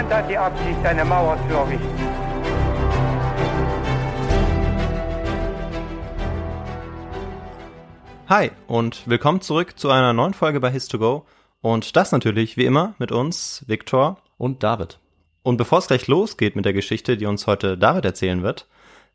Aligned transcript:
Niemand 0.00 0.14
hat 0.14 0.30
die 0.30 0.38
Absicht, 0.38 0.86
eine 0.86 1.04
Mauer 1.04 1.36
zu 1.46 1.54
errichten. 1.54 1.86
Hi 8.26 8.50
und 8.66 9.06
willkommen 9.06 9.42
zurück 9.42 9.78
zu 9.78 9.90
einer 9.90 10.14
neuen 10.14 10.32
Folge 10.32 10.58
bei 10.58 10.70
His2Go 10.70 11.24
und 11.60 11.96
das 11.96 12.12
natürlich 12.12 12.56
wie 12.56 12.64
immer 12.64 12.94
mit 12.98 13.12
uns, 13.12 13.62
Viktor. 13.66 14.16
Und 14.38 14.62
David. 14.62 15.00
Und 15.42 15.58
bevor 15.58 15.80
es 15.80 15.88
gleich 15.88 16.06
losgeht 16.06 16.56
mit 16.56 16.64
der 16.64 16.72
Geschichte, 16.72 17.18
die 17.18 17.26
uns 17.26 17.46
heute 17.46 17.76
David 17.76 18.06
erzählen 18.06 18.42
wird, 18.42 18.68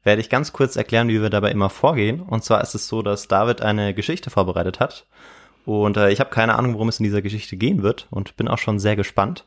werde 0.03 0.21
ich 0.21 0.29
ganz 0.29 0.53
kurz 0.53 0.75
erklären, 0.75 1.07
wie 1.07 1.19
wir 1.19 1.31
dabei 1.31 1.49
immer 1.49 1.71
vorgehen. 1.71 2.21
Und 2.21 2.43
zwar 2.43 2.61
ist 2.61 2.75
es 2.75 2.87
so, 2.87 3.01
dass 3.01 3.27
David 3.27 3.63
eine 3.63 3.95
Geschichte 3.95 4.29
vorbereitet 4.29 4.79
hat 4.79 5.07
und 5.65 5.97
äh, 5.97 6.11
ich 6.11 6.19
habe 6.19 6.29
keine 6.29 6.55
Ahnung, 6.55 6.73
worum 6.73 6.89
es 6.89 6.99
in 6.99 7.03
dieser 7.03 7.21
Geschichte 7.21 7.57
gehen 7.57 7.83
wird 7.83 8.07
und 8.11 8.37
bin 8.37 8.47
auch 8.47 8.59
schon 8.59 8.79
sehr 8.79 8.95
gespannt. 8.95 9.45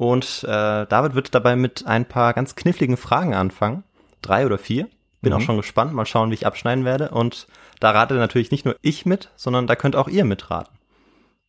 Und 0.00 0.44
äh, 0.44 0.86
David 0.86 1.14
wird 1.14 1.34
dabei 1.34 1.56
mit 1.56 1.86
ein 1.86 2.06
paar 2.06 2.32
ganz 2.32 2.56
kniffligen 2.56 2.96
Fragen 2.96 3.34
anfangen, 3.34 3.84
drei 4.22 4.46
oder 4.46 4.56
vier. 4.56 4.88
Bin 5.20 5.30
Mhm. 5.30 5.36
auch 5.36 5.42
schon 5.42 5.56
gespannt, 5.58 5.92
mal 5.92 6.06
schauen, 6.06 6.30
wie 6.30 6.34
ich 6.36 6.46
abschneiden 6.46 6.86
werde. 6.86 7.10
Und 7.10 7.46
da 7.80 7.90
rate 7.90 8.14
natürlich 8.14 8.50
nicht 8.50 8.64
nur 8.64 8.76
ich 8.80 9.04
mit, 9.04 9.28
sondern 9.36 9.66
da 9.66 9.76
könnt 9.76 9.96
auch 9.96 10.08
ihr 10.08 10.24
mitraten. 10.24 10.72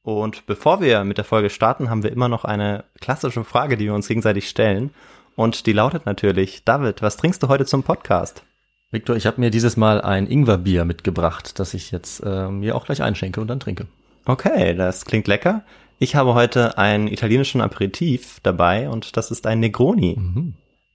Und 0.03 0.45
bevor 0.47 0.81
wir 0.81 1.05
mit 1.05 1.17
der 1.17 1.23
Folge 1.23 1.49
starten, 1.49 1.89
haben 1.89 2.03
wir 2.03 2.11
immer 2.11 2.27
noch 2.27 2.43
eine 2.43 2.83
klassische 2.99 3.45
Frage, 3.45 3.77
die 3.77 3.85
wir 3.85 3.93
uns 3.93 4.09
gegenseitig 4.09 4.49
stellen. 4.49 4.89
Und 5.37 5.65
die 5.65 5.71
lautet 5.71 6.05
natürlich, 6.05 6.65
David, 6.65 7.01
was 7.01 7.15
trinkst 7.15 7.41
du 7.41 7.47
heute 7.47 7.65
zum 7.65 7.83
Podcast? 7.83 8.43
Victor, 8.91 9.15
ich 9.15 9.27
habe 9.27 9.39
mir 9.39 9.51
dieses 9.51 9.77
Mal 9.77 10.01
ein 10.01 10.27
Ingwerbier 10.27 10.83
mitgebracht, 10.83 11.57
das 11.57 11.73
ich 11.73 11.91
jetzt 11.91 12.21
äh, 12.25 12.49
mir 12.49 12.75
auch 12.75 12.83
gleich 12.83 13.01
einschenke 13.01 13.39
und 13.39 13.47
dann 13.47 13.61
trinke. 13.61 13.87
Okay, 14.25 14.75
das 14.75 15.05
klingt 15.05 15.27
lecker. 15.27 15.63
Ich 16.03 16.15
habe 16.15 16.33
heute 16.33 16.79
einen 16.79 17.07
italienischen 17.07 17.61
Aperitif 17.61 18.39
dabei 18.41 18.89
und 18.89 19.17
das 19.17 19.29
ist 19.29 19.45
ein 19.45 19.59
Negroni. 19.59 20.15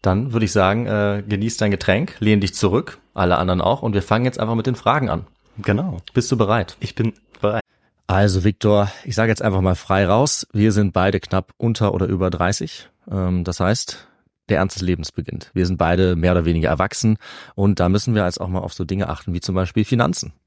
Dann 0.03 0.33
würde 0.33 0.47
ich 0.47 0.51
sagen, 0.51 0.87
äh, 0.87 1.23
genieß 1.25 1.59
dein 1.59 1.71
Getränk, 1.71 2.17
lehn 2.19 2.41
dich 2.41 2.55
zurück, 2.55 2.99
alle 3.15 3.39
anderen 3.39 3.61
auch 3.61 3.83
und 3.83 3.95
wir 3.95 4.03
fangen 4.03 4.25
jetzt 4.25 4.41
einfach 4.41 4.57
mit 4.57 4.67
den 4.67 4.75
Fragen 4.75 5.09
an. 5.09 5.25
Genau. 5.59 5.99
Bist 6.13 6.33
du 6.33 6.37
bereit? 6.37 6.77
Ich 6.81 6.97
bin 6.97 7.13
bereit. 7.41 7.63
Also 8.09 8.43
Victor, 8.43 8.91
ich 9.05 9.15
sage 9.15 9.31
jetzt 9.31 9.43
einfach 9.43 9.61
mal 9.61 9.77
frei 9.77 10.07
raus, 10.07 10.45
wir 10.53 10.73
sind 10.73 10.93
beide 10.93 11.21
knapp 11.21 11.53
unter 11.57 11.95
oder 11.95 12.07
über 12.07 12.29
30. 12.29 12.89
Ähm, 13.09 13.45
das 13.45 13.61
heißt, 13.61 14.09
der 14.49 14.59
Ernst 14.59 14.75
des 14.75 14.83
Lebens 14.83 15.13
beginnt. 15.13 15.53
Wir 15.55 15.67
sind 15.67 15.77
beide 15.77 16.17
mehr 16.17 16.33
oder 16.33 16.45
weniger 16.45 16.71
erwachsen 16.71 17.17
und 17.55 17.79
da 17.79 17.89
müssen 17.89 18.17
wir 18.17 18.25
jetzt 18.25 18.41
auch 18.41 18.49
mal 18.49 18.59
auf 18.59 18.75
so 18.75 18.85
Dinge 18.85 19.09
achten 19.09 19.35
wie 19.35 19.41
zum 19.41 19.55
Beispiel 19.55 19.85
Finanzen. 19.85 20.33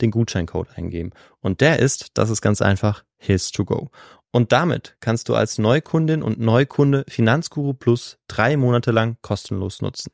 den 0.00 0.10
Gutscheincode 0.10 0.68
eingeben. 0.76 1.10
Und 1.40 1.60
der 1.60 1.78
ist, 1.78 2.10
das 2.14 2.30
ist 2.30 2.42
ganz 2.42 2.60
einfach, 2.62 3.04
His2Go. 3.22 3.88
Und 4.30 4.52
damit 4.52 4.96
kannst 5.00 5.28
du 5.28 5.34
als 5.34 5.58
Neukundin 5.58 6.22
und 6.22 6.40
Neukunde 6.40 7.04
Finanzguru 7.08 7.72
Plus 7.72 8.18
drei 8.26 8.56
Monate 8.56 8.90
lang 8.90 9.16
kostenlos 9.22 9.80
nutzen. 9.80 10.10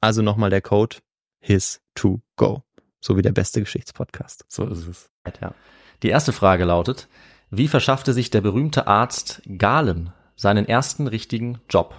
Also 0.00 0.20
nochmal 0.22 0.50
der 0.50 0.60
Code 0.60 0.96
His2Go. 1.42 2.62
So 3.00 3.16
wie 3.16 3.22
der 3.22 3.32
beste 3.32 3.60
Geschichtspodcast. 3.60 4.44
So 4.48 4.66
ist 4.66 4.86
es. 4.86 5.10
Ja. 5.40 5.54
Die 6.02 6.08
erste 6.08 6.32
Frage 6.32 6.64
lautet, 6.64 7.08
wie 7.50 7.68
verschaffte 7.68 8.12
sich 8.12 8.30
der 8.30 8.40
berühmte 8.40 8.86
Arzt 8.86 9.42
Galen 9.56 10.12
seinen 10.34 10.66
ersten 10.66 11.06
richtigen 11.06 11.60
Job? 11.70 11.94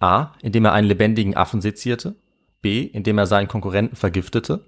A, 0.00 0.32
indem 0.42 0.64
er 0.64 0.72
einen 0.72 0.88
lebendigen 0.88 1.36
Affen 1.36 1.60
sezierte. 1.60 2.16
B, 2.62 2.82
indem 2.82 3.18
er 3.18 3.26
seinen 3.26 3.48
Konkurrenten 3.48 3.96
vergiftete. 3.96 4.64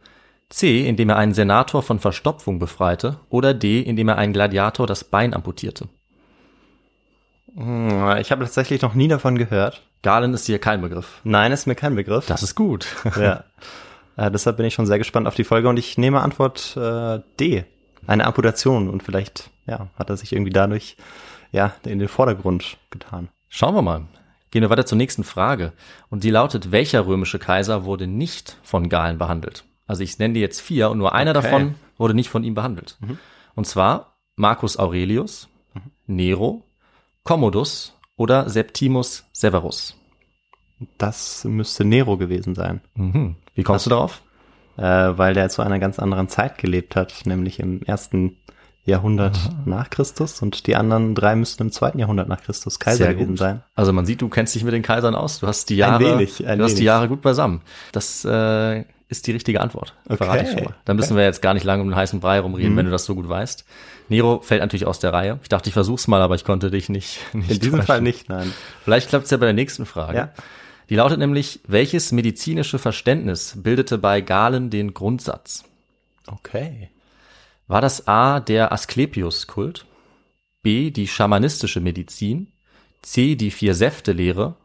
C, 0.50 0.86
indem 0.86 1.08
er 1.08 1.16
einen 1.16 1.32
Senator 1.32 1.82
von 1.82 2.00
Verstopfung 2.00 2.58
befreite. 2.58 3.20
Oder 3.30 3.54
D, 3.54 3.80
indem 3.80 4.08
er 4.08 4.18
einen 4.18 4.32
Gladiator 4.32 4.86
das 4.86 5.04
Bein 5.04 5.32
amputierte. 5.32 5.88
Hm, 7.54 8.16
Ich 8.20 8.30
habe 8.30 8.44
tatsächlich 8.44 8.82
noch 8.82 8.94
nie 8.94 9.08
davon 9.08 9.38
gehört. 9.38 9.82
Galen 10.02 10.34
ist 10.34 10.46
hier 10.46 10.58
kein 10.58 10.80
Begriff. 10.80 11.20
Nein, 11.24 11.52
ist 11.52 11.66
mir 11.66 11.74
kein 11.74 11.94
Begriff. 11.94 12.26
Das 12.26 12.42
ist 12.42 12.54
gut. 12.54 12.86
ja. 13.16 13.44
Äh, 14.16 14.30
deshalb 14.30 14.56
bin 14.56 14.66
ich 14.66 14.74
schon 14.74 14.86
sehr 14.86 14.98
gespannt 14.98 15.26
auf 15.26 15.34
die 15.34 15.44
Folge 15.44 15.68
und 15.68 15.78
ich 15.78 15.98
nehme 15.98 16.20
Antwort 16.20 16.76
äh, 16.76 17.20
D. 17.38 17.64
Eine 18.06 18.26
Amputation 18.26 18.88
und 18.88 19.02
vielleicht 19.02 19.50
ja, 19.66 19.88
hat 19.94 20.10
er 20.10 20.16
sich 20.16 20.32
irgendwie 20.32 20.52
dadurch 20.52 20.96
ja 21.52 21.74
in 21.84 21.98
den 21.98 22.08
Vordergrund 22.08 22.78
getan. 22.90 23.28
Schauen 23.48 23.74
wir 23.74 23.82
mal. 23.82 24.06
Gehen 24.50 24.62
wir 24.62 24.70
weiter 24.70 24.86
zur 24.86 24.98
nächsten 24.98 25.22
Frage. 25.22 25.72
Und 26.08 26.24
die 26.24 26.30
lautet, 26.30 26.72
welcher 26.72 27.06
römische 27.06 27.38
Kaiser 27.38 27.84
wurde 27.84 28.06
nicht 28.08 28.56
von 28.62 28.88
Galen 28.88 29.18
behandelt? 29.18 29.64
Also 29.90 30.04
ich 30.04 30.18
nenne 30.20 30.34
dir 30.34 30.40
jetzt 30.40 30.60
vier 30.60 30.88
und 30.90 30.98
nur 30.98 31.14
einer 31.14 31.32
Okay. 31.36 31.42
davon 31.50 31.74
wurde 31.98 32.14
nicht 32.14 32.28
von 32.30 32.44
ihm 32.44 32.54
behandelt. 32.54 32.96
Und 33.56 33.66
zwar 33.66 34.14
Marcus 34.36 34.78
Aurelius, 34.78 35.48
Nero, 36.06 36.62
Commodus 37.24 37.94
oder 38.16 38.48
Septimus 38.48 39.24
Severus. 39.32 39.96
Das 40.96 41.44
müsste 41.44 41.84
Nero 41.84 42.16
gewesen 42.16 42.54
sein, 42.54 42.80
Mhm. 42.94 43.34
Wie 43.54 43.62
kommst 43.64 43.86
du 43.86 43.90
darauf? 43.90 44.22
äh, 44.76 44.82
weil 45.18 45.34
der 45.34 45.48
zu 45.50 45.60
einer 45.60 45.78
ganz 45.80 45.98
anderen 45.98 46.28
Zeit 46.28 46.56
gelebt 46.56 46.96
hat, 46.96 47.26
nämlich 47.26 47.58
im 47.58 47.82
ersten 47.82 48.36
Jahrhundert 48.84 49.38
nach 49.66 49.90
Christus 49.90 50.40
und 50.40 50.66
die 50.66 50.74
anderen 50.76 51.14
drei 51.14 51.36
müssten 51.36 51.64
im 51.64 51.72
zweiten 51.72 51.98
Jahrhundert 51.98 52.28
nach 52.28 52.40
Christus 52.40 52.78
Kaiser 52.78 53.12
gewesen 53.12 53.36
sein. 53.36 53.62
Also 53.74 53.92
man 53.92 54.06
sieht, 54.06 54.22
du 54.22 54.28
kennst 54.30 54.54
dich 54.54 54.64
mit 54.64 54.72
den 54.72 54.82
Kaisern 54.82 55.14
aus. 55.14 55.40
Du 55.40 55.46
hast 55.48 55.68
die 55.68 55.76
Jahre, 55.76 56.02
wenig, 56.18 56.46
ein 56.46 56.58
du 56.58 56.64
hast 56.64 56.72
die 56.74 56.76
wenig. 56.78 56.86
Jahre 56.86 57.08
gut 57.08 57.20
beisammen. 57.20 57.60
Das 57.92 58.24
äh, 58.24 58.84
ist 59.10 59.26
die 59.26 59.32
richtige 59.32 59.60
Antwort. 59.60 59.94
Verrate 60.06 60.44
ich 60.44 60.48
Okay. 60.50 60.58
schon 60.58 60.64
mal. 60.64 60.74
Da 60.84 60.94
müssen 60.94 61.16
wir 61.16 61.24
jetzt 61.24 61.42
gar 61.42 61.52
nicht 61.52 61.64
lange 61.64 61.82
um 61.82 61.88
den 61.90 61.96
heißen 61.96 62.20
Brei 62.20 62.40
rumreden, 62.40 62.72
Mhm. 62.72 62.76
wenn 62.76 62.84
du 62.86 62.92
das 62.92 63.04
so 63.04 63.14
gut 63.14 63.28
weißt. 63.28 63.64
Nero 64.08 64.40
fällt 64.40 64.60
natürlich 64.62 64.86
aus 64.86 64.98
der 65.00 65.12
Reihe. 65.12 65.38
Ich 65.42 65.48
dachte, 65.48 65.68
ich 65.68 65.74
versuch's 65.74 66.08
mal, 66.08 66.22
aber 66.22 66.34
ich 66.36 66.44
konnte 66.44 66.70
dich 66.70 66.88
nicht. 66.88 67.18
nicht 67.34 67.50
In 67.50 67.58
diesem 67.58 67.72
täuschen. 67.72 67.86
Fall 67.86 68.00
nicht, 68.02 68.28
nein. 68.28 68.52
Vielleicht 68.84 69.08
klappt's 69.08 69.30
ja 69.30 69.36
bei 69.36 69.46
der 69.46 69.52
nächsten 69.52 69.84
Frage. 69.84 70.16
Ja. 70.16 70.32
Die 70.88 70.96
lautet 70.96 71.18
nämlich, 71.18 71.60
welches 71.66 72.10
medizinische 72.12 72.78
Verständnis 72.78 73.54
bildete 73.56 73.98
bei 73.98 74.20
Galen 74.20 74.70
den 74.70 74.94
Grundsatz? 74.94 75.64
Okay. 76.26 76.88
War 77.68 77.80
das 77.80 78.08
A 78.08 78.40
der 78.40 78.72
Asklepios-Kult, 78.72 79.86
B 80.62 80.90
die 80.90 81.06
schamanistische 81.08 81.80
Medizin, 81.80 82.48
C 83.02 83.34
die 83.36 83.50
Vier-Säfte-Lehre 83.52 84.56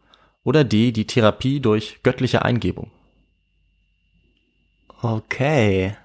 oder 0.44 0.64
D 0.64 0.92
die 0.92 1.06
Therapie 1.08 1.60
durch 1.60 2.00
göttliche 2.04 2.44
Eingebung? 2.44 2.90
Okay. 5.14 5.96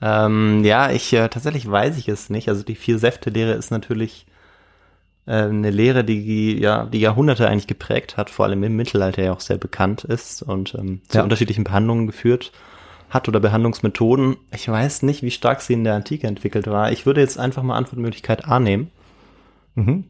Ähm, 0.00 0.62
ja, 0.64 0.90
ich 0.90 1.12
äh, 1.12 1.28
tatsächlich 1.28 1.70
weiß 1.70 1.96
ich 1.98 2.08
es 2.08 2.30
nicht. 2.30 2.48
Also 2.48 2.62
die 2.62 2.74
Vier-Säfte-Lehre 2.74 3.52
ist 3.52 3.70
natürlich 3.70 4.26
äh, 5.26 5.32
eine 5.44 5.70
Lehre, 5.70 6.04
die 6.04 6.58
ja 6.58 6.84
die 6.86 7.00
Jahrhunderte 7.00 7.48
eigentlich 7.48 7.66
geprägt 7.66 8.16
hat, 8.16 8.30
vor 8.30 8.44
allem 8.46 8.62
im 8.62 8.76
Mittelalter 8.76 9.22
ja 9.22 9.32
auch 9.32 9.40
sehr 9.40 9.56
bekannt 9.58 10.04
ist 10.04 10.42
und 10.42 10.74
ähm, 10.74 11.00
zu 11.08 11.18
Ja. 11.18 11.24
unterschiedlichen 11.24 11.64
Behandlungen 11.64 12.06
geführt 12.06 12.52
hat 13.10 13.28
oder 13.28 13.40
Behandlungsmethoden. 13.40 14.36
Ich 14.52 14.68
weiß 14.68 15.02
nicht, 15.04 15.22
wie 15.22 15.30
stark 15.30 15.60
sie 15.62 15.74
in 15.74 15.84
der 15.84 15.94
Antike 15.94 16.26
entwickelt 16.26 16.66
war. 16.66 16.90
Ich 16.92 17.06
würde 17.06 17.20
jetzt 17.20 17.38
einfach 17.38 17.62
mal 17.62 17.76
Antwortmöglichkeit 17.76 18.44
A 18.46 18.58
nehmen. 18.60 18.90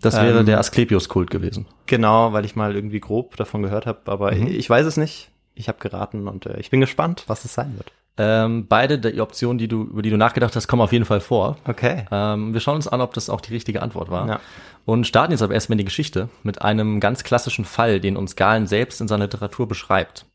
Das 0.02 0.14
wäre 0.20 0.40
Ähm, 0.40 0.46
der 0.46 0.58
Asklepios-Kult 0.58 1.30
gewesen. 1.30 1.66
Genau, 1.86 2.32
weil 2.34 2.44
ich 2.44 2.54
mal 2.54 2.74
irgendwie 2.74 3.00
grob 3.00 3.36
davon 3.36 3.62
gehört 3.62 3.86
habe, 3.86 4.00
aber 4.06 4.32
Mhm. 4.34 4.48
ich, 4.48 4.54
ich 4.58 4.70
weiß 4.70 4.86
es 4.86 4.96
nicht. 4.96 5.30
Ich 5.54 5.68
habe 5.68 5.78
geraten 5.78 6.28
und 6.28 6.46
äh, 6.46 6.58
ich 6.58 6.70
bin 6.70 6.80
gespannt, 6.80 7.24
was 7.26 7.44
es 7.44 7.54
sein 7.54 7.76
wird. 7.76 7.92
Ähm, 8.16 8.66
beide 8.68 8.98
der 8.98 9.20
Optionen, 9.22 9.58
die 9.58 9.66
du, 9.66 9.82
über 9.82 10.02
die 10.02 10.10
du 10.10 10.16
nachgedacht 10.16 10.54
hast, 10.54 10.68
kommen 10.68 10.82
auf 10.82 10.92
jeden 10.92 11.04
Fall 11.04 11.20
vor. 11.20 11.56
Okay. 11.66 12.04
Ähm, 12.12 12.52
wir 12.52 12.60
schauen 12.60 12.76
uns 12.76 12.86
an, 12.86 13.00
ob 13.00 13.12
das 13.14 13.28
auch 13.28 13.40
die 13.40 13.52
richtige 13.52 13.82
Antwort 13.82 14.08
war. 14.10 14.28
Ja. 14.28 14.40
Und 14.84 15.06
starten 15.06 15.32
jetzt 15.32 15.42
aber 15.42 15.54
erstmal 15.54 15.74
in 15.74 15.78
die 15.78 15.84
Geschichte 15.84 16.28
mit 16.42 16.62
einem 16.62 17.00
ganz 17.00 17.24
klassischen 17.24 17.64
Fall, 17.64 18.00
den 18.00 18.16
uns 18.16 18.36
Galen 18.36 18.66
selbst 18.66 19.00
in 19.00 19.08
seiner 19.08 19.24
Literatur 19.24 19.66
beschreibt. 19.66 20.26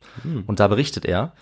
Und 0.48 0.60
da 0.60 0.68
berichtet 0.68 1.06
er, 1.06 1.34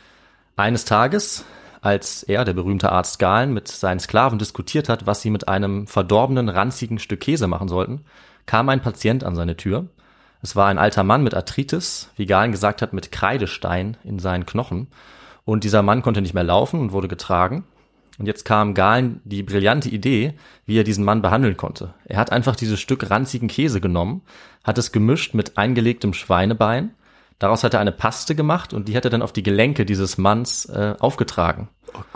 eines 0.57 0.85
Tages, 0.85 1.45
als 1.81 2.24
er, 2.24 2.44
der 2.44 2.53
berühmte 2.53 2.91
Arzt 2.91 3.18
Galen, 3.18 3.53
mit 3.53 3.68
seinen 3.68 4.00
Sklaven 4.00 4.39
diskutiert 4.39 4.89
hat, 4.89 5.07
was 5.07 5.21
sie 5.21 5.29
mit 5.29 5.47
einem 5.47 5.88
verdorbenen, 5.88 6.50
ranzigen 6.50 7.00
Stück 7.00 7.21
Käse 7.21 7.47
machen 7.47 7.69
sollten, 7.69 8.03
kam 8.45 8.69
ein 8.69 8.81
Patient 8.81 9.24
an 9.24 9.35
seine 9.35 9.56
Tür. 9.56 9.88
Es 10.42 10.56
war 10.56 10.68
ein 10.68 10.78
alter 10.78 11.04
Mann 11.04 11.24
mit 11.24 11.34
Arthritis, 11.34 12.10
wie 12.16 12.25
Galen 12.25 12.51
gesagt 12.51 12.81
hat, 12.81 12.94
mit 12.94 13.12
Kreidestein 13.12 13.98
in 14.04 14.19
seinen 14.19 14.45
Knochen. 14.45 14.88
Und 15.45 15.63
dieser 15.63 15.81
Mann 15.81 16.01
konnte 16.01 16.22
nicht 16.22 16.34
mehr 16.34 16.44
laufen 16.44 16.80
und 16.80 16.92
wurde 16.92 17.07
getragen. 17.07 17.63
Und 18.19 18.25
jetzt 18.25 18.45
kam 18.45 18.74
Galen 18.74 19.22
die 19.25 19.44
brillante 19.44 19.89
Idee, 19.89 20.34
wie 20.66 20.78
er 20.80 20.84
diesen 20.84 21.06
Mann 21.06 21.22
behandeln 21.22 21.56
konnte. 21.56 21.94
Er 22.06 22.18
hat 22.18 22.31
einfach 22.31 22.56
dieses 22.56 22.80
Stück 22.80 23.10
ranzigen 23.10 23.48
Käse 23.48 23.80
genommen, 23.80 24.22
hat 24.63 24.78
es 24.78 24.92
gemischt 24.92 25.34
mit 25.34 25.57
eingelegtem 25.57 26.13
Schweinebein. 26.13 26.92
Daraus 27.39 27.63
hat 27.63 27.75
er 27.75 27.80
eine 27.80 27.92
Paste 27.92 28.34
gemacht 28.34 28.74
und 28.74 28.88
die 28.88 28.98
hat 28.98 29.06
er 29.06 29.12
dann 29.12 29.22
auf 29.22 29.31
die 29.31 29.44
Gelenke 29.44 29.86
dieses 29.86 30.18
Manns 30.18 30.66
äh, 30.66 30.95
aufgetragen. 31.00 31.69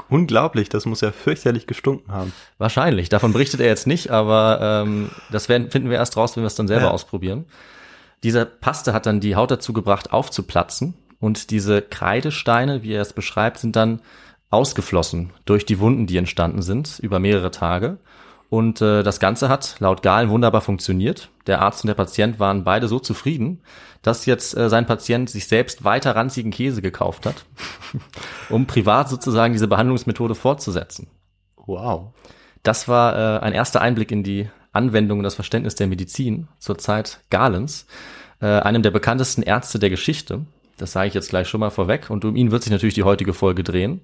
Unglaublich, 0.09 0.69
das 0.69 0.85
muss 0.85 1.01
ja 1.01 1.11
fürchterlich 1.11 1.67
gestunken 1.67 2.11
haben. 2.11 2.33
Wahrscheinlich. 2.57 3.09
Davon 3.09 3.31
berichtet 3.31 3.59
er 3.59 3.67
jetzt 3.67 3.85
nicht, 3.85 4.09
aber 4.09 4.83
ähm, 4.83 5.11
das 5.31 5.47
werden, 5.47 5.69
finden 5.69 5.89
wir 5.91 5.97
erst 5.97 6.17
raus, 6.17 6.35
wenn 6.35 6.43
wir 6.43 6.47
es 6.47 6.55
dann 6.55 6.67
selber 6.67 6.85
Ja. 6.87 6.91
ausprobieren. 6.91 7.45
Diese 8.23 8.45
Paste 8.45 8.93
hat 8.93 9.05
dann 9.05 9.19
die 9.19 9.35
Haut 9.35 9.51
dazu 9.51 9.73
gebracht, 9.73 10.13
aufzuplatzen. 10.13 10.93
Und 11.19 11.51
diese 11.51 11.81
Kreidesteine, 11.81 12.83
wie 12.83 12.93
er 12.93 13.01
es 13.01 13.13
beschreibt, 13.13 13.59
sind 13.59 13.75
dann 13.75 14.01
ausgeflossen 14.49 15.31
durch 15.45 15.65
die 15.65 15.79
Wunden, 15.79 16.07
die 16.07 16.17
entstanden 16.17 16.61
sind, 16.61 16.99
über 16.99 17.19
mehrere 17.19 17.51
Tage. 17.51 17.97
Und 18.49 18.81
äh, 18.81 19.01
das 19.01 19.21
Ganze 19.21 19.47
hat 19.47 19.77
laut 19.79 20.03
Galen 20.03 20.29
wunderbar 20.29 20.59
funktioniert. 20.59 21.29
Der 21.47 21.61
Arzt 21.61 21.85
und 21.85 21.87
der 21.87 21.95
Patient 21.95 22.37
waren 22.37 22.65
beide 22.65 22.89
so 22.89 22.99
zufrieden, 22.99 23.61
dass 24.01 24.25
jetzt 24.25 24.57
äh, 24.57 24.67
sein 24.67 24.85
Patient 24.85 25.29
sich 25.29 25.47
selbst 25.47 25.85
weiter 25.85 26.17
ranzigen 26.17 26.51
Käse 26.51 26.81
gekauft 26.81 27.25
hat, 27.25 27.45
um 28.49 28.67
privat 28.67 29.07
sozusagen 29.07 29.53
diese 29.53 29.69
Behandlungsmethode 29.69 30.35
fortzusetzen. 30.35 31.07
Wow. 31.55 32.13
Das 32.61 32.89
war 32.89 33.15
äh, 33.15 33.39
ein 33.39 33.53
erster 33.53 33.79
Einblick 33.79 34.11
in 34.11 34.23
die 34.23 34.49
Anwendung 34.71 35.19
und 35.19 35.23
das 35.23 35.35
Verständnis 35.35 35.75
der 35.75 35.87
Medizin 35.87 36.47
zur 36.59 36.77
Zeit 36.77 37.19
Galens, 37.29 37.85
äh, 38.41 38.47
einem 38.47 38.81
der 38.83 38.91
bekanntesten 38.91 39.41
Ärzte 39.41 39.79
der 39.79 39.89
Geschichte. 39.89 40.45
Das 40.77 40.93
sage 40.93 41.07
ich 41.07 41.13
jetzt 41.13 41.29
gleich 41.29 41.47
schon 41.47 41.59
mal 41.59 41.69
vorweg. 41.69 42.09
Und 42.09 42.25
um 42.25 42.35
ihn 42.35 42.51
wird 42.51 42.63
sich 42.63 42.71
natürlich 42.71 42.95
die 42.95 43.03
heutige 43.03 43.33
Folge 43.33 43.63
drehen. 43.63 44.01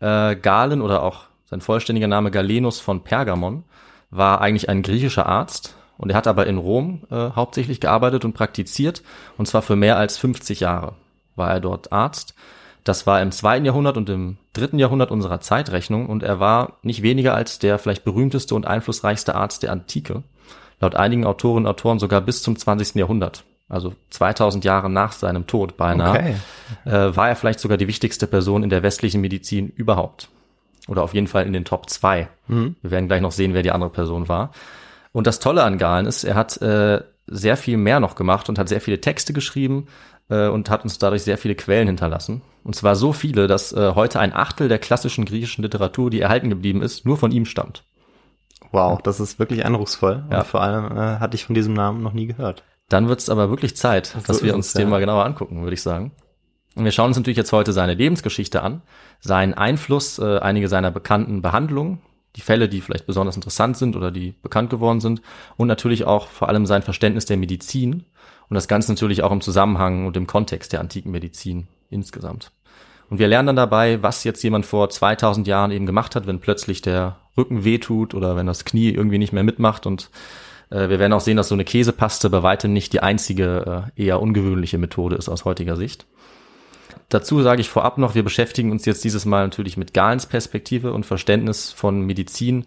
Äh, 0.00 0.36
Galen 0.36 0.80
oder 0.82 1.02
auch 1.02 1.24
sein 1.46 1.60
vollständiger 1.60 2.08
Name 2.08 2.30
Galenus 2.30 2.80
von 2.80 3.04
Pergamon 3.04 3.64
war 4.10 4.40
eigentlich 4.40 4.68
ein 4.68 4.82
griechischer 4.82 5.26
Arzt 5.26 5.76
und 5.98 6.10
er 6.10 6.16
hat 6.16 6.26
aber 6.26 6.46
in 6.46 6.58
Rom 6.58 7.02
äh, 7.10 7.30
hauptsächlich 7.30 7.80
gearbeitet 7.80 8.24
und 8.24 8.32
praktiziert 8.32 9.02
und 9.36 9.46
zwar 9.46 9.62
für 9.62 9.76
mehr 9.76 9.96
als 9.96 10.18
50 10.18 10.60
Jahre 10.60 10.94
war 11.36 11.50
er 11.50 11.60
dort 11.60 11.92
Arzt. 11.92 12.34
Das 12.84 13.06
war 13.06 13.22
im 13.22 13.30
zweiten 13.30 13.64
Jahrhundert 13.64 13.96
und 13.96 14.08
im 14.10 14.38
dritten 14.52 14.78
Jahrhundert 14.78 15.10
unserer 15.10 15.40
Zeitrechnung 15.40 16.06
und 16.06 16.22
er 16.22 16.40
war 16.40 16.78
nicht 16.82 17.02
weniger 17.02 17.34
als 17.34 17.58
der 17.58 17.78
vielleicht 17.78 18.04
berühmteste 18.04 18.54
und 18.54 18.66
einflussreichste 18.66 19.34
Arzt 19.34 19.62
der 19.62 19.70
Antike. 19.72 20.22
Laut 20.80 20.96
einigen 20.96 21.24
Autorinnen 21.24 21.66
und 21.66 21.70
Autoren 21.70 22.00
sogar 22.00 22.20
bis 22.20 22.42
zum 22.42 22.56
20. 22.56 22.96
Jahrhundert. 22.96 23.44
Also 23.68 23.94
2000 24.10 24.64
Jahre 24.64 24.90
nach 24.90 25.12
seinem 25.12 25.46
Tod 25.46 25.76
beinahe 25.76 26.10
Okay. 26.18 26.34
äh, 26.84 27.16
war 27.16 27.28
er 27.28 27.36
vielleicht 27.36 27.60
sogar 27.60 27.78
die 27.78 27.86
wichtigste 27.88 28.26
Person 28.26 28.64
in 28.64 28.68
der 28.70 28.82
westlichen 28.82 29.20
Medizin 29.20 29.68
überhaupt. 29.68 30.28
Oder 30.88 31.04
auf 31.04 31.14
jeden 31.14 31.28
Fall 31.28 31.46
in 31.46 31.52
den 31.52 31.64
Top 31.64 31.88
2. 31.88 32.28
Wir 32.82 32.90
werden 32.90 33.06
gleich 33.06 33.20
noch 33.20 33.30
sehen, 33.30 33.54
wer 33.54 33.62
die 33.62 33.70
andere 33.70 33.90
Person 33.90 34.28
war. 34.28 34.50
Und 35.12 35.28
das 35.28 35.38
Tolle 35.38 35.62
an 35.62 35.78
Galen 35.78 36.06
ist, 36.06 36.24
er 36.24 36.34
hat 36.34 36.60
äh, 36.60 37.00
sehr 37.28 37.56
viel 37.56 37.76
mehr 37.76 38.00
noch 38.00 38.16
gemacht 38.16 38.48
und 38.48 38.58
hat 38.58 38.68
sehr 38.68 38.80
viele 38.80 39.00
Texte 39.00 39.32
geschrieben 39.32 39.86
äh, 40.32 40.48
und 40.48 40.70
hat 40.70 40.84
uns 40.84 40.98
dadurch 40.98 41.22
sehr 41.22 41.38
viele 41.38 41.54
Quellen 41.54 41.86
hinterlassen. 41.86 42.42
Und 42.64 42.74
zwar 42.74 42.96
so 42.96 43.12
viele, 43.12 43.46
dass 43.46 43.72
äh, 43.72 43.92
heute 43.94 44.18
ein 44.20 44.32
Achtel 44.32 44.68
der 44.68 44.78
klassischen 44.78 45.24
griechischen 45.24 45.62
Literatur, 45.62 46.10
die 46.10 46.20
erhalten 46.20 46.48
geblieben 46.48 46.82
ist, 46.82 47.04
nur 47.04 47.16
von 47.18 47.32
ihm 47.32 47.44
stammt. 47.44 47.84
Wow, 48.70 49.02
das 49.02 49.20
ist 49.20 49.38
wirklich 49.38 49.64
eindrucksvoll. 49.64 50.24
Ja. 50.30 50.38
Und 50.38 50.46
vor 50.46 50.62
allem 50.62 50.96
äh, 50.96 51.18
hatte 51.18 51.34
ich 51.34 51.44
von 51.44 51.54
diesem 51.54 51.74
Namen 51.74 52.02
noch 52.02 52.14
nie 52.14 52.26
gehört. 52.26 52.64
Dann 52.88 53.08
wird 53.08 53.20
es 53.20 53.28
aber 53.28 53.50
wirklich 53.50 53.76
Zeit, 53.76 54.06
So 54.06 54.20
dass 54.26 54.42
wir 54.42 54.54
uns 54.54 54.68
es, 54.68 54.72
den 54.72 54.82
ja. 54.82 54.88
mal 54.88 55.00
genauer 55.00 55.24
angucken, 55.24 55.62
würde 55.62 55.74
ich 55.74 55.82
sagen. 55.82 56.12
Und 56.74 56.84
wir 56.84 56.92
schauen 56.92 57.08
uns 57.08 57.16
natürlich 57.18 57.36
jetzt 57.36 57.52
heute 57.52 57.72
seine 57.72 57.94
Lebensgeschichte 57.94 58.62
an, 58.62 58.80
seinen 59.20 59.52
Einfluss, 59.52 60.18
äh, 60.18 60.38
einige 60.38 60.68
seiner 60.68 60.90
bekannten 60.90 61.42
Behandlungen, 61.42 62.00
die 62.36 62.40
Fälle, 62.40 62.68
die 62.68 62.80
vielleicht 62.80 63.06
besonders 63.06 63.36
interessant 63.36 63.76
sind 63.76 63.96
oder 63.96 64.10
die 64.10 64.34
bekannt 64.42 64.70
geworden 64.70 65.00
sind 65.00 65.22
und 65.56 65.68
natürlich 65.68 66.04
auch 66.04 66.28
vor 66.28 66.48
allem 66.48 66.66
sein 66.66 66.82
Verständnis 66.82 67.26
der 67.26 67.36
Medizin 67.36 68.04
und 68.48 68.54
das 68.54 68.68
Ganze 68.68 68.92
natürlich 68.92 69.22
auch 69.22 69.32
im 69.32 69.40
Zusammenhang 69.40 70.06
und 70.06 70.16
im 70.16 70.26
Kontext 70.26 70.72
der 70.72 70.80
antiken 70.80 71.10
Medizin 71.10 71.68
insgesamt. 71.90 72.52
Und 73.10 73.18
wir 73.18 73.28
lernen 73.28 73.48
dann 73.48 73.56
dabei, 73.56 74.02
was 74.02 74.24
jetzt 74.24 74.42
jemand 74.42 74.64
vor 74.64 74.88
2000 74.88 75.46
Jahren 75.46 75.70
eben 75.70 75.84
gemacht 75.84 76.16
hat, 76.16 76.26
wenn 76.26 76.40
plötzlich 76.40 76.80
der 76.80 77.18
Rücken 77.36 77.64
wehtut 77.64 78.14
oder 78.14 78.36
wenn 78.36 78.46
das 78.46 78.64
Knie 78.64 78.90
irgendwie 78.90 79.18
nicht 79.18 79.32
mehr 79.32 79.42
mitmacht 79.42 79.86
und 79.86 80.10
äh, 80.70 80.88
wir 80.88 80.98
werden 80.98 81.12
auch 81.12 81.20
sehen, 81.20 81.36
dass 81.36 81.48
so 81.48 81.54
eine 81.54 81.64
Käsepaste 81.64 82.30
bei 82.30 82.42
weitem 82.42 82.72
nicht 82.72 82.92
die 82.92 83.02
einzige 83.02 83.90
äh, 83.96 84.02
eher 84.02 84.20
ungewöhnliche 84.20 84.78
Methode 84.78 85.16
ist 85.16 85.28
aus 85.28 85.44
heutiger 85.44 85.76
Sicht. 85.76 86.06
Dazu 87.12 87.42
sage 87.42 87.60
ich 87.60 87.68
vorab 87.68 87.98
noch, 87.98 88.14
wir 88.14 88.22
beschäftigen 88.22 88.70
uns 88.70 88.86
jetzt 88.86 89.04
dieses 89.04 89.26
Mal 89.26 89.44
natürlich 89.44 89.76
mit 89.76 89.92
Galens 89.92 90.24
Perspektive 90.24 90.94
und 90.94 91.04
Verständnis 91.04 91.70
von 91.70 92.00
Medizin 92.00 92.64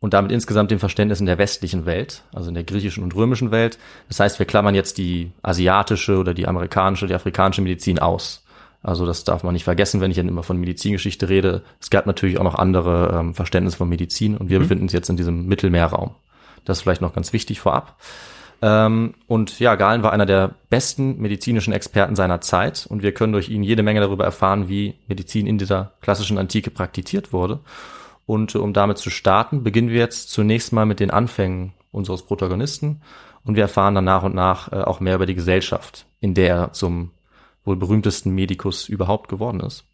und 0.00 0.14
damit 0.14 0.32
insgesamt 0.32 0.72
dem 0.72 0.80
Verständnis 0.80 1.20
in 1.20 1.26
der 1.26 1.38
westlichen 1.38 1.86
Welt, 1.86 2.24
also 2.32 2.48
in 2.48 2.56
der 2.56 2.64
griechischen 2.64 3.04
und 3.04 3.14
römischen 3.14 3.52
Welt. 3.52 3.78
Das 4.08 4.18
heißt, 4.18 4.40
wir 4.40 4.46
klammern 4.46 4.74
jetzt 4.74 4.98
die 4.98 5.30
asiatische 5.42 6.18
oder 6.18 6.34
die 6.34 6.48
amerikanische, 6.48 7.06
die 7.06 7.14
afrikanische 7.14 7.62
Medizin 7.62 8.00
aus. 8.00 8.44
Also 8.82 9.06
das 9.06 9.22
darf 9.22 9.44
man 9.44 9.52
nicht 9.52 9.62
vergessen, 9.62 10.00
wenn 10.00 10.10
ich 10.10 10.16
dann 10.16 10.26
immer 10.26 10.42
von 10.42 10.58
Medizingeschichte 10.58 11.28
rede. 11.28 11.62
Es 11.80 11.88
gab 11.88 12.06
natürlich 12.06 12.38
auch 12.38 12.44
noch 12.44 12.56
andere 12.56 13.16
ähm, 13.16 13.34
Verständnisse 13.34 13.76
von 13.76 13.88
Medizin 13.88 14.36
und 14.36 14.50
wir 14.50 14.58
befinden 14.58 14.82
uns 14.82 14.92
jetzt 14.92 15.08
in 15.08 15.16
diesem 15.16 15.46
Mittelmeerraum. 15.46 16.16
Das 16.64 16.78
ist 16.78 16.82
vielleicht 16.82 17.00
noch 17.00 17.14
ganz 17.14 17.32
wichtig 17.32 17.60
vorab. 17.60 17.96
Ähm, 18.62 19.14
und 19.26 19.58
ja, 19.58 19.74
Galen 19.74 20.02
war 20.02 20.12
einer 20.12 20.26
der 20.26 20.54
besten 20.70 21.20
medizinischen 21.20 21.72
Experten 21.72 22.16
seiner 22.16 22.40
Zeit 22.40 22.86
und 22.88 23.02
wir 23.02 23.12
können 23.12 23.32
durch 23.32 23.48
ihn 23.48 23.62
jede 23.62 23.82
Menge 23.82 24.00
darüber 24.00 24.24
erfahren, 24.24 24.68
wie 24.68 24.94
Medizin 25.06 25.46
in 25.46 25.58
dieser 25.58 25.92
klassischen 26.00 26.38
Antike 26.38 26.70
praktiziert 26.70 27.32
wurde. 27.32 27.60
Und 28.26 28.54
äh, 28.54 28.58
um 28.58 28.72
damit 28.72 28.98
zu 28.98 29.10
starten, 29.10 29.62
beginnen 29.62 29.90
wir 29.90 29.98
jetzt 29.98 30.30
zunächst 30.30 30.72
mal 30.72 30.86
mit 30.86 31.00
den 31.00 31.10
Anfängen 31.10 31.74
unseres 31.92 32.22
Protagonisten 32.22 33.02
und 33.44 33.56
wir 33.56 33.62
erfahren 33.62 33.94
dann 33.94 34.04
nach 34.04 34.22
und 34.22 34.34
nach 34.34 34.72
äh, 34.72 34.76
auch 34.76 35.00
mehr 35.00 35.16
über 35.16 35.26
die 35.26 35.34
Gesellschaft, 35.34 36.06
in 36.20 36.34
der 36.34 36.56
er 36.56 36.72
zum 36.72 37.10
wohl 37.64 37.76
berühmtesten 37.76 38.30
Medikus 38.30 38.88
überhaupt 38.88 39.28
geworden 39.28 39.60
ist. 39.60 39.84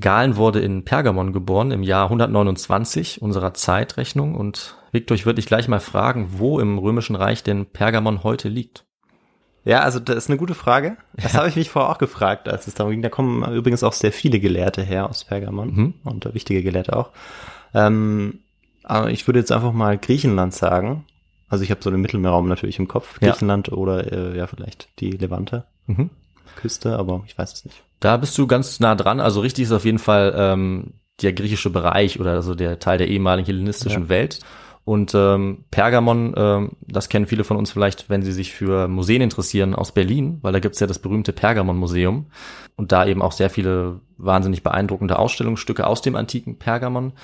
Galen 0.00 0.36
wurde 0.36 0.60
in 0.60 0.84
Pergamon 0.84 1.32
geboren 1.32 1.70
im 1.70 1.82
Jahr 1.82 2.04
129 2.04 3.22
unserer 3.22 3.54
Zeitrechnung 3.54 4.34
und 4.34 4.76
Victor, 4.92 5.14
ich 5.14 5.26
würde 5.26 5.36
dich 5.36 5.46
gleich 5.46 5.68
mal 5.68 5.80
fragen, 5.80 6.28
wo 6.32 6.60
im 6.60 6.78
Römischen 6.78 7.16
Reich 7.16 7.42
denn 7.42 7.66
Pergamon 7.66 8.22
heute 8.22 8.48
liegt. 8.48 8.84
Ja, 9.64 9.80
also 9.80 9.98
das 9.98 10.16
ist 10.16 10.30
eine 10.30 10.38
gute 10.38 10.54
Frage. 10.54 10.96
Das 11.14 11.32
ja. 11.32 11.40
habe 11.40 11.48
ich 11.48 11.56
mich 11.56 11.70
vorher 11.70 11.90
auch 11.90 11.98
gefragt, 11.98 12.48
als 12.48 12.66
es 12.66 12.74
darum 12.74 12.92
ging. 12.92 13.02
Da 13.02 13.08
kommen 13.08 13.42
übrigens 13.52 13.82
auch 13.82 13.92
sehr 13.92 14.12
viele 14.12 14.38
Gelehrte 14.38 14.82
her 14.82 15.08
aus 15.10 15.24
Pergamon 15.24 15.74
mhm. 15.74 15.94
und 16.04 16.32
wichtige 16.34 16.62
Gelehrte 16.62 16.94
auch. 16.94 17.10
Ähm, 17.74 18.40
aber 18.84 19.10
ich 19.10 19.26
würde 19.26 19.40
jetzt 19.40 19.50
einfach 19.50 19.72
mal 19.72 19.98
Griechenland 19.98 20.54
sagen. 20.54 21.04
Also 21.48 21.64
ich 21.64 21.70
habe 21.70 21.82
so 21.82 21.90
den 21.90 22.00
Mittelmeerraum 22.00 22.48
natürlich 22.48 22.78
im 22.78 22.86
Kopf. 22.86 23.18
Griechenland 23.18 23.68
ja. 23.68 23.74
oder 23.74 24.12
äh, 24.12 24.36
ja 24.36 24.46
vielleicht 24.46 24.88
die 25.00 25.10
Levante. 25.10 25.64
Mhm. 25.86 26.10
Küste, 26.56 26.98
aber 26.98 27.22
ich 27.26 27.36
weiß 27.36 27.52
es 27.52 27.64
nicht. 27.64 27.82
Da 28.00 28.16
bist 28.16 28.36
du 28.38 28.46
ganz 28.46 28.80
nah 28.80 28.94
dran. 28.94 29.20
Also 29.20 29.40
richtig 29.40 29.64
ist 29.64 29.72
auf 29.72 29.84
jeden 29.84 29.98
Fall 29.98 30.34
ähm, 30.36 30.94
der 31.22 31.32
griechische 31.32 31.70
Bereich 31.70 32.20
oder 32.20 32.32
also 32.32 32.54
der 32.54 32.78
Teil 32.78 32.98
der 32.98 33.08
ehemaligen 33.08 33.46
hellenistischen 33.46 34.04
ja. 34.04 34.08
Welt. 34.08 34.40
Und 34.84 35.16
ähm, 35.16 35.64
Pergamon, 35.72 36.32
ähm, 36.36 36.70
das 36.80 37.08
kennen 37.08 37.26
viele 37.26 37.42
von 37.42 37.56
uns 37.56 37.72
vielleicht, 37.72 38.08
wenn 38.08 38.22
sie 38.22 38.30
sich 38.30 38.52
für 38.52 38.86
Museen 38.86 39.20
interessieren 39.20 39.74
aus 39.74 39.90
Berlin, 39.90 40.38
weil 40.42 40.52
da 40.52 40.60
gibt's 40.60 40.78
ja 40.78 40.86
das 40.86 41.00
berühmte 41.00 41.32
Pergamon-Museum 41.32 42.26
und 42.76 42.92
da 42.92 43.04
eben 43.04 43.20
auch 43.20 43.32
sehr 43.32 43.50
viele 43.50 44.00
wahnsinnig 44.16 44.62
beeindruckende 44.62 45.18
Ausstellungsstücke 45.18 45.84
aus 45.84 46.02
dem 46.02 46.14
antiken 46.14 46.58
Pergamon. 46.58 47.14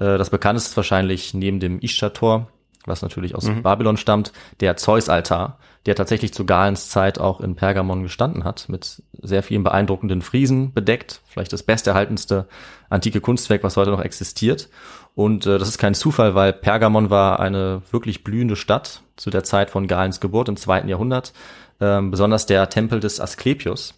Äh, 0.00 0.18
das 0.18 0.30
bekannteste 0.30 0.70
ist 0.70 0.76
wahrscheinlich 0.76 1.32
neben 1.32 1.60
dem 1.60 1.78
Ishtar-Tor, 1.78 2.48
was 2.86 3.02
natürlich 3.02 3.34
aus 3.34 3.44
mhm. 3.44 3.62
Babylon 3.62 3.96
stammt, 3.96 4.32
der 4.60 4.76
Zeus-Altar, 4.76 5.58
der 5.86 5.94
tatsächlich 5.94 6.32
zu 6.32 6.46
Galens 6.46 6.88
Zeit 6.88 7.18
auch 7.18 7.40
in 7.40 7.56
Pergamon 7.56 8.02
gestanden 8.02 8.44
hat, 8.44 8.68
mit 8.68 9.02
sehr 9.20 9.42
vielen 9.42 9.64
beeindruckenden 9.64 10.22
Friesen 10.22 10.72
bedeckt, 10.72 11.20
vielleicht 11.26 11.52
das 11.52 11.62
besterhaltenste 11.62 12.46
antike 12.88 13.20
Kunstwerk, 13.20 13.64
was 13.64 13.76
heute 13.76 13.90
noch 13.90 14.02
existiert. 14.02 14.68
Und 15.14 15.46
äh, 15.46 15.58
das 15.58 15.68
ist 15.68 15.78
kein 15.78 15.94
Zufall, 15.94 16.34
weil 16.34 16.52
Pergamon 16.52 17.10
war 17.10 17.40
eine 17.40 17.82
wirklich 17.90 18.24
blühende 18.24 18.56
Stadt 18.56 19.02
zu 19.16 19.30
der 19.30 19.44
Zeit 19.44 19.70
von 19.70 19.86
Galens 19.86 20.20
Geburt 20.20 20.48
im 20.48 20.56
zweiten 20.56 20.88
Jahrhundert. 20.88 21.32
Ähm, 21.80 22.10
besonders 22.10 22.46
der 22.46 22.68
Tempel 22.68 23.00
des 23.00 23.20
Asklepios, 23.20 23.94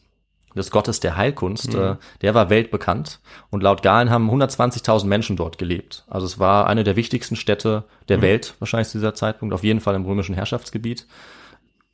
des 0.54 0.70
Gottes 0.70 1.00
der 1.00 1.16
Heilkunst, 1.16 1.74
mhm. 1.74 1.80
äh, 1.80 1.96
der 2.22 2.34
war 2.34 2.50
weltbekannt. 2.50 3.20
Und 3.50 3.62
laut 3.62 3.82
Galen 3.82 4.10
haben 4.10 4.30
120.000 4.30 5.06
Menschen 5.06 5.36
dort 5.36 5.58
gelebt. 5.58 6.04
Also 6.08 6.26
es 6.26 6.38
war 6.38 6.66
eine 6.66 6.84
der 6.84 6.96
wichtigsten 6.96 7.36
Städte 7.36 7.84
der 8.08 8.18
mhm. 8.18 8.22
Welt, 8.22 8.54
wahrscheinlich 8.58 8.88
zu 8.88 8.98
dieser 8.98 9.14
Zeitpunkt, 9.14 9.54
auf 9.54 9.64
jeden 9.64 9.80
Fall 9.80 9.94
im 9.94 10.04
römischen 10.04 10.34
Herrschaftsgebiet. 10.34 11.06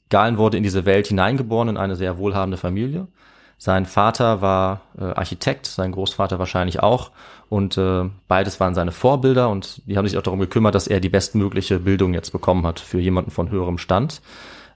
Galen 0.09 0.39
wurde 0.39 0.57
in 0.57 0.63
diese 0.63 0.85
Welt 0.85 1.07
hineingeboren, 1.07 1.69
in 1.69 1.77
eine 1.77 1.97
sehr 1.97 2.19
wohlhabende 2.19 2.57
Familie. 2.57 3.07
Sein 3.63 3.85
Vater 3.85 4.41
war 4.41 4.81
äh, 4.99 5.05
Architekt, 5.05 5.67
sein 5.67 5.93
Großvater 5.93 6.39
wahrscheinlich 6.39 6.81
auch. 6.81 7.11
Und 7.51 7.77
äh, 7.77 8.09
beides 8.27 8.59
waren 8.59 8.75
seine 8.75 8.91
Vorbilder 8.91 9.51
und 9.51 9.83
die 9.87 9.99
haben 9.99 10.09
sich 10.09 10.17
auch 10.17 10.23
darum 10.23 10.41
gekümmert, 10.41 10.75
dass 10.75 10.87
er 10.87 10.99
die 10.99 11.11
bestmögliche 11.11 11.79
Bildung 11.81 12.15
jetzt 12.15 12.31
bekommen 12.31 12.67
hat 12.67 12.81
für 12.81 13.01
jemanden 13.01 13.31
von 13.31 13.51
höherem 13.51 13.77
Stand. 13.77 14.23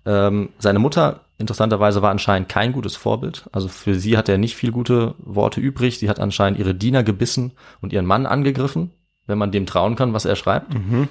Ähm, 0.04 0.50
seine 0.58 0.80
Mutter, 0.80 1.20
interessanterweise, 1.38 2.02
war 2.02 2.10
anscheinend 2.10 2.48
kein 2.48 2.72
gutes 2.72 2.96
Vorbild. 2.96 3.48
Also 3.52 3.68
für 3.68 3.94
sie 3.94 4.16
hat 4.16 4.28
er 4.28 4.38
nicht 4.38 4.56
viel 4.56 4.72
gute 4.72 5.14
Worte 5.18 5.60
übrig. 5.60 5.98
Sie 5.98 6.08
hat 6.08 6.20
anscheinend 6.20 6.58
ihre 6.58 6.74
Diener 6.74 7.02
gebissen 7.02 7.52
und 7.80 7.92
ihren 7.92 8.06
Mann 8.06 8.26
angegriffen, 8.26 8.92
wenn 9.26 9.38
man 9.38 9.52
dem 9.52 9.66
trauen 9.66 9.96
kann, 9.96 10.12
was 10.12 10.24
er 10.24 10.36
schreibt. 10.36 10.74
Mhm. 10.74 11.08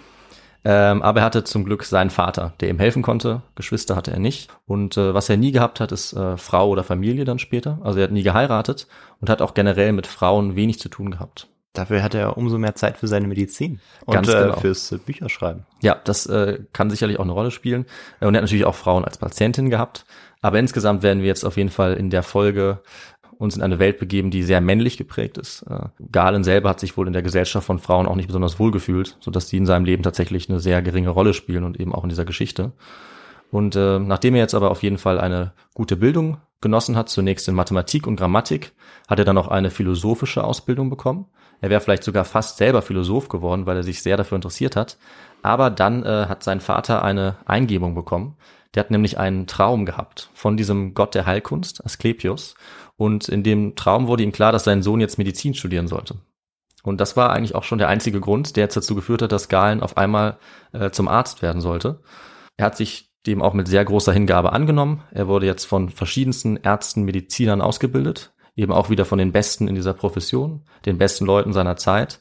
Ähm, 0.65 1.01
aber 1.01 1.19
er 1.19 1.25
hatte 1.25 1.43
zum 1.43 1.65
Glück 1.65 1.83
seinen 1.83 2.09
Vater, 2.09 2.53
der 2.61 2.69
ihm 2.69 2.79
helfen 2.79 3.03
konnte. 3.03 3.41
Geschwister 3.55 3.95
hatte 3.95 4.11
er 4.11 4.19
nicht. 4.19 4.49
Und 4.65 4.95
äh, 4.95 5.13
was 5.13 5.27
er 5.27 5.35
nie 5.35 5.51
gehabt 5.51 5.79
hat, 5.79 5.91
ist 5.91 6.13
äh, 6.13 6.37
Frau 6.37 6.69
oder 6.69 6.83
Familie 6.83 7.25
dann 7.25 7.39
später. 7.39 7.79
Also 7.83 7.99
er 7.99 8.05
hat 8.05 8.11
nie 8.11 8.23
geheiratet 8.23 8.87
und 9.19 9.29
hat 9.29 9.41
auch 9.41 9.53
generell 9.53 9.91
mit 9.91 10.07
Frauen 10.07 10.55
wenig 10.55 10.79
zu 10.79 10.87
tun 10.87 11.11
gehabt. 11.11 11.49
Dafür 11.73 12.03
hat 12.03 12.13
er 12.13 12.37
umso 12.37 12.59
mehr 12.59 12.75
Zeit 12.75 12.97
für 12.97 13.07
seine 13.07 13.27
Medizin 13.27 13.79
und 14.05 14.13
Ganz 14.13 14.27
genau. 14.27 14.53
äh, 14.53 14.59
fürs 14.59 14.91
äh, 14.91 14.97
Bücherschreiben. 14.97 15.65
Ja, 15.81 15.99
das 16.03 16.27
äh, 16.27 16.59
kann 16.71 16.91
sicherlich 16.91 17.17
auch 17.17 17.23
eine 17.23 17.31
Rolle 17.31 17.49
spielen. 17.49 17.85
Äh, 18.19 18.27
und 18.27 18.35
er 18.35 18.37
hat 18.37 18.43
natürlich 18.43 18.65
auch 18.65 18.75
Frauen 18.75 19.03
als 19.03 19.17
Patientin 19.17 19.71
gehabt. 19.71 20.05
Aber 20.41 20.59
insgesamt 20.59 21.01
werden 21.01 21.21
wir 21.21 21.27
jetzt 21.27 21.43
auf 21.43 21.57
jeden 21.57 21.69
Fall 21.69 21.95
in 21.95 22.11
der 22.11 22.21
Folge 22.21 22.81
uns 23.39 23.55
in 23.55 23.63
eine 23.63 23.79
Welt 23.79 23.97
begeben, 23.97 24.29
die 24.29 24.43
sehr 24.43 24.61
männlich 24.61 24.97
geprägt 24.97 25.39
ist. 25.39 25.63
Äh, 25.63 25.87
Galen 26.11 26.43
selber 26.43 26.69
hat 26.69 26.79
sich 26.79 26.95
wohl 26.95 27.07
in 27.07 27.13
der 27.13 27.23
Gesellschaft 27.23 27.65
von 27.65 27.79
Frauen 27.79 28.07
auch 28.07 28.15
nicht 28.15 28.27
besonders 28.27 28.59
wohl 28.59 28.71
gefühlt, 28.71 29.17
sodass 29.19 29.47
die 29.47 29.57
in 29.57 29.65
seinem 29.65 29.85
Leben 29.85 30.03
tatsächlich 30.03 30.49
eine 30.49 30.59
sehr 30.59 30.81
geringe 30.83 31.09
Rolle 31.09 31.33
spielen 31.33 31.63
und 31.63 31.79
eben 31.79 31.93
auch 31.93 32.03
in 32.03 32.09
dieser 32.09 32.25
Geschichte. 32.25 32.71
Und 33.51 33.75
äh, 33.75 33.99
nachdem 33.99 34.35
er 34.35 34.41
jetzt 34.41 34.55
aber 34.55 34.71
auf 34.71 34.83
jeden 34.83 34.97
Fall 34.97 35.19
eine 35.19 35.53
gute 35.73 35.95
Bildung 35.95 36.37
genossen 36.63 36.95
hat, 36.95 37.09
zunächst 37.09 37.47
in 37.47 37.53
Mathematik 37.53 38.07
und 38.07 38.15
Grammatik, 38.15 38.73
hat 39.07 39.19
er 39.19 39.25
dann 39.25 39.37
auch 39.37 39.49
eine 39.49 39.69
philosophische 39.69 40.43
Ausbildung 40.43 40.89
bekommen. 40.89 41.27
Er 41.61 41.69
wäre 41.69 41.79
vielleicht 41.79 42.03
sogar 42.03 42.25
fast 42.25 42.57
selber 42.57 42.81
Philosoph 42.81 43.29
geworden, 43.29 43.67
weil 43.67 43.77
er 43.77 43.83
sich 43.83 44.01
sehr 44.01 44.17
dafür 44.17 44.37
interessiert 44.37 44.75
hat. 44.75 44.97
Aber 45.43 45.69
dann 45.69 46.03
äh, 46.03 46.25
hat 46.27 46.43
sein 46.43 46.59
Vater 46.59 47.03
eine 47.03 47.37
Eingebung 47.45 47.93
bekommen. 47.93 48.35
Der 48.73 48.83
hat 48.83 48.91
nämlich 48.91 49.19
einen 49.19 49.45
Traum 49.45 49.85
gehabt 49.85 50.29
von 50.33 50.57
diesem 50.57 50.93
Gott 50.95 51.13
der 51.13 51.25
Heilkunst, 51.25 51.85
Asklepios. 51.85 52.55
Und 52.97 53.29
in 53.29 53.43
dem 53.43 53.75
Traum 53.75 54.07
wurde 54.07 54.23
ihm 54.23 54.31
klar, 54.31 54.51
dass 54.51 54.63
sein 54.63 54.81
Sohn 54.81 54.99
jetzt 54.99 55.17
Medizin 55.17 55.53
studieren 55.53 55.87
sollte. 55.87 56.15
Und 56.83 56.99
das 56.99 57.15
war 57.15 57.31
eigentlich 57.31 57.55
auch 57.55 57.63
schon 57.63 57.77
der 57.77 57.87
einzige 57.87 58.19
Grund, 58.19 58.55
der 58.55 58.65
jetzt 58.65 58.75
dazu 58.75 58.93
geführt 58.95 59.21
hat, 59.21 59.31
dass 59.31 59.47
Galen 59.47 59.81
auf 59.81 59.95
einmal 59.95 60.37
äh, 60.73 60.89
zum 60.89 61.07
Arzt 61.07 61.41
werden 61.41 61.61
sollte. 61.61 62.01
Er 62.57 62.65
hat 62.65 62.75
sich 62.75 63.12
dem 63.25 63.41
auch 63.41 63.53
mit 63.53 63.67
sehr 63.67 63.85
großer 63.85 64.11
Hingabe 64.11 64.53
angenommen. 64.53 65.03
Er 65.11 65.27
wurde 65.27 65.45
jetzt 65.45 65.65
von 65.65 65.89
verschiedensten 65.89 66.57
Ärzten, 66.57 67.03
Medizinern 67.03 67.61
ausgebildet 67.61 68.33
eben 68.55 68.71
auch 68.71 68.89
wieder 68.89 69.05
von 69.05 69.17
den 69.17 69.31
Besten 69.31 69.67
in 69.67 69.75
dieser 69.75 69.93
Profession, 69.93 70.61
den 70.85 70.97
besten 70.97 71.25
Leuten 71.25 71.53
seiner 71.53 71.75
Zeit. 71.75 72.19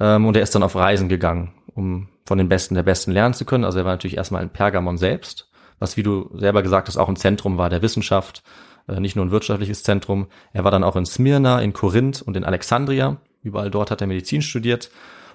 Ähm, 0.00 0.26
und 0.26 0.36
er 0.36 0.42
ist 0.42 0.54
dann 0.54 0.62
auf 0.62 0.76
Reisen 0.76 1.08
gegangen, 1.08 1.52
um 1.74 2.08
von 2.24 2.38
den 2.38 2.48
Besten 2.48 2.74
der 2.74 2.82
Besten 2.82 3.12
lernen 3.12 3.34
zu 3.34 3.44
können. 3.44 3.64
Also 3.64 3.78
er 3.78 3.84
war 3.84 3.92
natürlich 3.92 4.16
erstmal 4.16 4.42
in 4.42 4.50
Pergamon 4.50 4.98
selbst, 4.98 5.50
was, 5.78 5.96
wie 5.96 6.02
du 6.02 6.30
selber 6.34 6.62
gesagt 6.62 6.88
hast, 6.88 6.96
auch 6.96 7.08
ein 7.08 7.16
Zentrum 7.16 7.58
war 7.58 7.68
der 7.68 7.82
Wissenschaft, 7.82 8.42
äh, 8.88 9.00
nicht 9.00 9.16
nur 9.16 9.24
ein 9.24 9.30
wirtschaftliches 9.30 9.82
Zentrum. 9.82 10.28
Er 10.52 10.64
war 10.64 10.70
dann 10.70 10.84
auch 10.84 10.96
in 10.96 11.06
Smyrna, 11.06 11.60
in 11.60 11.72
Korinth 11.72 12.22
und 12.22 12.36
in 12.36 12.44
Alexandria. 12.44 13.18
Überall 13.42 13.70
dort 13.70 13.90
hat 13.90 14.00
er 14.00 14.06
Medizin 14.06 14.42
studiert 14.42 14.90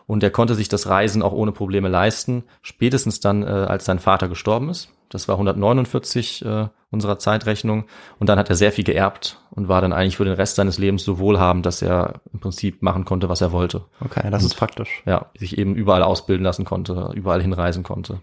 und 0.09 0.23
er 0.23 0.31
konnte 0.31 0.55
sich 0.55 0.69
das 0.69 0.87
Reisen 0.87 1.21
auch 1.21 1.33
ohne 1.33 1.51
Probleme 1.51 1.87
leisten, 1.87 2.43
spätestens 2.63 3.19
dann, 3.19 3.43
äh, 3.43 3.45
als 3.45 3.85
sein 3.85 3.99
Vater 3.99 4.27
gestorben 4.27 4.67
ist. 4.69 4.89
Das 5.09 5.27
war 5.27 5.35
149 5.35 6.43
äh, 6.43 6.67
unserer 6.89 7.19
Zeitrechnung. 7.19 7.85
Und 8.17 8.27
dann 8.27 8.39
hat 8.39 8.49
er 8.49 8.55
sehr 8.55 8.71
viel 8.71 8.83
geerbt 8.83 9.39
und 9.51 9.67
war 9.67 9.81
dann 9.81 9.93
eigentlich 9.93 10.17
für 10.17 10.25
den 10.25 10.33
Rest 10.33 10.55
seines 10.55 10.79
Lebens 10.79 11.03
so 11.03 11.19
wohlhabend, 11.19 11.63
dass 11.63 11.83
er 11.83 12.21
im 12.33 12.39
Prinzip 12.39 12.81
machen 12.81 13.05
konnte, 13.05 13.29
was 13.29 13.41
er 13.41 13.51
wollte. 13.51 13.85
Okay, 14.03 14.27
das 14.31 14.41
und, 14.41 14.47
ist 14.47 14.55
praktisch. 14.55 15.03
Ja, 15.05 15.27
sich 15.37 15.59
eben 15.59 15.75
überall 15.75 16.01
ausbilden 16.01 16.43
lassen 16.43 16.65
konnte, 16.65 17.11
überall 17.13 17.43
hinreisen 17.43 17.83
konnte. 17.83 18.19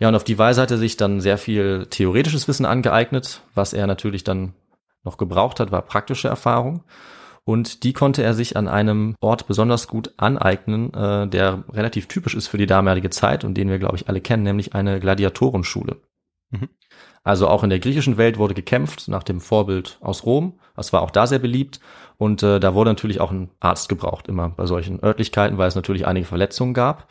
Ja, 0.00 0.08
und 0.08 0.16
auf 0.16 0.24
die 0.24 0.38
Weise 0.38 0.60
hat 0.60 0.72
er 0.72 0.78
sich 0.78 0.96
dann 0.96 1.20
sehr 1.20 1.38
viel 1.38 1.86
theoretisches 1.88 2.48
Wissen 2.48 2.66
angeeignet. 2.66 3.42
Was 3.54 3.74
er 3.74 3.86
natürlich 3.86 4.24
dann 4.24 4.54
noch 5.04 5.18
gebraucht 5.18 5.60
hat, 5.60 5.70
war 5.70 5.82
praktische 5.82 6.26
Erfahrung. 6.26 6.82
Und 7.50 7.82
die 7.82 7.92
konnte 7.92 8.22
er 8.22 8.32
sich 8.32 8.56
an 8.56 8.68
einem 8.68 9.16
Ort 9.20 9.48
besonders 9.48 9.88
gut 9.88 10.14
aneignen, 10.18 10.94
äh, 10.94 11.26
der 11.26 11.64
relativ 11.72 12.06
typisch 12.06 12.36
ist 12.36 12.46
für 12.46 12.58
die 12.58 12.66
damalige 12.66 13.10
Zeit 13.10 13.42
und 13.42 13.54
den 13.54 13.68
wir, 13.68 13.80
glaube 13.80 13.96
ich, 13.96 14.08
alle 14.08 14.20
kennen, 14.20 14.44
nämlich 14.44 14.76
eine 14.76 15.00
Gladiatorenschule. 15.00 15.96
Mhm. 16.50 16.68
Also 17.24 17.48
auch 17.48 17.64
in 17.64 17.70
der 17.70 17.80
griechischen 17.80 18.18
Welt 18.18 18.38
wurde 18.38 18.54
gekämpft 18.54 19.08
nach 19.08 19.24
dem 19.24 19.40
Vorbild 19.40 19.98
aus 20.00 20.24
Rom. 20.24 20.60
Das 20.76 20.92
war 20.92 21.02
auch 21.02 21.10
da 21.10 21.26
sehr 21.26 21.40
beliebt. 21.40 21.80
Und 22.18 22.44
äh, 22.44 22.60
da 22.60 22.72
wurde 22.72 22.90
natürlich 22.90 23.20
auch 23.20 23.32
ein 23.32 23.50
Arzt 23.58 23.88
gebraucht, 23.88 24.28
immer 24.28 24.50
bei 24.50 24.66
solchen 24.66 25.02
Örtlichkeiten, 25.02 25.58
weil 25.58 25.66
es 25.66 25.74
natürlich 25.74 26.06
einige 26.06 26.26
Verletzungen 26.26 26.72
gab. 26.72 27.08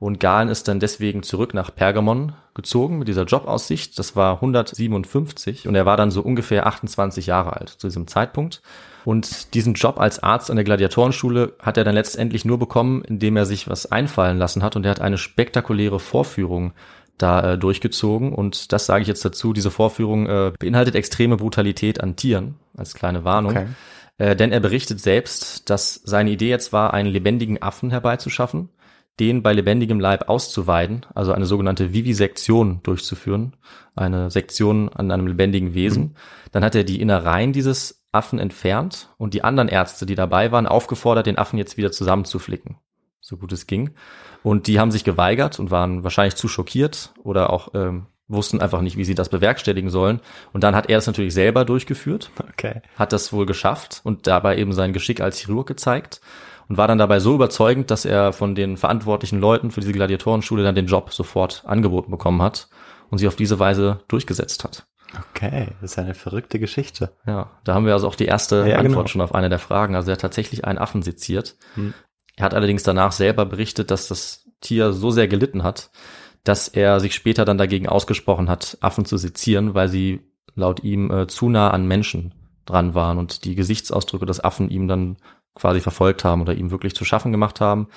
Und 0.00 0.18
Galen 0.18 0.48
ist 0.48 0.66
dann 0.66 0.80
deswegen 0.80 1.22
zurück 1.22 1.52
nach 1.52 1.74
Pergamon 1.74 2.32
gezogen 2.54 2.98
mit 2.98 3.06
dieser 3.06 3.24
Jobaussicht. 3.24 3.98
Das 3.98 4.16
war 4.16 4.36
157 4.36 5.68
und 5.68 5.74
er 5.74 5.84
war 5.84 5.98
dann 5.98 6.10
so 6.10 6.22
ungefähr 6.22 6.66
28 6.66 7.26
Jahre 7.26 7.52
alt 7.52 7.68
zu 7.68 7.86
diesem 7.86 8.06
Zeitpunkt. 8.06 8.62
Und 9.04 9.52
diesen 9.52 9.74
Job 9.74 10.00
als 10.00 10.22
Arzt 10.22 10.50
an 10.50 10.56
der 10.56 10.64
Gladiatorenschule 10.64 11.52
hat 11.60 11.76
er 11.76 11.84
dann 11.84 11.94
letztendlich 11.94 12.46
nur 12.46 12.58
bekommen, 12.58 13.02
indem 13.04 13.36
er 13.36 13.44
sich 13.44 13.68
was 13.68 13.92
einfallen 13.92 14.38
lassen 14.38 14.62
hat 14.62 14.74
und 14.74 14.84
er 14.84 14.90
hat 14.90 15.02
eine 15.02 15.18
spektakuläre 15.18 16.00
Vorführung 16.00 16.72
da 17.18 17.52
äh, 17.52 17.58
durchgezogen. 17.58 18.32
Und 18.32 18.72
das 18.72 18.86
sage 18.86 19.02
ich 19.02 19.08
jetzt 19.08 19.24
dazu, 19.24 19.52
diese 19.52 19.70
Vorführung 19.70 20.26
äh, 20.26 20.52
beinhaltet 20.58 20.94
extreme 20.94 21.36
Brutalität 21.36 22.00
an 22.00 22.16
Tieren, 22.16 22.54
als 22.74 22.94
kleine 22.94 23.24
Warnung. 23.24 23.52
Okay. 23.52 23.66
Äh, 24.16 24.34
denn 24.34 24.50
er 24.50 24.60
berichtet 24.60 25.00
selbst, 25.00 25.68
dass 25.68 25.94
seine 26.04 26.30
Idee 26.30 26.48
jetzt 26.48 26.72
war, 26.72 26.94
einen 26.94 27.10
lebendigen 27.10 27.60
Affen 27.62 27.90
herbeizuschaffen, 27.90 28.70
den 29.20 29.42
bei 29.42 29.52
lebendigem 29.52 30.00
Leib 30.00 30.28
auszuweiden, 30.28 31.06
also 31.14 31.32
eine 31.32 31.44
sogenannte 31.44 31.92
Vivisektion 31.92 32.80
durchzuführen, 32.82 33.54
eine 33.94 34.30
Sektion 34.30 34.88
an 34.88 35.10
einem 35.10 35.26
lebendigen 35.26 35.74
Wesen. 35.74 36.02
Mhm. 36.02 36.14
Dann 36.52 36.64
hat 36.64 36.74
er 36.74 36.84
die 36.84 37.00
Innereien 37.00 37.52
dieses 37.52 38.02
Affen 38.12 38.38
entfernt 38.38 39.10
und 39.18 39.34
die 39.34 39.44
anderen 39.44 39.68
Ärzte, 39.68 40.06
die 40.06 40.14
dabei 40.14 40.50
waren, 40.50 40.66
aufgefordert, 40.66 41.26
den 41.26 41.38
Affen 41.38 41.58
jetzt 41.58 41.76
wieder 41.76 41.92
zusammenzuflicken, 41.92 42.76
so 43.20 43.36
gut 43.36 43.52
es 43.52 43.66
ging. 43.66 43.90
Und 44.42 44.66
die 44.66 44.80
haben 44.80 44.90
sich 44.90 45.04
geweigert 45.04 45.60
und 45.60 45.70
waren 45.70 46.02
wahrscheinlich 46.02 46.34
zu 46.34 46.48
schockiert 46.48 47.12
oder 47.22 47.50
auch 47.52 47.68
ähm, 47.74 48.06
wussten 48.26 48.60
einfach 48.60 48.80
nicht, 48.80 48.96
wie 48.96 49.04
sie 49.04 49.14
das 49.14 49.28
bewerkstelligen 49.28 49.90
sollen. 49.90 50.20
Und 50.52 50.64
dann 50.64 50.74
hat 50.74 50.88
er 50.88 50.98
es 50.98 51.06
natürlich 51.06 51.34
selber 51.34 51.64
durchgeführt, 51.64 52.30
Okay. 52.52 52.80
hat 52.96 53.12
das 53.12 53.32
wohl 53.32 53.44
geschafft 53.44 54.00
und 54.02 54.26
dabei 54.26 54.56
eben 54.56 54.72
sein 54.72 54.92
Geschick 54.92 55.20
als 55.20 55.38
Chirurg 55.38 55.66
gezeigt 55.66 56.20
und 56.70 56.76
war 56.76 56.86
dann 56.86 56.98
dabei 56.98 57.18
so 57.18 57.34
überzeugend, 57.34 57.90
dass 57.90 58.04
er 58.04 58.32
von 58.32 58.54
den 58.54 58.76
verantwortlichen 58.76 59.40
Leuten 59.40 59.72
für 59.72 59.80
diese 59.80 59.92
Gladiatorenschule 59.92 60.62
dann 60.62 60.76
den 60.76 60.86
Job 60.86 61.12
sofort 61.12 61.64
angeboten 61.66 62.12
bekommen 62.12 62.40
hat 62.40 62.68
und 63.10 63.18
sie 63.18 63.26
auf 63.26 63.34
diese 63.34 63.58
Weise 63.58 64.04
durchgesetzt 64.06 64.62
hat. 64.62 64.86
Okay, 65.30 65.66
das 65.80 65.90
ist 65.90 65.98
eine 65.98 66.14
verrückte 66.14 66.60
Geschichte. 66.60 67.10
Ja, 67.26 67.50
da 67.64 67.74
haben 67.74 67.86
wir 67.86 67.92
also 67.92 68.06
auch 68.06 68.14
die 68.14 68.26
erste 68.26 68.68
Ja, 68.68 68.76
Antwort 68.76 68.94
genau. 68.94 69.06
schon 69.08 69.20
auf 69.20 69.34
eine 69.34 69.48
der 69.48 69.58
Fragen. 69.58 69.96
Also 69.96 70.10
er 70.10 70.12
hat 70.12 70.20
tatsächlich 70.20 70.64
einen 70.64 70.78
Affen 70.78 71.02
seziert. 71.02 71.56
Hm. 71.74 71.92
Er 72.36 72.44
hat 72.44 72.54
allerdings 72.54 72.84
danach 72.84 73.10
selber 73.10 73.46
berichtet, 73.46 73.90
dass 73.90 74.06
das 74.06 74.46
Tier 74.60 74.92
so 74.92 75.10
sehr 75.10 75.26
gelitten 75.26 75.64
hat, 75.64 75.90
dass 76.44 76.68
er 76.68 77.00
sich 77.00 77.16
später 77.16 77.44
dann 77.44 77.58
dagegen 77.58 77.88
ausgesprochen 77.88 78.48
hat, 78.48 78.78
Affen 78.80 79.04
zu 79.04 79.16
sezieren, 79.16 79.74
weil 79.74 79.88
sie 79.88 80.20
laut 80.54 80.84
ihm 80.84 81.10
äh, 81.10 81.26
zu 81.26 81.48
nah 81.48 81.70
an 81.70 81.88
Menschen 81.88 82.32
dran 82.64 82.94
waren 82.94 83.18
und 83.18 83.44
die 83.44 83.56
Gesichtsausdrücke 83.56 84.26
des 84.26 84.38
Affen 84.38 84.70
ihm 84.70 84.86
dann 84.86 85.16
quasi 85.54 85.80
verfolgt 85.80 86.24
haben 86.24 86.42
oder 86.42 86.54
ihm 86.54 86.70
wirklich 86.70 86.94
zu 86.94 87.04
schaffen 87.04 87.32
gemacht 87.32 87.60
haben. 87.60 87.88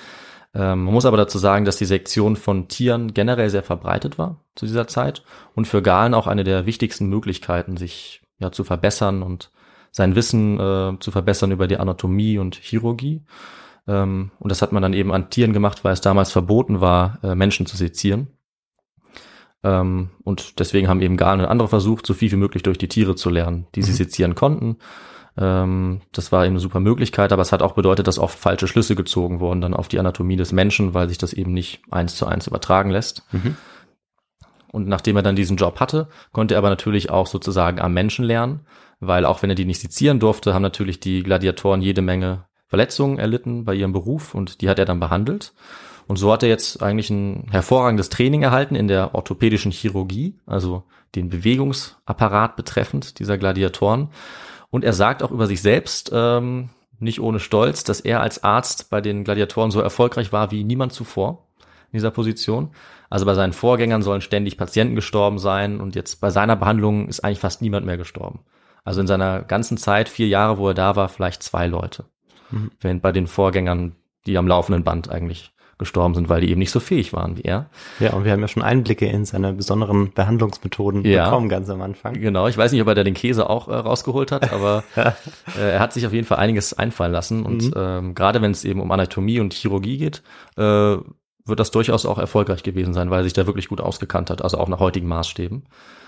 Ähm, 0.54 0.84
man 0.84 0.94
muss 0.94 1.06
aber 1.06 1.16
dazu 1.16 1.38
sagen, 1.38 1.64
dass 1.64 1.76
die 1.76 1.84
Sektion 1.84 2.36
von 2.36 2.68
Tieren 2.68 3.14
generell 3.14 3.50
sehr 3.50 3.62
verbreitet 3.62 4.18
war 4.18 4.40
zu 4.54 4.66
dieser 4.66 4.86
Zeit 4.86 5.24
und 5.54 5.66
für 5.66 5.82
Galen 5.82 6.14
auch 6.14 6.26
eine 6.26 6.44
der 6.44 6.66
wichtigsten 6.66 7.06
Möglichkeiten, 7.08 7.76
sich 7.76 8.22
ja 8.38 8.52
zu 8.52 8.64
verbessern 8.64 9.22
und 9.22 9.50
sein 9.90 10.14
Wissen 10.14 10.58
äh, 10.58 10.98
zu 10.98 11.10
verbessern 11.10 11.52
über 11.52 11.66
die 11.68 11.78
Anatomie 11.78 12.38
und 12.38 12.56
Chirurgie. 12.56 13.22
Ähm, 13.86 14.30
und 14.38 14.50
das 14.50 14.62
hat 14.62 14.72
man 14.72 14.82
dann 14.82 14.92
eben 14.92 15.12
an 15.12 15.30
Tieren 15.30 15.52
gemacht, 15.52 15.84
weil 15.84 15.92
es 15.92 16.00
damals 16.00 16.32
verboten 16.32 16.80
war, 16.80 17.18
äh, 17.22 17.34
Menschen 17.34 17.66
zu 17.66 17.76
sezieren. 17.76 18.28
Ähm, 19.62 20.10
und 20.24 20.58
deswegen 20.58 20.88
haben 20.88 21.00
eben 21.00 21.16
Galen 21.16 21.40
und 21.40 21.46
andere 21.46 21.68
versucht, 21.68 22.06
so 22.06 22.14
viel 22.14 22.30
wie 22.32 22.36
möglich 22.36 22.62
durch 22.62 22.78
die 22.78 22.88
Tiere 22.88 23.14
zu 23.14 23.30
lernen, 23.30 23.66
die 23.74 23.82
sie 23.82 23.92
Mhm. 23.92 23.96
sezieren 23.96 24.34
konnten. 24.34 24.76
Ähm, 25.36 26.00
das 26.12 26.32
war 26.32 26.44
eben 26.44 26.52
eine 26.52 26.60
super 26.60 26.80
Möglichkeit, 26.80 27.32
aber 27.32 27.42
es 27.42 27.52
hat 27.52 27.62
auch 27.62 27.72
bedeutet, 27.72 28.06
dass 28.06 28.18
oft 28.18 28.38
falsche 28.38 28.68
Schlüsse 28.68 28.94
gezogen 28.94 29.40
wurden 29.40 29.60
dann 29.60 29.74
auf 29.74 29.88
die 29.88 29.98
Anatomie 29.98 30.36
des 30.36 30.52
Menschen, 30.52 30.94
weil 30.94 31.08
sich 31.08 31.18
das 31.18 31.32
eben 31.32 31.52
nicht 31.52 31.82
eins 31.90 32.16
zu 32.16 32.26
eins 32.26 32.46
übertragen 32.46 32.90
lässt. 32.90 33.22
Mhm. 33.32 33.56
Und 34.70 34.88
nachdem 34.88 35.16
er 35.16 35.22
dann 35.22 35.36
diesen 35.36 35.56
Job 35.56 35.78
hatte, 35.78 36.08
konnte 36.32 36.54
er 36.54 36.58
aber 36.58 36.68
natürlich 36.68 37.10
auch 37.10 37.26
sozusagen 37.26 37.80
am 37.80 37.94
Menschen 37.94 38.24
lernen, 38.24 38.60
weil 39.00 39.24
auch 39.24 39.42
wenn 39.42 39.50
er 39.50 39.56
die 39.56 39.64
nicht 39.64 39.80
sezieren 39.80 40.18
durfte, 40.18 40.54
haben 40.54 40.62
natürlich 40.62 40.98
die 40.98 41.22
Gladiatoren 41.22 41.80
jede 41.80 42.02
Menge 42.02 42.46
Verletzungen 42.66 43.18
erlitten 43.18 43.64
bei 43.64 43.74
ihrem 43.74 43.92
Beruf 43.92 44.34
und 44.34 44.60
die 44.60 44.68
hat 44.68 44.78
er 44.78 44.84
dann 44.84 44.98
behandelt. 44.98 45.52
Und 46.06 46.16
so 46.16 46.32
hat 46.32 46.42
er 46.42 46.48
jetzt 46.48 46.82
eigentlich 46.82 47.08
ein 47.10 47.46
hervorragendes 47.50 48.08
Training 48.08 48.42
erhalten 48.42 48.74
in 48.74 48.88
der 48.88 49.14
orthopädischen 49.14 49.70
Chirurgie, 49.70 50.40
also 50.44 50.82
den 51.14 51.28
Bewegungsapparat 51.28 52.56
betreffend 52.56 53.18
dieser 53.20 53.38
Gladiatoren. 53.38 54.08
Und 54.74 54.82
er 54.82 54.92
sagt 54.92 55.22
auch 55.22 55.30
über 55.30 55.46
sich 55.46 55.62
selbst, 55.62 56.10
ähm, 56.12 56.68
nicht 56.98 57.20
ohne 57.20 57.38
Stolz, 57.38 57.84
dass 57.84 58.00
er 58.00 58.20
als 58.20 58.42
Arzt 58.42 58.90
bei 58.90 59.00
den 59.00 59.22
Gladiatoren 59.22 59.70
so 59.70 59.80
erfolgreich 59.80 60.32
war 60.32 60.50
wie 60.50 60.64
niemand 60.64 60.92
zuvor 60.92 61.46
in 61.92 61.98
dieser 61.98 62.10
Position. 62.10 62.72
Also 63.08 63.24
bei 63.24 63.34
seinen 63.34 63.52
Vorgängern 63.52 64.02
sollen 64.02 64.20
ständig 64.20 64.58
Patienten 64.58 64.96
gestorben 64.96 65.38
sein 65.38 65.80
und 65.80 65.94
jetzt 65.94 66.20
bei 66.20 66.30
seiner 66.30 66.56
Behandlung 66.56 67.06
ist 67.06 67.20
eigentlich 67.20 67.38
fast 67.38 67.62
niemand 67.62 67.86
mehr 67.86 67.98
gestorben. 67.98 68.40
Also 68.82 69.00
in 69.00 69.06
seiner 69.06 69.42
ganzen 69.42 69.76
Zeit, 69.76 70.08
vier 70.08 70.26
Jahre, 70.26 70.58
wo 70.58 70.66
er 70.66 70.74
da 70.74 70.96
war, 70.96 71.08
vielleicht 71.08 71.44
zwei 71.44 71.68
Leute. 71.68 72.06
Mhm. 72.50 72.72
Während 72.80 73.00
bei 73.00 73.12
den 73.12 73.28
Vorgängern, 73.28 73.94
die 74.26 74.36
am 74.36 74.48
laufenden 74.48 74.82
Band 74.82 75.08
eigentlich 75.08 75.53
gestorben 75.84 76.14
sind, 76.14 76.28
weil 76.28 76.40
die 76.40 76.50
eben 76.50 76.58
nicht 76.58 76.72
so 76.72 76.80
fähig 76.80 77.12
waren 77.12 77.36
wie 77.38 77.42
er. 77.42 77.66
Ja, 78.00 78.12
und 78.14 78.24
wir 78.24 78.32
haben 78.32 78.40
ja 78.40 78.48
schon 78.48 78.62
Einblicke 78.62 79.06
in 79.06 79.24
seine 79.24 79.52
besonderen 79.52 80.12
Behandlungsmethoden 80.12 81.04
Ja. 81.04 81.24
bekommen 81.26 81.48
ganz 81.48 81.70
am 81.70 81.80
Anfang. 81.80 82.14
Genau, 82.14 82.48
ich 82.48 82.58
weiß 82.58 82.72
nicht, 82.72 82.82
ob 82.82 82.88
er 82.88 82.94
da 82.94 83.04
den 83.04 83.14
Käse 83.14 83.48
auch 83.48 83.68
äh, 83.68 83.74
rausgeholt 83.74 84.32
hat, 84.32 84.52
aber 84.52 84.82
äh, 84.96 85.12
er 85.74 85.80
hat 85.80 85.92
sich 85.92 86.06
auf 86.06 86.12
jeden 86.12 86.26
Fall 86.26 86.38
einiges 86.38 86.72
einfallen 86.76 87.12
lassen. 87.12 87.44
Und 87.44 87.62
Mhm. 87.64 87.72
ähm, 87.76 88.14
gerade 88.14 88.42
wenn 88.42 88.50
es 88.50 88.64
eben 88.64 88.80
um 88.80 88.90
Anatomie 88.90 89.40
und 89.40 89.54
Chirurgie 89.54 89.98
geht, 89.98 90.22
äh, 90.56 90.96
wird 91.46 91.60
das 91.60 91.70
durchaus 91.70 92.06
auch 92.06 92.18
erfolgreich 92.18 92.62
gewesen 92.62 92.94
sein, 92.94 93.10
weil 93.10 93.20
er 93.20 93.24
sich 93.24 93.34
da 93.34 93.46
wirklich 93.46 93.68
gut 93.68 93.80
ausgekannt 93.80 94.30
hat, 94.30 94.40
also 94.42 94.56
auch 94.58 94.68
nach 94.68 94.80
heutigen 94.80 95.06
Maßstäben. 95.08 95.64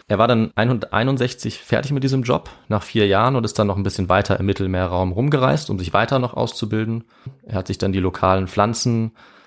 Er 0.09 0.19
war 0.19 0.29
dann 0.29 0.53
161 0.55 1.59
fertig 1.59 1.93
mit 1.93 2.05
diesem 2.05 2.23
Job 2.23 2.49
nach 2.69 2.83
vier 2.83 3.07
Jahren 3.07 3.37
und 3.37 3.45
ist 3.45 3.59
dann 3.59 3.67
noch 3.67 3.77
ein 3.77 3.83
bisschen 3.83 4.09
weiter 4.09 4.39
im 4.39 4.47
Mittelmeerraum 4.47 5.13
rumgereist, 5.13 5.69
um 5.69 5.79
sich 5.79 5.93
weiter 5.93 6.19
noch 6.19 6.33
auszubilden. 6.35 7.05
Er 7.45 7.57
hat 7.57 7.67
sich 7.67 7.77
dann 7.79 7.93
die 7.93 7.99
lokalen 7.99 8.47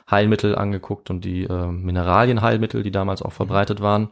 Pflanzenheilmittel 0.10 0.56
angeguckt 0.56 1.10
und 1.10 1.24
die 1.24 1.44
äh, 1.44 1.68
Mineralienheilmittel, 1.68 2.84
die 2.84 2.92
damals 2.92 3.22
auch 3.22 3.32
verbreitet 3.32 3.82
waren. 3.82 4.10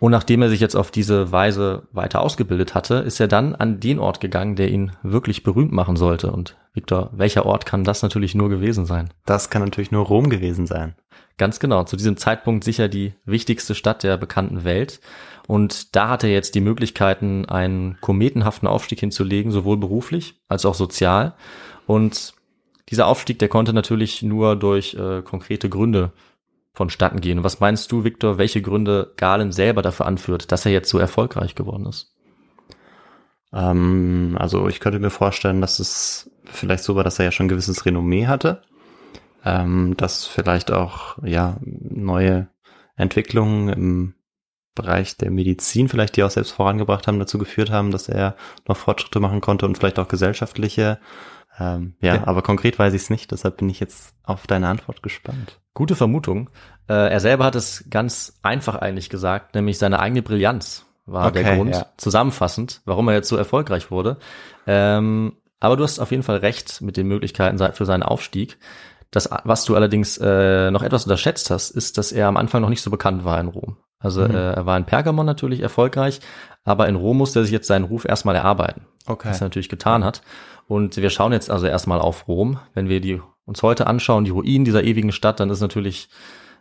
Und 0.00 0.12
nachdem 0.12 0.42
er 0.42 0.48
sich 0.48 0.60
jetzt 0.60 0.76
auf 0.76 0.92
diese 0.92 1.32
Weise 1.32 1.82
weiter 1.90 2.20
ausgebildet 2.20 2.74
hatte, 2.74 2.96
ist 2.96 3.18
er 3.18 3.26
dann 3.26 3.56
an 3.56 3.80
den 3.80 3.98
Ort 3.98 4.20
gegangen, 4.20 4.54
der 4.54 4.70
ihn 4.70 4.92
wirklich 5.02 5.42
berühmt 5.42 5.72
machen 5.72 5.96
sollte. 5.96 6.30
Und 6.30 6.56
Victor, 6.72 7.10
welcher 7.12 7.46
Ort 7.46 7.66
kann 7.66 7.82
das 7.82 8.02
natürlich 8.02 8.36
nur 8.36 8.48
gewesen 8.48 8.86
sein? 8.86 9.08
Das 9.26 9.50
kann 9.50 9.62
natürlich 9.62 9.90
nur 9.90 10.06
Rom 10.06 10.30
gewesen 10.30 10.66
sein. 10.66 10.94
Ganz 11.36 11.58
genau, 11.58 11.82
zu 11.84 11.96
diesem 11.96 12.16
Zeitpunkt 12.16 12.62
sicher 12.62 12.88
die 12.88 13.14
wichtigste 13.24 13.74
Stadt 13.74 14.04
der 14.04 14.16
bekannten 14.16 14.62
Welt. 14.62 15.00
Und 15.48 15.96
da 15.96 16.10
hat 16.10 16.22
er 16.22 16.30
jetzt 16.30 16.54
die 16.54 16.60
Möglichkeiten, 16.60 17.46
einen 17.46 17.96
kometenhaften 18.00 18.68
Aufstieg 18.68 19.00
hinzulegen, 19.00 19.50
sowohl 19.50 19.78
beruflich 19.78 20.40
als 20.48 20.64
auch 20.64 20.74
sozial. 20.74 21.34
Und 21.86 22.34
dieser 22.90 23.06
Aufstieg, 23.06 23.38
der 23.38 23.48
konnte 23.48 23.72
natürlich 23.72 24.22
nur 24.22 24.56
durch 24.56 24.94
äh, 24.94 25.22
konkrete 25.22 25.68
Gründe 25.68 26.12
vonstatten 26.72 27.20
gehen. 27.20 27.44
Was 27.44 27.60
meinst 27.60 27.90
du, 27.92 28.04
Victor, 28.04 28.38
welche 28.38 28.62
Gründe 28.62 29.12
Galen 29.16 29.52
selber 29.52 29.82
dafür 29.82 30.06
anführt, 30.06 30.52
dass 30.52 30.64
er 30.64 30.72
jetzt 30.72 30.88
so 30.88 30.98
erfolgreich 30.98 31.54
geworden 31.54 31.86
ist? 31.86 32.14
Ähm, 33.52 34.36
also 34.38 34.68
ich 34.68 34.80
könnte 34.80 35.00
mir 35.00 35.10
vorstellen, 35.10 35.60
dass 35.60 35.80
es 35.80 36.30
vielleicht 36.44 36.84
so 36.84 36.96
war, 36.96 37.04
dass 37.04 37.18
er 37.18 37.26
ja 37.26 37.32
schon 37.32 37.46
ein 37.46 37.50
gewisses 37.50 37.84
Renommee 37.84 38.26
hatte. 38.26 38.62
Ähm, 39.44 39.96
dass 39.96 40.26
vielleicht 40.26 40.72
auch 40.72 41.18
ja 41.22 41.58
neue 41.62 42.48
Entwicklungen 42.96 43.68
im 43.68 44.14
Bereich 44.74 45.16
der 45.16 45.30
Medizin 45.30 45.88
vielleicht, 45.88 46.16
die 46.16 46.22
auch 46.22 46.30
selbst 46.30 46.52
vorangebracht 46.52 47.06
haben, 47.06 47.18
dazu 47.18 47.38
geführt 47.38 47.70
haben, 47.70 47.90
dass 47.90 48.08
er 48.08 48.36
noch 48.66 48.76
Fortschritte 48.76 49.20
machen 49.20 49.40
konnte 49.40 49.66
und 49.66 49.76
vielleicht 49.76 49.98
auch 49.98 50.08
gesellschaftliche. 50.08 50.98
Ähm, 51.60 51.94
ja, 52.00 52.16
Ja. 52.16 52.26
aber 52.26 52.42
konkret 52.42 52.78
weiß 52.78 52.94
ich 52.94 53.02
es 53.02 53.10
nicht, 53.10 53.30
deshalb 53.32 53.56
bin 53.56 53.68
ich 53.68 53.80
jetzt 53.80 54.14
auf 54.24 54.46
deine 54.46 54.68
Antwort 54.68 55.02
gespannt. 55.02 55.58
Gute 55.74 55.96
Vermutung. 55.96 56.50
Äh, 56.88 57.10
er 57.10 57.20
selber 57.20 57.44
hat 57.44 57.54
es 57.54 57.84
ganz 57.90 58.38
einfach 58.42 58.76
eigentlich 58.76 59.10
gesagt, 59.10 59.54
nämlich 59.54 59.78
seine 59.78 60.00
eigene 60.00 60.22
Brillanz 60.22 60.86
war 61.06 61.32
der 61.32 61.42
Okay, 61.42 61.56
Grund, 61.56 61.74
ja. 61.74 61.86
zusammenfassend, 61.96 62.82
warum 62.84 63.08
er 63.08 63.14
jetzt 63.14 63.28
so 63.28 63.36
erfolgreich 63.36 63.90
wurde. 63.90 64.18
Ähm, 64.66 65.32
aber 65.60 65.76
du 65.76 65.84
hast 65.84 65.98
auf 65.98 66.10
jeden 66.10 66.22
Fall 66.22 66.36
recht 66.38 66.80
mit 66.82 66.96
den 66.96 67.06
Möglichkeiten 67.08 67.58
für 67.72 67.86
seinen 67.86 68.02
Aufstieg. 68.02 68.58
Das, 69.10 69.28
was 69.44 69.64
du 69.64 69.74
allerdings 69.74 70.18
äh, 70.18 70.70
noch 70.70 70.82
etwas 70.82 71.04
unterschätzt 71.04 71.50
hast, 71.50 71.70
ist, 71.70 71.96
dass 71.96 72.12
er 72.12 72.28
am 72.28 72.36
Anfang 72.36 72.60
noch 72.60 72.68
nicht 72.68 72.82
so 72.82 72.90
bekannt 72.90 73.24
war 73.24 73.40
in 73.40 73.48
Rom. 73.48 73.78
Also 73.98 74.22
Mhm. 74.22 74.30
äh, 74.34 74.52
er 74.52 74.66
war 74.66 74.76
in 74.76 74.84
Pergamon 74.84 75.24
natürlich 75.26 75.60
erfolgreich, 75.60 76.20
aber 76.64 76.88
in 76.88 76.94
Rom 76.96 77.16
musste 77.16 77.40
er 77.40 77.42
sich 77.44 77.52
jetzt 77.52 77.66
seinen 77.66 77.84
Ruf 77.86 78.04
erstmal 78.04 78.36
erarbeiten 78.36 78.82
Okay. 79.08 79.30
was 79.30 79.40
er 79.40 79.46
natürlich 79.46 79.68
getan 79.68 80.04
hat. 80.04 80.22
Und 80.66 80.96
wir 80.96 81.10
schauen 81.10 81.32
jetzt 81.32 81.50
also 81.50 81.66
erstmal 81.66 82.00
auf 82.00 82.28
Rom. 82.28 82.58
Wenn 82.74 82.88
wir 82.88 83.00
die 83.00 83.20
uns 83.46 83.62
heute 83.62 83.86
anschauen, 83.86 84.24
die 84.24 84.30
Ruinen 84.30 84.64
dieser 84.64 84.84
ewigen 84.84 85.12
Stadt, 85.12 85.40
dann 85.40 85.50
ist 85.50 85.60
natürlich 85.60 86.08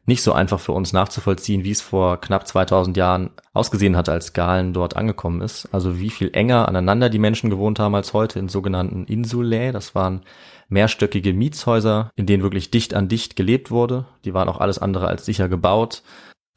nicht 0.07 0.23
so 0.23 0.31
einfach 0.31 0.62
für 0.62 0.71
uns 0.71 0.93
nachzuvollziehen, 0.93 1.65
wie 1.65 1.71
es 1.71 1.81
vor 1.81 2.21
knapp 2.21 2.47
2000 2.47 2.95
Jahren 2.95 3.29
ausgesehen 3.53 3.97
hat, 3.97 4.07
als 4.07 4.31
Galen 4.31 4.71
dort 4.71 4.95
angekommen 4.95 5.41
ist. 5.41 5.67
Also 5.73 5.99
wie 5.99 6.10
viel 6.10 6.29
enger 6.31 6.67
aneinander 6.69 7.10
die 7.10 7.19
Menschen 7.19 7.49
gewohnt 7.49 7.77
haben 7.77 7.93
als 7.93 8.13
heute 8.13 8.39
in 8.39 8.47
sogenannten 8.47 9.03
Insulae. 9.03 9.73
Das 9.73 9.95
waren 9.95 10.21
mehrstöckige 10.69 11.33
Mietshäuser, 11.33 12.10
in 12.15 12.25
denen 12.25 12.41
wirklich 12.41 12.71
dicht 12.71 12.93
an 12.93 13.10
dicht 13.10 13.36
gelebt 13.36 13.69
wurde. 13.69 14.05
Die 14.23 14.33
waren 14.33 14.47
auch 14.47 14.62
alles 14.62 14.79
andere 14.79 15.07
als 15.07 15.25
sicher 15.25 15.49
gebaut. 15.49 16.03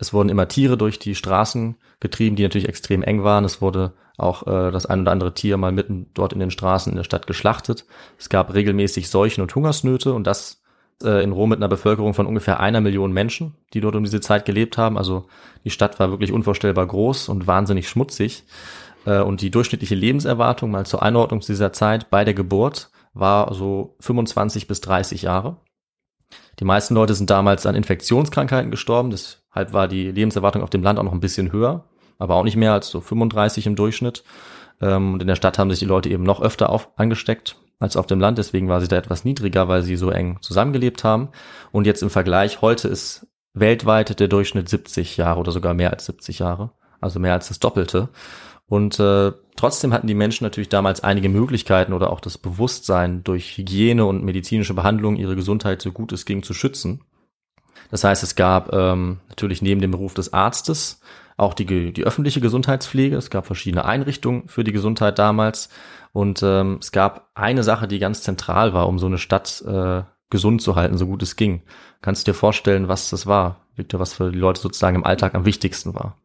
Es 0.00 0.14
wurden 0.14 0.30
immer 0.30 0.48
Tiere 0.48 0.78
durch 0.78 0.98
die 0.98 1.14
Straßen 1.14 1.76
getrieben, 2.00 2.34
die 2.34 2.42
natürlich 2.42 2.68
extrem 2.68 3.02
eng 3.02 3.22
waren. 3.22 3.44
Es 3.44 3.60
wurde 3.60 3.92
auch 4.16 4.46
äh, 4.46 4.70
das 4.70 4.86
ein 4.86 5.02
oder 5.02 5.12
andere 5.12 5.34
Tier 5.34 5.58
mal 5.58 5.72
mitten 5.72 6.06
dort 6.14 6.32
in 6.32 6.40
den 6.40 6.50
Straßen 6.50 6.90
in 6.90 6.96
der 6.96 7.04
Stadt 7.04 7.26
geschlachtet. 7.26 7.84
Es 8.18 8.30
gab 8.30 8.54
regelmäßig 8.54 9.10
Seuchen 9.10 9.42
und 9.42 9.54
Hungersnöte 9.54 10.14
und 10.14 10.26
das 10.26 10.62
äh, 11.04 11.22
in 11.22 11.32
Rom 11.32 11.50
mit 11.50 11.58
einer 11.58 11.68
Bevölkerung 11.68 12.14
von 12.14 12.26
ungefähr 12.26 12.60
einer 12.60 12.80
Million 12.80 13.12
Menschen, 13.12 13.56
die 13.74 13.82
dort 13.82 13.94
um 13.94 14.04
diese 14.04 14.22
Zeit 14.22 14.46
gelebt 14.46 14.78
haben. 14.78 14.96
Also 14.96 15.26
die 15.64 15.70
Stadt 15.70 16.00
war 16.00 16.10
wirklich 16.10 16.32
unvorstellbar 16.32 16.86
groß 16.86 17.28
und 17.28 17.46
wahnsinnig 17.46 17.86
schmutzig. 17.86 18.44
Äh, 19.04 19.20
und 19.20 19.42
die 19.42 19.50
durchschnittliche 19.50 19.94
Lebenserwartung 19.94 20.70
mal 20.70 20.86
zur 20.86 21.02
Einordnung 21.02 21.42
zu 21.42 21.52
dieser 21.52 21.74
Zeit 21.74 22.08
bei 22.08 22.24
der 22.24 22.34
Geburt 22.34 22.90
war 23.12 23.52
so 23.52 23.96
25 24.00 24.66
bis 24.66 24.80
30 24.80 25.20
Jahre. 25.22 25.58
Die 26.58 26.64
meisten 26.64 26.94
Leute 26.94 27.14
sind 27.14 27.30
damals 27.30 27.66
an 27.66 27.74
Infektionskrankheiten 27.74 28.70
gestorben, 28.70 29.10
deshalb 29.10 29.72
war 29.72 29.88
die 29.88 30.10
Lebenserwartung 30.10 30.62
auf 30.62 30.70
dem 30.70 30.82
Land 30.82 30.98
auch 30.98 31.04
noch 31.04 31.12
ein 31.12 31.20
bisschen 31.20 31.52
höher, 31.52 31.84
aber 32.18 32.34
auch 32.34 32.44
nicht 32.44 32.56
mehr 32.56 32.72
als 32.72 32.88
so 32.88 33.00
35 33.00 33.66
im 33.66 33.76
Durchschnitt. 33.76 34.24
Ähm, 34.80 35.14
und 35.14 35.22
in 35.22 35.28
der 35.28 35.36
Stadt 35.36 35.58
haben 35.58 35.70
sich 35.70 35.78
die 35.78 35.86
Leute 35.86 36.08
eben 36.08 36.22
noch 36.22 36.40
öfter 36.40 36.70
auf, 36.70 36.90
angesteckt 36.96 37.56
als 37.78 37.96
auf 37.96 38.06
dem 38.06 38.20
Land, 38.20 38.36
deswegen 38.36 38.68
war 38.68 38.80
sie 38.80 38.88
da 38.88 38.96
etwas 38.96 39.24
niedriger, 39.24 39.68
weil 39.68 39.82
sie 39.82 39.96
so 39.96 40.10
eng 40.10 40.38
zusammengelebt 40.42 41.02
haben. 41.02 41.30
Und 41.72 41.86
jetzt 41.86 42.02
im 42.02 42.10
Vergleich, 42.10 42.60
heute 42.60 42.88
ist 42.88 43.26
weltweit 43.54 44.20
der 44.20 44.28
Durchschnitt 44.28 44.68
70 44.68 45.16
Jahre 45.16 45.40
oder 45.40 45.50
sogar 45.50 45.74
mehr 45.74 45.90
als 45.90 46.06
70 46.06 46.40
Jahre, 46.40 46.72
also 47.00 47.18
mehr 47.18 47.32
als 47.32 47.48
das 47.48 47.58
Doppelte. 47.58 48.10
Und 48.66 49.00
äh, 49.00 49.32
trotzdem 49.60 49.92
hatten 49.92 50.06
die 50.06 50.14
Menschen 50.14 50.44
natürlich 50.44 50.70
damals 50.70 51.02
einige 51.02 51.28
Möglichkeiten 51.28 51.92
oder 51.92 52.10
auch 52.10 52.20
das 52.20 52.38
Bewusstsein, 52.38 53.22
durch 53.22 53.58
Hygiene 53.58 54.06
und 54.06 54.24
medizinische 54.24 54.74
Behandlung 54.74 55.16
ihre 55.16 55.36
Gesundheit 55.36 55.82
so 55.82 55.92
gut 55.92 56.12
es 56.12 56.24
ging 56.24 56.42
zu 56.42 56.54
schützen. 56.54 57.02
Das 57.90 58.04
heißt, 58.04 58.22
es 58.22 58.36
gab 58.36 58.72
ähm, 58.72 59.20
natürlich 59.28 59.60
neben 59.60 59.80
dem 59.80 59.90
Beruf 59.90 60.14
des 60.14 60.32
Arztes 60.32 61.00
auch 61.36 61.54
die, 61.54 61.92
die 61.92 62.04
öffentliche 62.04 62.40
Gesundheitspflege. 62.40 63.16
Es 63.16 63.30
gab 63.30 63.46
verschiedene 63.46 63.84
Einrichtungen 63.84 64.48
für 64.48 64.64
die 64.64 64.72
Gesundheit 64.72 65.18
damals. 65.18 65.68
Und 66.12 66.42
ähm, 66.42 66.78
es 66.80 66.92
gab 66.92 67.30
eine 67.34 67.62
Sache, 67.62 67.88
die 67.88 67.98
ganz 67.98 68.22
zentral 68.22 68.72
war, 68.72 68.88
um 68.88 68.98
so 68.98 69.06
eine 69.06 69.18
Stadt 69.18 69.62
äh, 69.66 70.02
gesund 70.30 70.62
zu 70.62 70.76
halten, 70.76 70.96
so 70.96 71.06
gut 71.06 71.22
es 71.22 71.36
ging. 71.36 71.62
Kannst 72.02 72.26
du 72.26 72.32
dir 72.32 72.36
vorstellen, 72.36 72.88
was 72.88 73.10
das 73.10 73.26
war, 73.26 73.66
Victor, 73.76 74.00
was 74.00 74.14
für 74.14 74.30
die 74.30 74.38
Leute 74.38 74.60
sozusagen 74.60 74.96
im 74.96 75.04
Alltag 75.04 75.34
am 75.34 75.44
wichtigsten 75.44 75.94
war? 75.94 76.16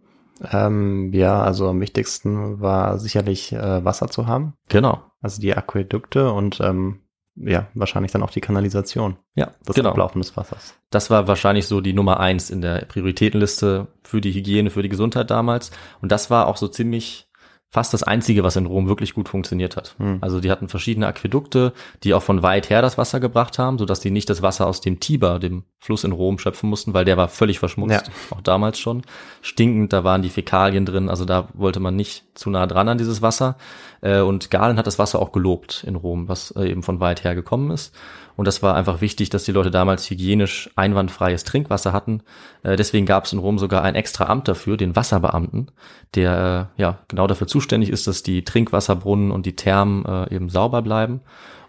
Ähm, 0.51 1.11
ja, 1.13 1.41
also 1.41 1.69
am 1.69 1.79
wichtigsten 1.79 2.59
war 2.59 2.99
sicherlich 2.99 3.53
äh, 3.53 3.85
Wasser 3.85 4.09
zu 4.09 4.27
haben. 4.27 4.53
Genau. 4.69 5.03
Also 5.21 5.41
die 5.41 5.55
Aquädukte 5.55 6.31
und 6.31 6.59
ähm, 6.59 7.01
ja, 7.35 7.67
wahrscheinlich 7.73 8.11
dann 8.11 8.23
auch 8.23 8.31
die 8.31 8.41
Kanalisation. 8.41 9.17
Ja, 9.35 9.51
Das 9.65 9.75
genau. 9.75 9.89
Ablaufen 9.89 10.21
des 10.21 10.35
Wassers. 10.37 10.75
Das 10.89 11.09
war 11.09 11.27
wahrscheinlich 11.27 11.67
so 11.67 11.81
die 11.81 11.93
Nummer 11.93 12.19
eins 12.19 12.49
in 12.49 12.61
der 12.61 12.85
Prioritätenliste 12.85 13.87
für 14.03 14.21
die 14.21 14.33
Hygiene, 14.33 14.69
für 14.69 14.83
die 14.83 14.89
Gesundheit 14.89 15.29
damals. 15.29 15.71
Und 16.01 16.11
das 16.11 16.29
war 16.29 16.47
auch 16.47 16.57
so 16.57 16.67
ziemlich 16.67 17.27
fast 17.71 17.93
das 17.93 18.03
einzige, 18.03 18.43
was 18.43 18.55
in 18.55 18.67
Rom 18.67 18.87
wirklich 18.87 19.13
gut 19.13 19.27
funktioniert 19.27 19.75
hat. 19.75 19.95
Hm. 19.97 20.19
Also 20.21 20.39
die 20.39 20.49
hatten 20.49 20.69
verschiedene 20.69 21.07
Aquädukte, 21.07 21.73
die 22.03 22.13
auch 22.13 22.23
von 22.23 22.41
weit 22.41 22.69
her 22.69 22.81
das 22.81 22.97
Wasser 22.97 23.19
gebracht 23.19 23.59
haben, 23.59 23.77
sodass 23.77 23.99
die 23.99 24.11
nicht 24.11 24.29
das 24.29 24.41
Wasser 24.41 24.65
aus 24.65 24.79
dem 24.79 25.01
Tiber, 25.01 25.39
dem 25.39 25.63
Fluss 25.79 26.05
in 26.05 26.13
Rom, 26.13 26.39
schöpfen 26.39 26.69
mussten, 26.69 26.93
weil 26.93 27.03
der 27.03 27.17
war 27.17 27.27
völlig 27.27 27.59
verschmutzt, 27.59 28.09
auch 28.31 28.41
damals 28.41 28.79
schon. 28.79 29.01
Stinkend, 29.41 29.91
da 29.91 30.03
waren 30.05 30.21
die 30.21 30.29
Fäkalien 30.29 30.85
drin, 30.85 31.09
also 31.09 31.25
da 31.25 31.49
wollte 31.53 31.81
man 31.81 31.95
nicht 31.95 32.23
zu 32.33 32.49
nah 32.49 32.65
dran 32.65 32.87
an 32.87 32.97
dieses 32.97 33.21
Wasser. 33.21 33.57
Äh, 34.01 34.21
Und 34.21 34.51
Galen 34.51 34.77
hat 34.77 34.87
das 34.87 34.99
Wasser 34.99 35.19
auch 35.19 35.31
gelobt 35.33 35.83
in 35.85 35.95
Rom, 35.95 36.29
was 36.29 36.51
äh, 36.51 36.69
eben 36.69 36.81
von 36.83 36.99
weit 37.01 37.23
her 37.25 37.35
gekommen 37.35 37.71
ist. 37.71 37.93
Und 38.35 38.45
das 38.45 38.61
war 38.61 38.75
einfach 38.75 39.01
wichtig, 39.01 39.29
dass 39.29 39.45
die 39.45 39.51
Leute 39.51 39.71
damals 39.71 40.09
hygienisch 40.09 40.69
einwandfreies 40.75 41.43
Trinkwasser 41.43 41.93
hatten. 41.93 42.21
Äh, 42.63 42.75
Deswegen 42.75 43.05
gab 43.05 43.25
es 43.25 43.33
in 43.33 43.39
Rom 43.39 43.57
sogar 43.59 43.83
ein 43.83 43.95
extra 43.95 44.25
Amt 44.25 44.47
dafür, 44.47 44.77
den 44.77 44.95
Wasserbeamten, 44.95 45.71
der 46.15 46.69
äh, 46.77 46.81
ja 46.81 46.99
genau 47.07 47.27
dafür 47.27 47.47
zuständig 47.47 47.89
ist, 47.89 48.07
dass 48.07 48.23
die 48.23 48.43
Trinkwasserbrunnen 48.43 49.31
und 49.31 49.45
die 49.45 49.55
Thermen 49.55 50.05
äh, 50.05 50.35
eben 50.35 50.49
sauber 50.49 50.81
bleiben. 50.81 51.21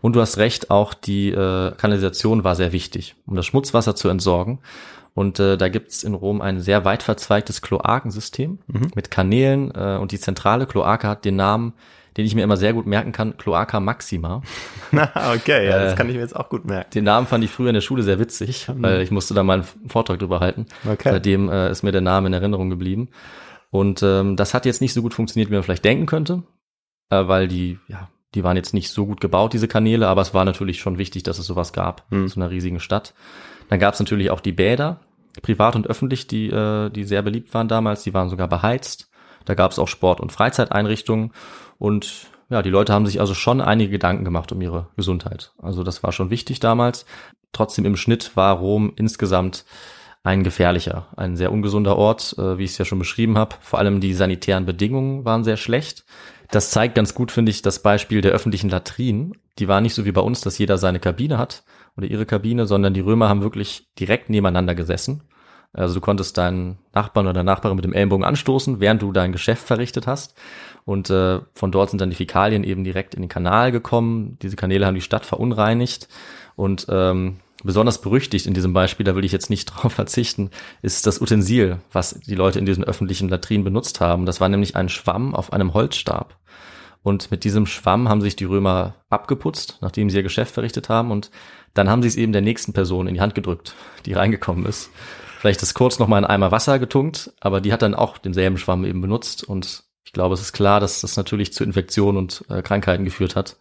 Und 0.02 0.14
du 0.14 0.20
hast 0.20 0.38
recht, 0.38 0.70
auch 0.70 0.94
die 0.94 1.30
äh, 1.30 1.72
Kanalisation 1.72 2.44
war 2.44 2.54
sehr 2.54 2.72
wichtig, 2.72 3.16
um 3.26 3.34
das 3.34 3.46
Schmutzwasser 3.46 3.96
zu 3.96 4.08
entsorgen. 4.08 4.60
Und 5.14 5.40
äh, 5.40 5.56
da 5.56 5.68
gibt's 5.68 6.02
in 6.02 6.12
Rom 6.12 6.42
ein 6.42 6.60
sehr 6.60 6.84
weit 6.84 7.02
verzweigtes 7.02 7.62
Kloakensystem 7.62 8.58
mit 8.94 9.10
Kanälen 9.10 9.72
äh, 9.74 9.96
und 9.96 10.12
die 10.12 10.20
zentrale 10.20 10.66
Kloake 10.66 11.08
hat 11.08 11.24
den 11.24 11.36
Namen, 11.36 11.72
den 12.16 12.24
ich 12.26 12.34
mir 12.34 12.42
immer 12.42 12.56
sehr 12.56 12.72
gut 12.72 12.86
merken 12.86 13.12
kann, 13.12 13.36
Cloaca 13.36 13.80
Maxima. 13.80 14.42
okay, 14.92 15.66
ja, 15.68 15.76
Äh, 15.78 15.84
das 15.84 15.96
kann 15.96 16.08
ich 16.08 16.14
mir 16.14 16.20
jetzt 16.20 16.36
auch 16.36 16.48
gut 16.48 16.64
merken. 16.64 16.90
Den 16.94 17.04
Namen 17.04 17.26
fand 17.26 17.44
ich 17.44 17.50
früher 17.50 17.68
in 17.68 17.74
der 17.74 17.80
Schule 17.80 18.02
sehr 18.02 18.18
witzig, 18.18 18.68
weil 18.74 19.02
ich 19.02 19.10
musste 19.10 19.34
da 19.34 19.42
mal 19.42 19.60
einen 19.60 19.88
Vortrag 19.88 20.18
drüber 20.18 20.40
halten. 20.40 20.66
Okay. 20.90 21.10
Seitdem 21.12 21.48
äh, 21.48 21.70
ist 21.70 21.82
mir 21.82 21.92
der 21.92 22.00
Name 22.00 22.28
in 22.28 22.32
Erinnerung 22.32 22.70
geblieben. 22.70 23.08
Und 23.70 24.02
ähm, 24.02 24.36
das 24.36 24.54
hat 24.54 24.64
jetzt 24.64 24.80
nicht 24.80 24.94
so 24.94 25.02
gut 25.02 25.12
funktioniert, 25.12 25.50
wie 25.50 25.54
man 25.54 25.62
vielleicht 25.62 25.84
denken 25.84 26.06
könnte, 26.06 26.42
äh, 27.10 27.26
weil 27.28 27.48
die, 27.48 27.78
ja, 27.88 28.08
die 28.34 28.44
waren 28.44 28.56
jetzt 28.56 28.72
nicht 28.74 28.90
so 28.90 29.06
gut 29.06 29.20
gebaut, 29.20 29.52
diese 29.52 29.68
Kanäle, 29.68 30.08
aber 30.08 30.22
es 30.22 30.32
war 30.34 30.44
natürlich 30.44 30.78
schon 30.80 30.98
wichtig, 30.98 31.22
dass 31.24 31.38
es 31.38 31.46
sowas 31.46 31.72
gab, 31.72 32.04
Hm. 32.10 32.22
in 32.22 32.28
so 32.28 32.40
einer 32.40 32.50
riesigen 32.50 32.80
Stadt. 32.80 33.14
Dann 33.68 33.78
gab 33.80 33.94
es 33.94 34.00
natürlich 34.00 34.30
auch 34.30 34.40
die 34.40 34.52
Bäder, 34.52 35.00
privat 35.42 35.76
und 35.76 35.86
öffentlich, 35.88 36.26
die, 36.28 36.48
äh, 36.48 36.88
die 36.90 37.04
sehr 37.04 37.22
beliebt 37.22 37.52
waren 37.52 37.68
damals, 37.68 38.02
die 38.04 38.14
waren 38.14 38.30
sogar 38.30 38.48
beheizt. 38.48 39.10
Da 39.44 39.54
gab 39.54 39.70
es 39.72 39.78
auch 39.78 39.88
Sport- 39.88 40.20
und 40.20 40.32
Freizeiteinrichtungen 40.32 41.32
und 41.78 42.28
ja, 42.48 42.62
die 42.62 42.70
Leute 42.70 42.92
haben 42.92 43.06
sich 43.06 43.20
also 43.20 43.34
schon 43.34 43.60
einige 43.60 43.90
Gedanken 43.90 44.24
gemacht 44.24 44.52
um 44.52 44.60
ihre 44.60 44.88
Gesundheit. 44.96 45.52
Also 45.60 45.82
das 45.82 46.02
war 46.02 46.12
schon 46.12 46.30
wichtig 46.30 46.60
damals. 46.60 47.06
Trotzdem 47.52 47.84
im 47.84 47.96
Schnitt 47.96 48.36
war 48.36 48.56
Rom 48.56 48.92
insgesamt 48.94 49.64
ein 50.22 50.42
gefährlicher, 50.42 51.06
ein 51.16 51.36
sehr 51.36 51.52
ungesunder 51.52 51.96
Ort, 51.96 52.34
äh, 52.38 52.58
wie 52.58 52.64
ich 52.64 52.72
es 52.72 52.78
ja 52.78 52.84
schon 52.84 52.98
beschrieben 52.98 53.38
habe. 53.38 53.56
Vor 53.60 53.78
allem 53.78 54.00
die 54.00 54.12
sanitären 54.12 54.66
Bedingungen 54.66 55.24
waren 55.24 55.44
sehr 55.44 55.56
schlecht. 55.56 56.04
Das 56.50 56.70
zeigt 56.70 56.94
ganz 56.94 57.14
gut, 57.14 57.32
finde 57.32 57.50
ich, 57.50 57.62
das 57.62 57.80
Beispiel 57.80 58.20
der 58.20 58.32
öffentlichen 58.32 58.70
Latrinen. 58.70 59.32
Die 59.58 59.68
waren 59.68 59.82
nicht 59.82 59.94
so 59.94 60.04
wie 60.04 60.12
bei 60.12 60.20
uns, 60.20 60.40
dass 60.40 60.58
jeder 60.58 60.78
seine 60.78 61.00
Kabine 61.00 61.38
hat 61.38 61.64
oder 61.96 62.06
ihre 62.06 62.26
Kabine, 62.26 62.66
sondern 62.66 62.94
die 62.94 63.00
Römer 63.00 63.28
haben 63.28 63.42
wirklich 63.42 63.88
direkt 63.98 64.30
nebeneinander 64.30 64.74
gesessen. 64.74 65.22
Also 65.76 65.94
du 65.94 66.00
konntest 66.00 66.38
deinen 66.38 66.78
Nachbarn 66.94 67.26
oder 67.26 67.42
Nachbarin 67.42 67.76
mit 67.76 67.84
dem 67.84 67.92
Ellenbogen 67.92 68.24
anstoßen, 68.24 68.80
während 68.80 69.02
du 69.02 69.12
dein 69.12 69.32
Geschäft 69.32 69.66
verrichtet 69.66 70.06
hast. 70.06 70.34
Und 70.86 71.10
äh, 71.10 71.40
von 71.52 71.70
dort 71.70 71.90
sind 71.90 72.00
dann 72.00 72.10
die 72.10 72.16
Fäkalien 72.16 72.64
eben 72.64 72.82
direkt 72.82 73.14
in 73.14 73.22
den 73.22 73.28
Kanal 73.28 73.72
gekommen. 73.72 74.38
Diese 74.40 74.56
Kanäle 74.56 74.86
haben 74.86 74.94
die 74.94 75.00
Stadt 75.02 75.26
verunreinigt. 75.26 76.08
Und 76.54 76.86
ähm, 76.88 77.36
besonders 77.62 78.00
berüchtigt 78.00 78.46
in 78.46 78.54
diesem 78.54 78.72
Beispiel, 78.72 79.04
da 79.04 79.14
will 79.14 79.24
ich 79.24 79.32
jetzt 79.32 79.50
nicht 79.50 79.64
drauf 79.66 79.92
verzichten, 79.92 80.50
ist 80.80 81.06
das 81.06 81.20
Utensil, 81.20 81.78
was 81.92 82.20
die 82.20 82.34
Leute 82.34 82.58
in 82.58 82.66
diesen 82.66 82.84
öffentlichen 82.84 83.28
Latrinen 83.28 83.64
benutzt 83.64 84.00
haben. 84.00 84.24
Das 84.24 84.40
war 84.40 84.48
nämlich 84.48 84.76
ein 84.76 84.88
Schwamm 84.88 85.34
auf 85.34 85.52
einem 85.52 85.74
Holzstab. 85.74 86.38
Und 87.02 87.30
mit 87.30 87.44
diesem 87.44 87.66
Schwamm 87.66 88.08
haben 88.08 88.22
sich 88.22 88.34
die 88.34 88.46
Römer 88.46 88.94
abgeputzt, 89.10 89.78
nachdem 89.82 90.08
sie 90.08 90.16
ihr 90.16 90.22
Geschäft 90.22 90.54
verrichtet 90.54 90.88
haben. 90.88 91.10
Und 91.10 91.30
dann 91.74 91.90
haben 91.90 92.02
sie 92.02 92.08
es 92.08 92.16
eben 92.16 92.32
der 92.32 92.42
nächsten 92.42 92.72
Person 92.72 93.06
in 93.06 93.14
die 93.14 93.20
Hand 93.20 93.34
gedrückt, 93.34 93.74
die 94.06 94.14
reingekommen 94.14 94.64
ist. 94.64 94.90
Vielleicht 95.38 95.62
ist 95.62 95.74
kurz 95.74 95.98
noch 95.98 96.08
mal 96.08 96.18
in 96.18 96.24
Eimer 96.24 96.50
Wasser 96.50 96.78
getunkt, 96.78 97.32
aber 97.40 97.60
die 97.60 97.72
hat 97.72 97.82
dann 97.82 97.94
auch 97.94 98.18
denselben 98.18 98.58
Schwamm 98.58 98.84
eben 98.84 99.00
benutzt. 99.00 99.44
Und 99.44 99.84
ich 100.04 100.12
glaube, 100.12 100.34
es 100.34 100.40
ist 100.40 100.52
klar, 100.52 100.80
dass 100.80 101.00
das 101.00 101.16
natürlich 101.16 101.52
zu 101.52 101.64
Infektionen 101.64 102.16
und 102.18 102.44
äh, 102.48 102.62
Krankheiten 102.62 103.04
geführt 103.04 103.36
hat. 103.36 103.56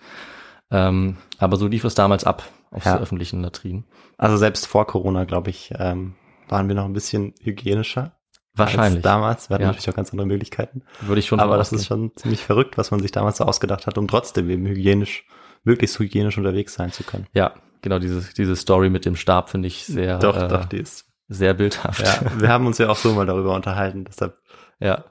Ähm, 0.72 1.18
aber 1.38 1.58
so 1.58 1.68
lief 1.68 1.84
es 1.84 1.96
damals 1.96 2.24
ab 2.24 2.44
auf 2.72 2.86
Ja. 2.86 2.98
öffentlichen 3.00 3.42
Latrinen. 3.42 3.86
Also 4.18 4.38
selbst 4.38 4.68
vor 4.68 4.88
Corona, 4.88 5.26
glaube 5.26 5.50
ich, 5.50 5.72
ähm, 5.78 6.16
waren 6.48 6.68
wir 6.68 6.76
noch 6.76 6.86
ein 6.86 6.94
bisschen 6.94 7.34
hygienischer. 7.42 8.14
Wahrscheinlich. 8.58 8.96
Als 8.98 9.04
damals. 9.04 9.50
Wir 9.50 9.56
hatten 9.56 9.64
Ja. 9.64 9.68
natürlich 9.70 9.90
auch 9.90 9.96
ganz 9.96 10.12
andere 10.12 10.28
Möglichkeiten. 10.28 10.84
Würde 11.02 11.20
ich 11.20 11.26
schon 11.28 11.40
Aber 11.42 11.58
das 11.58 11.74
ist 11.74 11.86
schon 11.88 12.12
ziemlich 12.16 12.42
verrückt, 12.44 12.78
was 12.78 12.90
man 12.92 13.02
sich 13.02 13.12
damals 13.12 13.38
so 13.38 13.44
ausgedacht 13.44 13.86
hat, 13.86 13.98
um 13.98 14.08
trotzdem 14.08 14.50
eben 14.50 14.66
hygienisch, 14.66 15.26
möglichst 15.64 16.00
hygienisch 16.00 16.38
unterwegs 16.38 16.74
sein 16.74 16.92
zu 16.92 17.04
können. 17.04 17.28
Ja, 17.34 17.54
genau, 17.82 18.00
diese, 18.00 18.34
diese 18.34 18.56
Story 18.56 18.90
mit 18.90 19.04
dem 19.06 19.16
Stab 19.18 19.50
finde 19.50 19.68
ich 19.68 19.86
sehr, 19.86 20.20
doch, 20.20 20.38
äh, 20.38 20.48
doch, 20.48 20.66
die 20.66 20.78
ist. 20.78 21.06
Sehr 21.28 21.54
bildhaft. 21.54 22.02
Ja, 22.02 22.40
wir 22.40 22.50
haben 22.50 22.68
uns 22.68 22.78
ja 22.78 22.90
auch 22.90 22.98
so 22.98 23.14
mal 23.14 23.26
darüber 23.26 23.56
unterhalten, 23.56 24.06
deshalb. 24.06 24.38
Ja. 24.80 25.06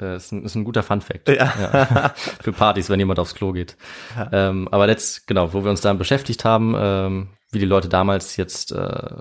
Äh, 0.00 0.16
ist, 0.16 0.32
ein, 0.32 0.44
ist 0.44 0.54
ein 0.54 0.64
guter 0.64 0.82
Fun 0.82 1.00
Fact. 1.00 1.28
Ja. 1.28 2.12
Für 2.42 2.52
Partys, 2.52 2.88
wenn 2.88 2.98
jemand 2.98 3.18
aufs 3.18 3.34
Klo 3.34 3.52
geht. 3.52 3.76
Ähm, 4.32 4.68
aber 4.70 4.86
letzt, 4.86 5.26
genau, 5.26 5.52
wo 5.52 5.62
wir 5.64 5.70
uns 5.70 5.80
dann 5.80 5.98
beschäftigt 5.98 6.44
haben, 6.44 6.74
ähm, 6.76 7.28
wie 7.50 7.58
die 7.58 7.66
Leute 7.66 7.88
damals 7.88 8.36
jetzt 8.36 8.72
äh, 8.72 9.16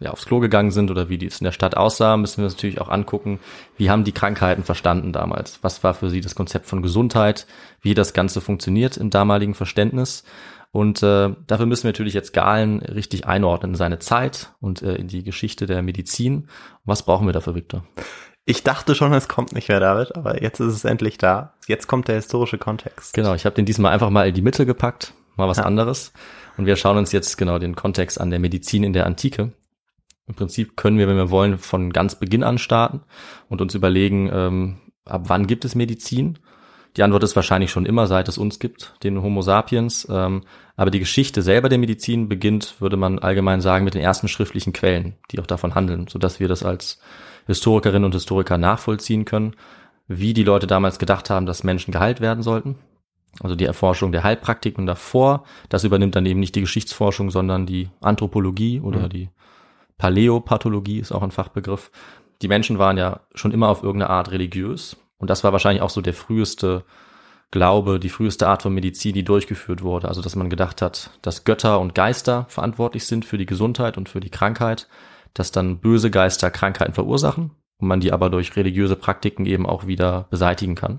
ja, 0.00 0.10
aufs 0.10 0.26
Klo 0.26 0.40
gegangen 0.40 0.70
sind 0.70 0.90
oder 0.90 1.08
wie 1.08 1.18
die 1.18 1.26
es 1.26 1.40
in 1.40 1.44
der 1.44 1.52
Stadt 1.52 1.76
aussah, 1.76 2.16
müssen 2.16 2.38
wir 2.38 2.44
uns 2.44 2.54
natürlich 2.54 2.80
auch 2.80 2.88
angucken, 2.88 3.38
wie 3.76 3.90
haben 3.90 4.04
die 4.04 4.12
Krankheiten 4.12 4.64
verstanden 4.64 5.12
damals? 5.12 5.58
Was 5.62 5.84
war 5.84 5.94
für 5.94 6.10
sie 6.10 6.20
das 6.20 6.34
Konzept 6.34 6.66
von 6.66 6.82
Gesundheit? 6.82 7.46
Wie 7.80 7.94
das 7.94 8.12
Ganze 8.12 8.40
funktioniert 8.40 8.96
im 8.96 9.10
damaligen 9.10 9.54
Verständnis? 9.54 10.24
Und 10.72 11.02
äh, 11.02 11.30
dafür 11.46 11.66
müssen 11.66 11.84
wir 11.84 11.90
natürlich 11.90 12.14
jetzt 12.14 12.32
Galen 12.32 12.80
richtig 12.80 13.26
einordnen 13.26 13.72
in 13.72 13.76
seine 13.76 13.98
Zeit 13.98 14.54
und 14.60 14.80
äh, 14.80 14.94
in 14.94 15.06
die 15.06 15.22
Geschichte 15.22 15.66
der 15.66 15.82
Medizin. 15.82 16.48
Was 16.84 17.04
brauchen 17.04 17.26
wir 17.26 17.34
dafür, 17.34 17.54
Victor? 17.54 17.84
Ich 18.46 18.64
dachte 18.64 18.94
schon, 18.94 19.12
es 19.12 19.28
kommt 19.28 19.52
nicht 19.52 19.68
mehr, 19.68 19.80
David, 19.80 20.16
aber 20.16 20.42
jetzt 20.42 20.60
ist 20.60 20.72
es 20.74 20.84
endlich 20.84 21.18
da. 21.18 21.52
Jetzt 21.68 21.86
kommt 21.86 22.08
der 22.08 22.16
historische 22.16 22.58
Kontext. 22.58 23.12
Genau, 23.14 23.34
ich 23.34 23.44
habe 23.44 23.54
den 23.54 23.66
diesmal 23.66 23.92
einfach 23.92 24.10
mal 24.10 24.26
in 24.26 24.34
die 24.34 24.42
Mitte 24.42 24.66
gepackt, 24.66 25.12
mal 25.36 25.46
was 25.46 25.58
Ja. 25.58 25.64
anderes. 25.64 26.12
Und 26.56 26.66
wir 26.66 26.76
schauen 26.76 26.96
uns 26.96 27.12
jetzt 27.12 27.36
genau 27.36 27.58
den 27.58 27.76
Kontext 27.76 28.20
an 28.20 28.30
der 28.30 28.40
Medizin 28.40 28.82
in 28.82 28.94
der 28.94 29.06
Antike. 29.06 29.52
Im 30.26 30.34
Prinzip 30.34 30.76
können 30.76 30.98
wir, 30.98 31.06
wenn 31.06 31.16
wir 31.16 31.30
wollen, 31.30 31.58
von 31.58 31.92
ganz 31.92 32.14
Beginn 32.14 32.42
an 32.42 32.56
starten 32.58 33.02
und 33.48 33.60
uns 33.60 33.74
überlegen, 33.74 34.30
ähm, 34.32 34.78
ab 35.04 35.24
wann 35.26 35.46
gibt 35.46 35.64
es 35.64 35.74
Medizin? 35.74 36.38
Die 36.96 37.02
Antwort 37.02 37.22
ist 37.22 37.36
wahrscheinlich 37.36 37.70
schon 37.70 37.86
immer, 37.86 38.06
seit 38.06 38.28
es 38.28 38.36
uns 38.36 38.58
gibt, 38.58 38.94
den 39.02 39.22
Homo 39.22 39.40
sapiens. 39.42 40.06
Ähm, 40.10 40.42
aber 40.76 40.90
die 40.90 40.98
Geschichte 40.98 41.40
selber 41.42 41.68
der 41.68 41.78
Medizin 41.78 42.28
beginnt, 42.28 42.80
würde 42.80 42.96
man 42.96 43.18
allgemein 43.18 43.60
sagen, 43.60 43.84
mit 43.84 43.94
den 43.94 44.02
ersten 44.02 44.28
schriftlichen 44.28 44.72
Quellen, 44.72 45.14
die 45.30 45.40
auch 45.40 45.46
davon 45.46 45.74
handeln, 45.74 46.06
sodass 46.08 46.38
wir 46.40 46.48
das 46.48 46.62
als 46.62 47.00
Historikerinnen 47.46 48.04
und 48.04 48.12
Historiker 48.14 48.58
nachvollziehen 48.58 49.24
können, 49.24 49.54
wie 50.06 50.34
die 50.34 50.44
Leute 50.44 50.66
damals 50.66 50.98
gedacht 50.98 51.30
haben, 51.30 51.46
dass 51.46 51.64
Menschen 51.64 51.92
geheilt 51.92 52.20
werden 52.20 52.42
sollten. 52.42 52.76
also 53.40 53.56
die 53.56 53.64
Erforschung 53.64 54.12
der 54.12 54.24
Heilpraktiken 54.24 54.84
davor. 54.84 55.44
Das 55.70 55.84
übernimmt 55.84 56.14
dann 56.14 56.26
eben 56.26 56.38
nicht 56.38 56.54
die 56.54 56.60
Geschichtsforschung, 56.60 57.30
sondern 57.30 57.64
die 57.64 57.88
Anthropologie 58.02 58.80
oder 58.80 59.04
Mhm. 59.04 59.08
die 59.08 59.28
Paläopathologie 59.96 60.98
ist 60.98 61.12
auch 61.12 61.22
ein 61.22 61.30
Fachbegriff. 61.30 61.90
Die 62.42 62.48
Menschen 62.48 62.78
waren 62.78 62.98
ja 62.98 63.20
schon 63.34 63.52
immer 63.52 63.68
auf 63.68 63.82
irgendeine 63.82 64.10
Art 64.10 64.30
religiös 64.32 64.96
und 65.22 65.30
das 65.30 65.44
war 65.44 65.52
wahrscheinlich 65.52 65.82
auch 65.82 65.90
so 65.90 66.00
der 66.00 66.14
früheste 66.14 66.84
Glaube, 67.52 68.00
die 68.00 68.08
früheste 68.08 68.48
Art 68.48 68.62
von 68.62 68.74
Medizin, 68.74 69.14
die 69.14 69.22
durchgeführt 69.22 69.82
wurde. 69.82 70.08
Also 70.08 70.20
dass 70.20 70.34
man 70.34 70.50
gedacht 70.50 70.82
hat, 70.82 71.10
dass 71.22 71.44
Götter 71.44 71.78
und 71.78 71.94
Geister 71.94 72.46
verantwortlich 72.48 73.06
sind 73.06 73.24
für 73.24 73.38
die 73.38 73.46
Gesundheit 73.46 73.96
und 73.96 74.08
für 74.08 74.18
die 74.18 74.30
Krankheit, 74.30 74.88
dass 75.32 75.52
dann 75.52 75.78
böse 75.78 76.10
Geister 76.10 76.50
Krankheiten 76.50 76.92
verursachen 76.92 77.52
und 77.78 77.86
man 77.86 78.00
die 78.00 78.12
aber 78.12 78.30
durch 78.30 78.56
religiöse 78.56 78.96
Praktiken 78.96 79.46
eben 79.46 79.64
auch 79.64 79.86
wieder 79.86 80.26
beseitigen 80.30 80.74
kann. 80.74 80.98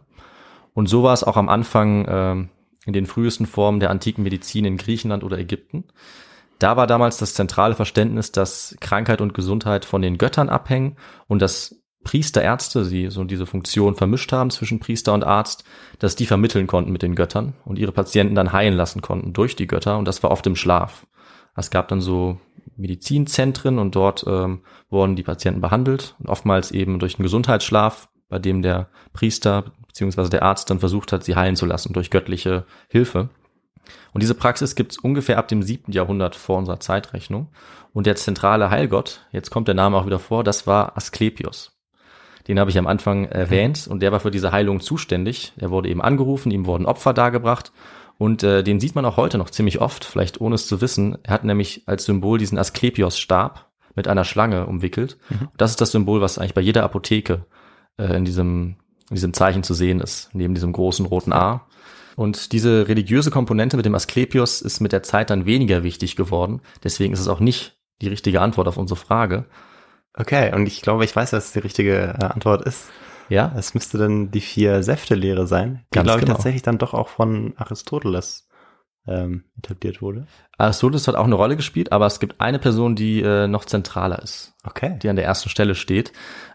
Und 0.74 0.88
so 0.88 1.04
war 1.04 1.14
es 1.14 1.26
auch 1.26 1.36
am 1.36 1.50
Anfang 1.50 2.06
ähm, 2.08 2.50
in 2.86 2.94
den 2.94 3.08
frühesten 3.08 3.46
Formen 3.46 3.82
der 3.82 3.90
antiken 3.90 4.24
Medizin 4.24 4.64
in 4.64 4.78
Griechenland 4.78 5.26
oder 5.26 5.38
Ägypten. 5.38 5.84
Da 6.60 6.78
war 6.78 6.88
damals 6.88 7.18
das 7.18 7.34
zentrale 7.34 7.76
Verständnis, 7.76 8.32
dass 8.32 8.78
Krankheit 8.80 9.20
und 9.20 9.34
Gesundheit 9.34 9.84
von 9.84 10.02
den 10.02 10.18
Göttern 10.18 10.48
abhängen 10.48 10.96
und 11.28 11.42
dass 11.42 11.83
Priester, 12.04 12.42
Ärzte, 12.42 12.88
die 12.88 13.10
so 13.10 13.24
diese 13.24 13.46
Funktion 13.46 13.96
vermischt 13.96 14.32
haben 14.32 14.50
zwischen 14.50 14.80
Priester 14.80 15.14
und 15.14 15.24
Arzt, 15.24 15.64
dass 16.00 16.16
die 16.16 16.26
vermitteln 16.26 16.68
konnten 16.68 16.92
mit 16.92 17.02
den 17.02 17.16
Göttern 17.16 17.54
und 17.66 17.80
ihre 17.80 17.92
Patienten 17.92 18.36
dann 18.36 18.54
heilen 18.54 18.76
lassen 18.76 19.02
konnten 19.02 19.34
durch 19.34 19.56
die 19.56 19.68
Götter 19.68 19.98
und 19.98 20.06
das 20.06 20.24
war 20.24 20.32
oft 20.32 20.46
im 20.48 20.56
Schlaf. 20.56 21.06
Es 21.56 21.70
gab 21.70 21.88
dann 21.88 22.02
so 22.02 22.40
Medizinzentren 22.76 23.78
und 23.78 23.96
dort 23.96 24.26
ähm, 24.28 24.62
wurden 24.90 25.16
die 25.16 25.24
Patienten 25.24 25.62
behandelt 25.62 26.16
und 26.20 26.30
oftmals 26.30 26.72
eben 26.72 27.00
durch 27.00 27.16
einen 27.16 27.24
Gesundheitsschlaf, 27.24 28.10
bei 28.30 28.40
dem 28.40 28.62
der 28.62 28.90
Priester 29.14 29.66
beziehungsweise 29.88 30.32
der 30.32 30.42
Arzt 30.42 30.70
dann 30.70 30.80
versucht 30.80 31.12
hat, 31.12 31.24
sie 31.24 31.36
heilen 31.36 31.56
zu 31.56 31.68
lassen 31.68 31.94
durch 31.94 32.10
göttliche 32.10 32.66
Hilfe. 32.90 33.30
Und 34.12 34.24
diese 34.24 34.34
Praxis 34.34 34.76
gibt 34.76 34.94
es 34.94 34.98
ungefähr 34.98 35.38
ab 35.38 35.48
dem 35.48 35.62
siebten 35.62 35.92
Jahrhundert 35.92 36.36
vor 36.36 36.58
unserer 36.58 36.80
Zeitrechnung. 36.80 37.50
Und 37.94 38.08
der 38.08 38.16
zentrale 38.16 38.72
Heilgott, 38.72 39.22
jetzt 39.32 39.52
kommt 39.52 39.68
der 39.68 39.76
Name 39.76 39.98
auch 39.98 40.06
wieder 40.06 40.20
vor, 40.20 40.44
das 40.44 40.66
war 40.66 40.98
Asklepios. 40.98 41.73
Den 42.48 42.60
habe 42.60 42.70
ich 42.70 42.78
am 42.78 42.88
Anfang 42.88 43.26
erwähnt 43.26 43.88
und 43.88 44.02
der 44.02 44.12
war 44.12 44.20
für 44.20 44.32
diese 44.32 44.52
Heilung 44.52 44.82
zuständig. 44.82 45.54
Er 45.58 45.72
wurde 45.72 45.90
eben 45.90 46.02
angerufen, 46.02 46.52
ihm 46.52 46.66
wurden 46.66 46.86
Opfer 46.86 47.14
dargebracht 47.14 47.72
und 48.18 48.44
äh, 48.44 48.64
den 48.64 48.80
sieht 48.80 48.96
man 48.96 49.06
auch 49.06 49.18
heute 49.18 49.38
noch 49.38 49.50
ziemlich 49.50 49.82
oft, 49.82 50.06
vielleicht 50.06 50.42
ohne 50.42 50.56
es 50.56 50.68
zu 50.68 50.82
wissen. 50.82 51.18
Er 51.24 51.34
hat 51.34 51.44
nämlich 51.44 51.84
als 51.86 52.06
Symbol 52.06 52.38
diesen 52.38 52.58
Asklepios-Stab 52.58 53.70
mit 53.96 54.08
einer 54.08 54.24
Schlange 54.24 54.66
umwickelt. 54.66 55.18
Das 55.58 55.72
ist 55.72 55.82
das 55.82 55.92
Symbol, 55.92 56.22
was 56.22 56.38
eigentlich 56.38 56.54
bei 56.54 56.62
jeder 56.62 56.84
Apotheke 56.84 57.46
äh, 57.98 58.16
in 58.16 58.26
diesem 58.26 58.76
in 59.10 59.16
diesem 59.16 59.34
Zeichen 59.34 59.64
zu 59.64 59.74
sehen 59.74 60.00
ist, 60.00 60.30
neben 60.34 60.56
diesem 60.56 60.72
großen 60.72 61.06
roten 61.06 61.34
A. 61.34 61.68
Und 62.16 62.52
diese 62.52 62.88
religiöse 62.88 63.32
Komponente 63.32 63.76
mit 63.78 63.86
dem 63.86 63.96
Asklepios 63.96 64.62
ist 64.62 64.80
mit 64.80 64.92
der 64.92 65.04
Zeit 65.04 65.30
dann 65.30 65.46
weniger 65.46 65.84
wichtig 65.84 66.16
geworden. 66.16 66.62
Deswegen 66.84 67.14
ist 67.14 67.20
es 67.20 67.28
auch 67.28 67.40
nicht 67.40 67.78
die 68.02 68.08
richtige 68.08 68.42
Antwort 68.42 68.68
auf 68.68 68.78
unsere 68.78 69.00
Frage. 69.00 69.46
Okay, 70.16 70.54
und 70.54 70.68
ich 70.68 70.82
glaube, 70.82 71.06
ich 71.06 71.16
weiß, 71.16 71.34
was 71.34 71.54
die 71.54 71.60
richtige 71.60 72.16
äh, 72.20 72.26
Antwort 72.26 72.62
ist. 72.64 72.90
Ja, 73.30 73.52
Es 73.58 73.74
müsste 73.74 73.98
dann 73.98 74.32
die 74.32 74.42
Vier-Säfte-Lehre 74.42 75.48
sein, 75.48 75.86
die, 75.94 75.96
Ganz 75.96 76.06
glaube 76.06 76.20
ich, 76.20 76.26
genau. 76.26 76.36
tatsächlich 76.36 76.62
dann 76.62 76.78
doch 76.78 76.94
auch 76.94 77.08
von 77.08 77.54
Aristoteles 77.58 78.48
ähm, 79.08 79.46
etabliert 79.58 80.02
wurde. 80.02 80.28
Aristoteles 80.58 81.08
hat 81.08 81.16
auch 81.16 81.26
eine 81.26 81.36
Rolle 81.36 81.56
gespielt, 81.56 81.92
aber 81.92 82.06
es 82.06 82.20
gibt 82.20 82.40
eine 82.42 82.60
Person, 82.60 82.96
die 82.96 83.22
äh, 83.22 83.48
noch 83.48 83.66
zentraler 83.66 84.22
ist, 84.22 84.54
Okay. 84.64 85.00
die 85.02 85.10
an 85.10 85.16
der 85.16 85.26
ersten 85.26 85.50
Stelle 85.50 85.74
steht. 85.74 86.12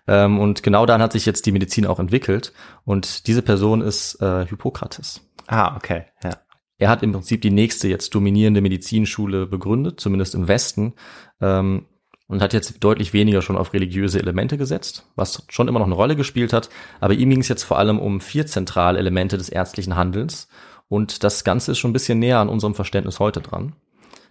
Ähm, 0.07 0.38
und 0.38 0.62
genau 0.62 0.87
daran 0.87 1.03
hat 1.03 1.12
sich 1.12 1.27
jetzt 1.27 1.47
die 1.47 1.53
Medizin 1.53 1.87
auch 1.87 1.99
entwickelt. 1.99 2.53
Und 2.85 3.27
diese 3.27 3.42
Person 3.42 3.81
ist 3.81 4.21
äh, 4.23 4.47
Hippokrates. 4.47 5.21
Ah, 5.47 5.75
okay. 5.77 6.05
Ja. 6.23 6.31
Er 6.79 6.90
hat 6.90 7.03
im 7.03 7.12
Prinzip 7.12 7.42
die 7.42 7.51
nächste 7.51 7.88
jetzt 7.88 8.14
dominierende 8.14 8.61
Medizinschule 8.61 9.47
begründet, 9.47 10.01
zumindest 10.01 10.35
im 10.35 10.47
Westen, 10.49 10.94
ähm, 11.40 11.87
und 12.28 12.42
hat 12.42 12.52
jetzt 12.52 12.84
deutlich 12.84 13.12
weniger 13.12 13.42
schon 13.42 13.56
auf 13.56 13.72
religiöse 13.72 14.20
Elemente 14.20 14.58
gesetzt, 14.58 15.06
was 15.16 15.44
schon 15.48 15.66
immer 15.66 15.80
noch 15.80 15.86
eine 15.86 15.94
Rolle 15.94 16.14
gespielt 16.14 16.52
hat. 16.52 16.68
Aber 17.00 17.14
ihm 17.14 17.30
ging 17.30 17.40
es 17.40 17.48
jetzt 17.48 17.64
vor 17.64 17.78
allem 17.78 17.98
um 17.98 18.20
vier 18.20 18.46
zentrale 18.46 18.98
Elemente 18.98 19.38
des 19.38 19.48
ärztlichen 19.48 19.96
Handelns. 19.96 20.48
Und 20.88 21.24
das 21.24 21.42
Ganze 21.42 21.72
ist 21.72 21.78
schon 21.78 21.90
ein 21.90 21.94
bisschen 21.94 22.18
näher 22.18 22.38
an 22.38 22.48
unserem 22.48 22.74
Verständnis 22.74 23.18
heute 23.18 23.40
dran. 23.40 23.74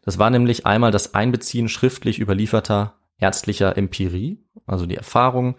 Das 0.03 0.17
war 0.19 0.29
nämlich 0.29 0.65
einmal 0.65 0.91
das 0.91 1.13
Einbeziehen 1.13 1.67
schriftlich 1.67 2.19
überlieferter 2.19 2.93
ärztlicher 3.19 3.77
Empirie, 3.77 4.39
also 4.67 4.86
die 4.86 4.95
Erfahrung, 4.95 5.55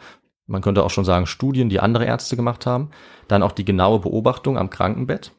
man 0.46 0.62
könnte 0.62 0.82
auch 0.82 0.90
schon 0.90 1.04
sagen 1.04 1.26
Studien, 1.26 1.68
die 1.68 1.80
andere 1.80 2.06
Ärzte 2.06 2.34
gemacht 2.34 2.64
haben, 2.64 2.90
dann 3.28 3.42
auch 3.42 3.52
die 3.52 3.64
genaue 3.64 4.00
Beobachtung 4.00 4.56
am 4.56 4.70
Krankenbett, 4.70 5.32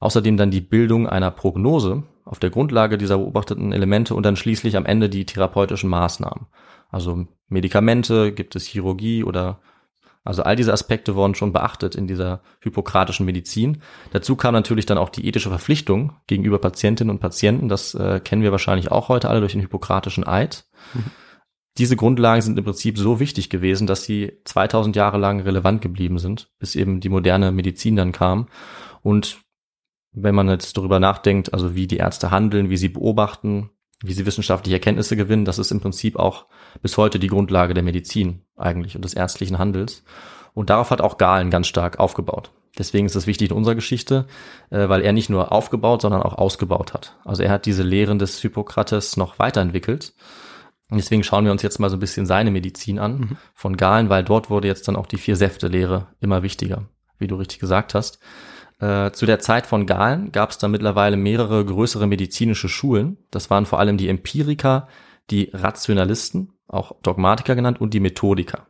außerdem 0.00 0.36
dann 0.36 0.50
die 0.50 0.60
Bildung 0.60 1.08
einer 1.08 1.30
Prognose 1.30 2.02
auf 2.24 2.38
der 2.38 2.50
Grundlage 2.50 2.98
dieser 2.98 3.18
beobachteten 3.18 3.72
Elemente 3.72 4.14
und 4.14 4.24
dann 4.24 4.36
schließlich 4.36 4.76
am 4.76 4.86
Ende 4.86 5.08
die 5.08 5.26
therapeutischen 5.26 5.90
Maßnahmen. 5.90 6.46
Also 6.90 7.26
Medikamente, 7.48 8.32
gibt 8.32 8.56
es 8.56 8.66
Chirurgie 8.66 9.24
oder 9.24 9.60
also 10.22 10.42
all 10.42 10.54
diese 10.54 10.72
Aspekte 10.72 11.14
wurden 11.14 11.34
schon 11.34 11.52
beachtet 11.52 11.94
in 11.94 12.06
dieser 12.06 12.42
hippokratischen 12.62 13.24
Medizin. 13.24 13.80
Dazu 14.12 14.36
kam 14.36 14.52
natürlich 14.52 14.84
dann 14.84 14.98
auch 14.98 15.08
die 15.08 15.26
ethische 15.26 15.48
Verpflichtung 15.48 16.12
gegenüber 16.26 16.58
Patientinnen 16.58 17.10
und 17.10 17.20
Patienten. 17.20 17.68
Das 17.68 17.94
äh, 17.94 18.20
kennen 18.20 18.42
wir 18.42 18.52
wahrscheinlich 18.52 18.92
auch 18.92 19.08
heute 19.08 19.30
alle 19.30 19.40
durch 19.40 19.52
den 19.52 19.62
hippokratischen 19.62 20.26
Eid. 20.26 20.66
Diese 21.78 21.96
Grundlagen 21.96 22.42
sind 22.42 22.58
im 22.58 22.64
Prinzip 22.64 22.98
so 22.98 23.18
wichtig 23.18 23.48
gewesen, 23.48 23.86
dass 23.86 24.04
sie 24.04 24.32
2000 24.44 24.94
Jahre 24.94 25.16
lang 25.16 25.40
relevant 25.40 25.80
geblieben 25.80 26.18
sind, 26.18 26.50
bis 26.58 26.74
eben 26.74 27.00
die 27.00 27.08
moderne 27.08 27.50
Medizin 27.52 27.96
dann 27.96 28.12
kam. 28.12 28.48
Und 29.02 29.40
wenn 30.12 30.34
man 30.34 30.48
jetzt 30.48 30.76
darüber 30.76 31.00
nachdenkt, 31.00 31.52
also 31.54 31.74
wie 31.74 31.86
die 31.86 31.98
Ärzte 31.98 32.30
handeln, 32.30 32.70
wie 32.70 32.76
sie 32.76 32.88
beobachten, 32.88 33.70
wie 34.02 34.12
sie 34.12 34.26
wissenschaftliche 34.26 34.76
Erkenntnisse 34.76 35.16
gewinnen, 35.16 35.44
das 35.44 35.58
ist 35.58 35.70
im 35.70 35.80
Prinzip 35.80 36.16
auch 36.16 36.46
bis 36.82 36.96
heute 36.96 37.18
die 37.18 37.28
Grundlage 37.28 37.74
der 37.74 37.82
Medizin 37.82 38.42
eigentlich 38.56 38.96
und 38.96 39.04
des 39.04 39.14
ärztlichen 39.14 39.58
Handels. 39.58 40.04
Und 40.54 40.70
darauf 40.70 40.90
hat 40.90 41.00
auch 41.00 41.18
Galen 41.18 41.50
ganz 41.50 41.66
stark 41.66 42.00
aufgebaut. 42.00 42.50
Deswegen 42.78 43.06
ist 43.06 43.14
es 43.14 43.26
wichtig 43.26 43.50
in 43.50 43.56
unserer 43.56 43.74
Geschichte, 43.74 44.26
äh, 44.70 44.88
weil 44.88 45.02
er 45.02 45.12
nicht 45.12 45.28
nur 45.28 45.52
aufgebaut, 45.52 46.02
sondern 46.02 46.22
auch 46.22 46.34
ausgebaut 46.34 46.94
hat. 46.94 47.18
Also 47.24 47.42
er 47.42 47.50
hat 47.50 47.66
diese 47.66 47.82
Lehren 47.82 48.18
des 48.18 48.40
Hippokrates 48.40 49.16
noch 49.16 49.38
weiterentwickelt. 49.38 50.14
Und 50.88 50.96
deswegen 50.96 51.22
schauen 51.22 51.44
wir 51.44 51.52
uns 51.52 51.62
jetzt 51.62 51.78
mal 51.78 51.90
so 51.90 51.96
ein 51.96 52.00
bisschen 52.00 52.26
seine 52.26 52.50
Medizin 52.50 52.98
an 52.98 53.38
von 53.54 53.76
Galen, 53.76 54.08
weil 54.08 54.24
dort 54.24 54.50
wurde 54.50 54.66
jetzt 54.66 54.88
dann 54.88 54.96
auch 54.96 55.06
die 55.06 55.18
Vier-Säfte-Lehre 55.18 56.08
immer 56.20 56.42
wichtiger, 56.42 56.88
wie 57.18 57.28
du 57.28 57.36
richtig 57.36 57.60
gesagt 57.60 57.94
hast. 57.94 58.18
Äh, 58.80 59.12
zu 59.12 59.26
der 59.26 59.38
Zeit 59.40 59.66
von 59.66 59.84
Galen 59.84 60.32
gab 60.32 60.50
es 60.50 60.58
dann 60.58 60.70
mittlerweile 60.70 61.18
mehrere 61.18 61.64
größere 61.64 62.06
medizinische 62.06 62.68
Schulen. 62.68 63.18
Das 63.30 63.50
waren 63.50 63.66
vor 63.66 63.78
allem 63.78 63.98
die 63.98 64.08
Empiriker, 64.08 64.88
die 65.30 65.50
Rationalisten, 65.52 66.54
auch 66.66 66.96
Dogmatiker 67.02 67.54
genannt, 67.54 67.80
und 67.80 67.92
die 67.92 68.00
Methodiker. 68.00 68.66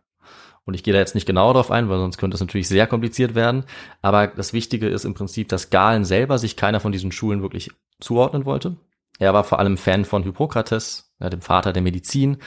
Und 0.65 0.75
ich 0.75 0.83
gehe 0.83 0.93
da 0.93 0.99
jetzt 0.99 1.15
nicht 1.15 1.27
genau 1.27 1.53
darauf 1.53 1.71
ein, 1.71 1.89
weil 1.89 1.99
sonst 1.99 2.19
könnte 2.19 2.35
es 2.35 2.41
natürlich 2.41 2.69
sehr 2.69 2.87
kompliziert 2.87 3.35
werden. 3.35 3.65
Aber 4.03 4.27
das 4.27 4.53
Wichtige 4.53 4.89
ist 4.89 5.05
im 5.05 5.15
Prinzip, 5.15 5.49
dass 5.49 5.71
Galen 5.71 6.05
selber 6.05 6.39
sich 6.39 6.57
keiner 6.57 6.81
von 6.81 6.93
diesen 6.93 7.13
Schulen 7.13 7.43
wirklich 7.43 7.71
zuordnen 8.01 8.45
wollte. 8.45 8.77
Er 9.19 9.33
war 9.33 9.45
vor 9.45 9.59
allem 9.59 9.77
Fan 9.77 10.05
von 10.05 10.23
Hippokrates, 10.23 11.15
ja, 11.21 11.31
dem 11.31 11.41
Vater 11.41 11.73
der 11.73 11.83
Medizin. 11.83 12.39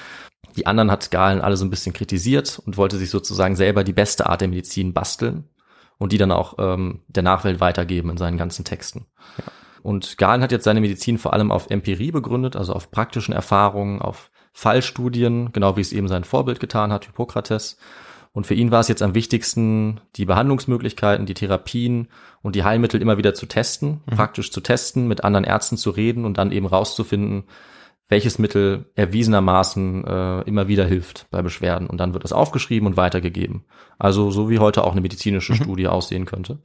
Die 0.57 0.67
anderen 0.67 0.91
hat 0.91 1.11
Galen 1.11 1.41
alle 1.41 1.57
so 1.57 1.65
ein 1.65 1.69
bisschen 1.69 1.93
kritisiert 1.93 2.61
und 2.65 2.77
wollte 2.77 2.97
sich 2.97 3.09
sozusagen 3.09 3.55
selber 3.55 3.83
die 3.83 3.93
beste 3.93 4.27
Art 4.27 4.41
der 4.41 4.47
Medizin 4.47 4.93
basteln 4.93 5.49
und 6.03 6.11
die 6.11 6.17
dann 6.17 6.33
auch 6.33 6.55
ähm, 6.57 6.99
der 7.07 7.23
Nachwelt 7.23 7.61
weitergeben 7.61 8.09
in 8.09 8.17
seinen 8.17 8.37
ganzen 8.37 8.65
Texten. 8.65 9.05
Und 9.83 10.17
Galen 10.17 10.41
hat 10.41 10.51
jetzt 10.51 10.65
seine 10.65 10.81
Medizin 10.81 11.17
vor 11.17 11.31
allem 11.31 11.49
auf 11.49 11.69
Empirie 11.69 12.11
begründet, 12.11 12.57
also 12.57 12.73
auf 12.73 12.91
praktischen 12.91 13.33
Erfahrungen, 13.33 14.01
auf 14.01 14.29
Fallstudien, 14.51 15.53
genau 15.53 15.77
wie 15.77 15.81
es 15.81 15.93
eben 15.93 16.09
sein 16.09 16.25
Vorbild 16.25 16.59
getan 16.59 16.91
hat, 16.91 17.05
Hippokrates. 17.05 17.77
Und 18.33 18.45
für 18.45 18.53
ihn 18.53 18.69
war 18.69 18.81
es 18.81 18.89
jetzt 18.89 19.01
am 19.01 19.15
wichtigsten, 19.15 20.01
die 20.17 20.25
Behandlungsmöglichkeiten, 20.25 21.25
die 21.25 21.35
Therapien 21.35 22.09
und 22.41 22.57
die 22.57 22.65
Heilmittel 22.65 23.01
immer 23.01 23.17
wieder 23.17 23.33
zu 23.33 23.45
testen, 23.45 24.01
praktisch 24.05 24.51
zu 24.51 24.59
testen, 24.59 25.07
mit 25.07 25.23
anderen 25.23 25.45
Ärzten 25.45 25.77
zu 25.77 25.89
reden 25.89 26.25
und 26.25 26.37
dann 26.37 26.51
eben 26.51 26.65
rauszufinden, 26.65 27.45
welches 28.09 28.37
Mittel 28.37 28.91
erwiesenermaßen 28.95 30.05
äh, 30.05 30.41
immer 30.41 30.67
wieder 30.67 30.85
hilft 30.85 31.27
bei 31.31 31.41
Beschwerden. 31.41 31.87
Und 31.87 31.97
dann 31.97 32.13
wird 32.13 32.23
das 32.23 32.33
aufgeschrieben 32.33 32.87
und 32.87 32.97
weitergegeben. 32.97 33.65
Also 33.97 34.31
so 34.31 34.49
wie 34.49 34.59
heute 34.59 34.83
auch 34.83 34.91
eine 34.91 35.01
medizinische 35.01 35.55
Studie 35.55 35.87
aussehen 35.87 36.25
könnte. 36.25 36.59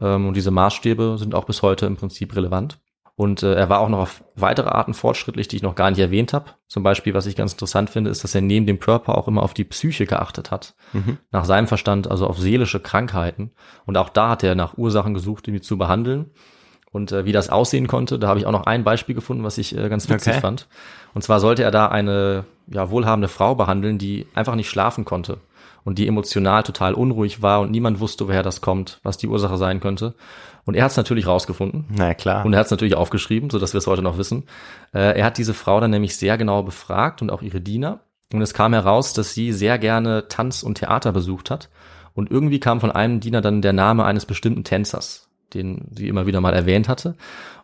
Ähm, 0.00 0.28
und 0.28 0.36
diese 0.36 0.50
Maßstäbe 0.50 1.16
sind 1.18 1.34
auch 1.34 1.44
bis 1.44 1.62
heute 1.62 1.86
im 1.86 1.96
Prinzip 1.96 2.34
relevant. 2.34 2.80
Und 3.20 3.42
äh, 3.42 3.52
er 3.52 3.68
war 3.68 3.80
auch 3.80 3.90
noch 3.90 3.98
auf 3.98 4.24
weitere 4.34 4.70
Arten 4.70 4.94
fortschrittlich, 4.94 5.46
die 5.46 5.56
ich 5.56 5.62
noch 5.62 5.74
gar 5.74 5.90
nicht 5.90 6.00
erwähnt 6.00 6.32
habe. 6.32 6.52
Zum 6.68 6.82
Beispiel, 6.82 7.12
was 7.12 7.26
ich 7.26 7.36
ganz 7.36 7.52
interessant 7.52 7.90
finde, 7.90 8.08
ist, 8.08 8.24
dass 8.24 8.34
er 8.34 8.40
neben 8.40 8.64
dem 8.64 8.80
Körper 8.80 9.18
auch 9.18 9.28
immer 9.28 9.42
auf 9.42 9.52
die 9.52 9.64
Psyche 9.64 10.06
geachtet 10.06 10.50
hat. 10.50 10.74
Nach 11.30 11.44
seinem 11.44 11.66
Verstand, 11.66 12.10
also 12.10 12.26
auf 12.26 12.38
seelische 12.38 12.80
Krankheiten. 12.80 13.52
Und 13.84 13.98
auch 13.98 14.08
da 14.08 14.30
hat 14.30 14.42
er 14.42 14.54
nach 14.54 14.78
Ursachen 14.78 15.12
gesucht, 15.12 15.46
die 15.46 15.60
zu 15.60 15.76
behandeln. 15.76 16.30
Und 16.92 17.12
äh, 17.12 17.24
wie 17.24 17.32
das 17.32 17.50
aussehen 17.50 17.86
konnte, 17.86 18.18
da 18.18 18.26
habe 18.28 18.38
ich 18.40 18.46
auch 18.46 18.52
noch 18.52 18.66
ein 18.66 18.82
Beispiel 18.84 19.14
gefunden, 19.14 19.44
was 19.44 19.58
ich 19.58 19.76
äh, 19.76 19.88
ganz 19.88 20.08
witzig 20.08 20.32
Okay. 20.32 20.40
fand. 20.40 20.66
Und 21.14 21.22
zwar 21.22 21.38
sollte 21.40 21.62
er 21.62 21.70
da 21.70 21.86
eine 21.86 22.44
ja, 22.66 22.90
wohlhabende 22.90 23.28
Frau 23.28 23.54
behandeln, 23.54 23.98
die 23.98 24.26
einfach 24.34 24.54
nicht 24.56 24.68
schlafen 24.70 25.04
konnte. 25.04 25.38
und 25.82 25.98
die 25.98 26.06
emotional 26.06 26.62
total 26.62 26.92
unruhig 26.94 27.40
war 27.42 27.60
und 27.62 27.70
niemand 27.70 28.00
wusste, 28.00 28.28
woher 28.28 28.42
das 28.42 28.60
kommt, 28.60 28.98
was 29.02 29.16
die 29.16 29.28
Ursache 29.28 29.56
sein 29.56 29.80
könnte. 29.80 30.14
Und 30.66 30.74
er 30.74 30.84
hat 30.84 30.90
es 30.90 30.96
natürlich 30.98 31.26
rausgefunden. 31.26 31.86
Na 31.88 32.12
klar. 32.12 32.44
Und 32.44 32.52
er 32.52 32.58
hat 32.58 32.66
es 32.66 32.70
natürlich 32.70 32.94
aufgeschrieben, 32.96 33.48
so 33.48 33.58
dass 33.58 33.72
wir 33.72 33.78
es 33.78 33.86
heute 33.86 34.02
noch 34.02 34.18
wissen. 34.18 34.44
Äh, 34.92 35.18
er 35.18 35.24
hat 35.24 35.38
diese 35.38 35.54
Frau 35.54 35.80
dann 35.80 35.90
nämlich 35.90 36.16
sehr 36.18 36.36
genau 36.36 36.62
befragt 36.62 37.22
und 37.22 37.30
auch 37.30 37.40
ihre 37.40 37.62
Diener. 37.62 38.00
Und 38.32 38.42
es 38.42 38.52
kam 38.52 38.74
heraus, 38.74 39.14
dass 39.14 39.32
sie 39.32 39.52
sehr 39.54 39.78
gerne 39.78 40.28
Tanz 40.28 40.62
und 40.62 40.74
Theater 40.76 41.12
besucht 41.12 41.50
hat. 41.50 41.70
Und 42.12 42.30
irgendwie 42.30 42.60
kam 42.60 42.78
von 42.80 42.90
einem 42.90 43.20
Diener 43.20 43.40
dann 43.40 43.62
der 43.62 43.72
Name 43.72 44.04
eines 44.04 44.26
bestimmten 44.26 44.64
Tänzers, 44.64 45.29
den 45.54 45.88
sie 45.96 46.08
immer 46.08 46.26
wieder 46.26 46.40
mal 46.40 46.54
erwähnt 46.54 46.88
hatte. 46.88 47.16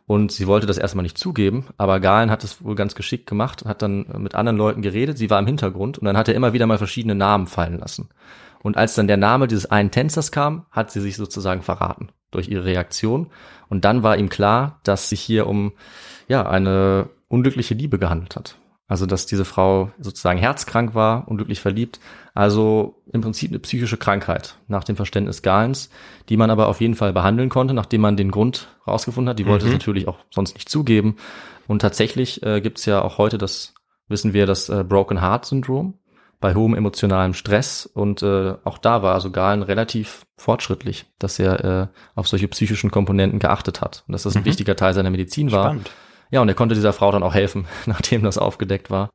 Und 0.06 0.30
sie 0.30 0.46
wollte 0.46 0.66
das 0.66 0.78
erstmal 0.78 1.02
nicht 1.02 1.18
zugeben, 1.18 1.66
aber 1.78 1.98
Galen 1.98 2.30
hat 2.30 2.44
es 2.44 2.62
wohl 2.64 2.76
ganz 2.76 2.94
geschickt 2.94 3.26
gemacht, 3.26 3.64
hat 3.64 3.82
dann 3.82 4.06
mit 4.18 4.36
anderen 4.36 4.56
Leuten 4.56 4.80
geredet, 4.80 5.18
sie 5.18 5.30
war 5.30 5.40
im 5.40 5.46
Hintergrund 5.46 5.98
und 5.98 6.04
dann 6.04 6.16
hat 6.16 6.28
er 6.28 6.36
immer 6.36 6.52
wieder 6.52 6.66
mal 6.66 6.78
verschiedene 6.78 7.16
Namen 7.16 7.48
fallen 7.48 7.78
lassen. 7.78 8.08
Und 8.62 8.76
als 8.76 8.94
dann 8.94 9.08
der 9.08 9.16
Name 9.16 9.48
dieses 9.48 9.70
einen 9.70 9.90
Tänzers 9.90 10.30
kam, 10.30 10.66
hat 10.70 10.90
sie 10.90 11.00
sich 11.00 11.16
sozusagen 11.16 11.62
verraten 11.62 12.08
durch 12.30 12.48
ihre 12.48 12.64
Reaktion. 12.64 13.30
Und 13.68 13.84
dann 13.84 14.02
war 14.02 14.16
ihm 14.16 14.28
klar, 14.28 14.80
dass 14.84 15.08
sich 15.08 15.20
hier 15.20 15.46
um 15.46 15.72
ja 16.28 16.48
eine 16.48 17.08
unglückliche 17.28 17.74
Liebe 17.74 17.98
gehandelt 17.98 18.36
hat. 18.36 18.56
Also 18.88 19.04
dass 19.06 19.26
diese 19.26 19.44
Frau 19.44 19.90
sozusagen 20.00 20.38
herzkrank 20.38 20.94
war, 20.94 21.26
unglücklich 21.26 21.60
verliebt. 21.60 21.98
Also 22.34 23.02
im 23.12 23.20
Prinzip 23.20 23.50
eine 23.50 23.58
psychische 23.58 23.96
Krankheit 23.96 24.56
nach 24.68 24.84
dem 24.84 24.94
Verständnis 24.94 25.42
Galens, 25.42 25.90
die 26.28 26.36
man 26.36 26.50
aber 26.50 26.68
auf 26.68 26.80
jeden 26.80 26.94
Fall 26.94 27.12
behandeln 27.12 27.48
konnte, 27.48 27.74
nachdem 27.74 28.02
man 28.02 28.16
den 28.16 28.30
Grund 28.30 28.68
rausgefunden 28.86 29.30
hat. 29.30 29.38
Die 29.40 29.46
wollte 29.46 29.64
Mhm. 29.64 29.70
es 29.72 29.74
natürlich 29.78 30.06
auch 30.06 30.18
sonst 30.30 30.54
nicht 30.54 30.68
zugeben. 30.68 31.16
Und 31.66 31.80
tatsächlich 31.80 32.42
äh, 32.44 32.60
gibt 32.60 32.78
es 32.78 32.84
ja 32.86 33.02
auch 33.02 33.18
heute 33.18 33.38
das, 33.38 33.74
wissen 34.08 34.32
wir, 34.34 34.46
das 34.46 34.68
äh, 34.68 34.84
Broken 34.84 35.20
Heart 35.20 35.46
Syndrom 35.46 35.94
bei 36.38 36.54
hohem 36.54 36.74
emotionalem 36.74 37.34
Stress. 37.34 37.86
Und 37.86 38.22
äh, 38.22 38.54
auch 38.62 38.78
da 38.78 39.02
war 39.02 39.14
also 39.14 39.32
Galen 39.32 39.62
relativ 39.62 40.26
fortschrittlich, 40.36 41.06
dass 41.18 41.40
er 41.40 41.64
äh, 41.64 41.86
auf 42.14 42.28
solche 42.28 42.46
psychischen 42.46 42.92
Komponenten 42.92 43.40
geachtet 43.40 43.80
hat. 43.80 44.04
Und 44.06 44.12
dass 44.12 44.22
das 44.24 44.36
ein 44.36 44.42
Mhm. 44.42 44.46
wichtiger 44.46 44.76
Teil 44.76 44.94
seiner 44.94 45.10
Medizin 45.10 45.50
war. 45.50 45.64
Spannend. 45.64 45.90
Ja, 46.30 46.40
und 46.40 46.48
er 46.48 46.54
konnte 46.54 46.74
dieser 46.74 46.92
Frau 46.92 47.10
dann 47.12 47.22
auch 47.22 47.34
helfen, 47.34 47.66
nachdem 47.86 48.22
das 48.22 48.38
aufgedeckt 48.38 48.90
war. 48.90 49.10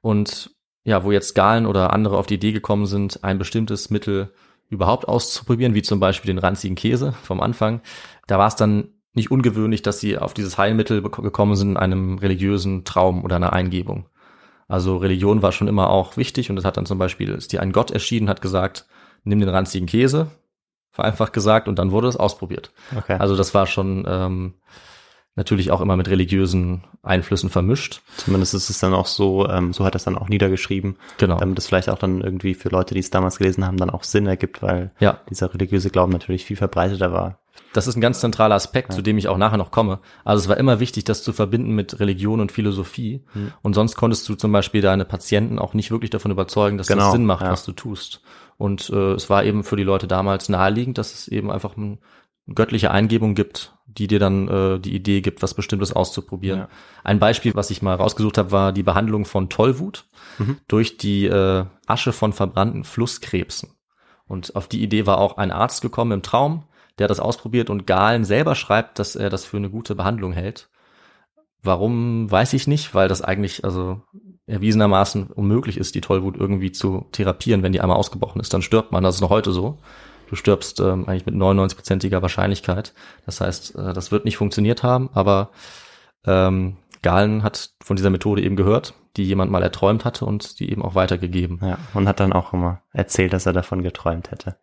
Und 0.00 0.50
ja, 0.84 1.04
wo 1.04 1.12
jetzt 1.12 1.34
Galen 1.34 1.66
oder 1.66 1.92
andere 1.92 2.16
auf 2.16 2.26
die 2.26 2.34
Idee 2.34 2.52
gekommen 2.52 2.86
sind, 2.86 3.22
ein 3.22 3.38
bestimmtes 3.38 3.90
Mittel 3.90 4.32
überhaupt 4.68 5.08
auszuprobieren, 5.08 5.74
wie 5.74 5.82
zum 5.82 6.00
Beispiel 6.00 6.32
den 6.32 6.38
ranzigen 6.38 6.76
Käse 6.76 7.12
vom 7.22 7.40
Anfang, 7.40 7.80
da 8.26 8.38
war 8.38 8.46
es 8.46 8.56
dann 8.56 8.94
nicht 9.12 9.30
ungewöhnlich, 9.30 9.82
dass 9.82 10.00
sie 10.00 10.16
auf 10.16 10.34
dieses 10.34 10.56
Heilmittel 10.56 11.02
gekommen 11.02 11.56
sind 11.56 11.70
in 11.70 11.76
einem 11.76 12.18
religiösen 12.18 12.84
Traum 12.84 13.24
oder 13.24 13.36
einer 13.36 13.52
Eingebung. 13.52 14.06
Also 14.68 14.98
Religion 14.98 15.42
war 15.42 15.50
schon 15.50 15.66
immer 15.66 15.90
auch 15.90 16.16
wichtig 16.16 16.48
und 16.48 16.56
es 16.56 16.64
hat 16.64 16.76
dann 16.76 16.86
zum 16.86 16.98
Beispiel, 16.98 17.30
ist 17.30 17.52
dir 17.52 17.60
ein 17.60 17.72
Gott 17.72 17.90
erschienen, 17.90 18.28
hat 18.28 18.40
gesagt, 18.40 18.86
nimm 19.24 19.40
den 19.40 19.48
ranzigen 19.48 19.88
Käse, 19.88 20.30
vereinfacht 20.92 21.32
gesagt, 21.32 21.66
und 21.66 21.78
dann 21.80 21.90
wurde 21.90 22.06
es 22.06 22.16
ausprobiert. 22.16 22.72
Okay. 22.96 23.16
Also 23.18 23.36
das 23.36 23.52
war 23.52 23.66
schon 23.66 24.04
ähm, 24.06 24.54
natürlich 25.36 25.70
auch 25.70 25.80
immer 25.80 25.96
mit 25.96 26.08
religiösen 26.10 26.84
Einflüssen 27.02 27.50
vermischt. 27.50 28.02
Zumindest 28.16 28.52
ist 28.54 28.68
es 28.68 28.78
dann 28.78 28.92
auch 28.94 29.06
so, 29.06 29.48
ähm, 29.48 29.72
so 29.72 29.84
hat 29.84 29.94
er 29.94 29.96
es 29.96 30.04
dann 30.04 30.18
auch 30.18 30.28
niedergeschrieben, 30.28 30.96
Genau. 31.18 31.38
damit 31.38 31.58
es 31.58 31.66
vielleicht 31.66 31.88
auch 31.88 31.98
dann 31.98 32.20
irgendwie 32.20 32.54
für 32.54 32.68
Leute, 32.68 32.94
die 32.94 33.00
es 33.00 33.10
damals 33.10 33.38
gelesen 33.38 33.64
haben, 33.66 33.76
dann 33.76 33.90
auch 33.90 34.04
Sinn 34.04 34.26
ergibt, 34.26 34.62
weil 34.62 34.90
Ja. 35.00 35.20
dieser 35.30 35.52
religiöse 35.54 35.90
Glauben 35.90 36.12
natürlich 36.12 36.44
viel 36.44 36.56
verbreiteter 36.56 37.12
war. 37.12 37.38
Das 37.72 37.86
ist 37.86 37.96
ein 37.96 38.00
ganz 38.00 38.18
zentraler 38.20 38.56
Aspekt, 38.56 38.92
zu 38.92 39.00
dem 39.02 39.16
ich 39.18 39.28
auch 39.28 39.36
nachher 39.38 39.56
noch 39.56 39.70
komme. 39.70 40.00
Also 40.24 40.42
es 40.42 40.48
war 40.48 40.56
immer 40.56 40.80
wichtig, 40.80 41.04
das 41.04 41.22
zu 41.22 41.32
verbinden 41.32 41.72
mit 41.74 42.00
Religion 42.00 42.40
und 42.40 42.50
Philosophie. 42.50 43.22
Hm. 43.32 43.52
Und 43.62 43.74
sonst 43.74 43.94
konntest 43.94 44.28
du 44.28 44.34
zum 44.34 44.50
Beispiel 44.50 44.80
deine 44.82 45.04
Patienten 45.04 45.58
auch 45.60 45.72
nicht 45.74 45.92
wirklich 45.92 46.10
davon 46.10 46.32
überzeugen, 46.32 46.78
dass 46.78 46.88
Genau, 46.88 47.04
das 47.04 47.12
Sinn 47.12 47.26
macht, 47.26 47.42
ja. 47.44 47.52
was 47.52 47.64
du 47.64 47.70
tust. 47.72 48.22
Und 48.56 48.90
äh, 48.90 49.12
es 49.12 49.30
war 49.30 49.44
eben 49.44 49.62
für 49.62 49.76
die 49.76 49.84
Leute 49.84 50.08
damals 50.08 50.48
naheliegend, 50.48 50.98
dass 50.98 51.14
es 51.14 51.28
eben 51.28 51.50
einfach 51.50 51.76
eine 51.76 51.98
göttliche 52.52 52.90
Eingebung 52.90 53.34
gibt, 53.34 53.72
die 53.98 54.06
dir 54.06 54.18
dann 54.18 54.48
äh, 54.48 54.78
die 54.78 54.94
Idee 54.94 55.20
gibt, 55.20 55.42
was 55.42 55.54
Bestimmtes 55.54 55.92
auszuprobieren. 55.92 56.60
Ja. 56.60 56.68
Ein 57.04 57.18
Beispiel, 57.18 57.54
was 57.54 57.70
ich 57.70 57.82
mal 57.82 57.94
rausgesucht 57.94 58.38
habe, 58.38 58.52
war 58.52 58.72
die 58.72 58.82
Behandlung 58.82 59.24
von 59.24 59.48
Tollwut 59.48 60.06
Mhm. 60.38 60.58
durch 60.68 60.96
die 60.96 61.26
äh, 61.26 61.64
Asche 61.86 62.12
von 62.12 62.32
verbrannten 62.32 62.84
Flusskrebsen. 62.84 63.70
Und 64.26 64.56
auf 64.56 64.68
die 64.68 64.82
Idee 64.82 65.06
war 65.06 65.18
auch 65.18 65.36
ein 65.36 65.50
Arzt 65.50 65.82
gekommen 65.82 66.12
im 66.12 66.22
Traum, 66.22 66.64
der 66.98 67.04
hat 67.04 67.10
das 67.10 67.20
ausprobiert 67.20 67.70
und 67.70 67.86
Galen 67.86 68.24
selber 68.24 68.54
schreibt, 68.54 68.98
dass 68.98 69.16
er 69.16 69.30
das 69.30 69.44
für 69.44 69.56
eine 69.56 69.70
gute 69.70 69.94
Behandlung 69.94 70.32
hält. 70.32 70.68
Warum, 71.62 72.30
weiß 72.30 72.52
ich 72.54 72.66
nicht, 72.66 72.94
weil 72.94 73.08
das 73.08 73.22
eigentlich 73.22 73.64
also 73.64 74.02
erwiesenermaßen 74.46 75.26
unmöglich 75.28 75.76
ist, 75.76 75.94
die 75.94 76.00
Tollwut 76.00 76.36
irgendwie 76.36 76.72
zu 76.72 77.06
therapieren, 77.12 77.62
wenn 77.62 77.72
die 77.72 77.80
einmal 77.80 77.96
ausgebrochen 77.96 78.40
ist. 78.40 78.52
Dann 78.54 78.62
stirbt 78.62 78.92
man, 78.92 79.02
das 79.02 79.16
ist 79.16 79.20
noch 79.20 79.30
heute 79.30 79.52
so. 79.52 79.78
Du 80.30 80.36
stirbst 80.36 80.78
ähm, 80.78 81.08
eigentlich 81.08 81.26
mit 81.26 81.34
99-prozentiger 81.34 82.22
Wahrscheinlichkeit. 82.22 82.94
Das 83.26 83.40
heißt, 83.40 83.74
äh, 83.74 83.92
das 83.92 84.12
wird 84.12 84.24
nicht 84.24 84.36
funktioniert 84.36 84.84
haben, 84.84 85.10
aber 85.12 85.50
ähm, 86.24 86.76
Galen 87.02 87.42
hat 87.42 87.70
von 87.82 87.96
dieser 87.96 88.10
Methode 88.10 88.40
eben 88.40 88.54
gehört, 88.54 88.94
die 89.16 89.24
jemand 89.24 89.50
mal 89.50 89.64
erträumt 89.64 90.04
hatte 90.04 90.24
und 90.24 90.60
die 90.60 90.70
eben 90.70 90.84
auch 90.84 90.94
weitergegeben. 90.94 91.58
Ja, 91.62 91.78
und 91.94 92.06
hat 92.06 92.20
dann 92.20 92.32
auch 92.32 92.52
immer 92.52 92.80
erzählt, 92.92 93.32
dass 93.32 93.44
er 93.44 93.52
davon 93.52 93.82
geträumt 93.82 94.30
hätte. 94.30 94.54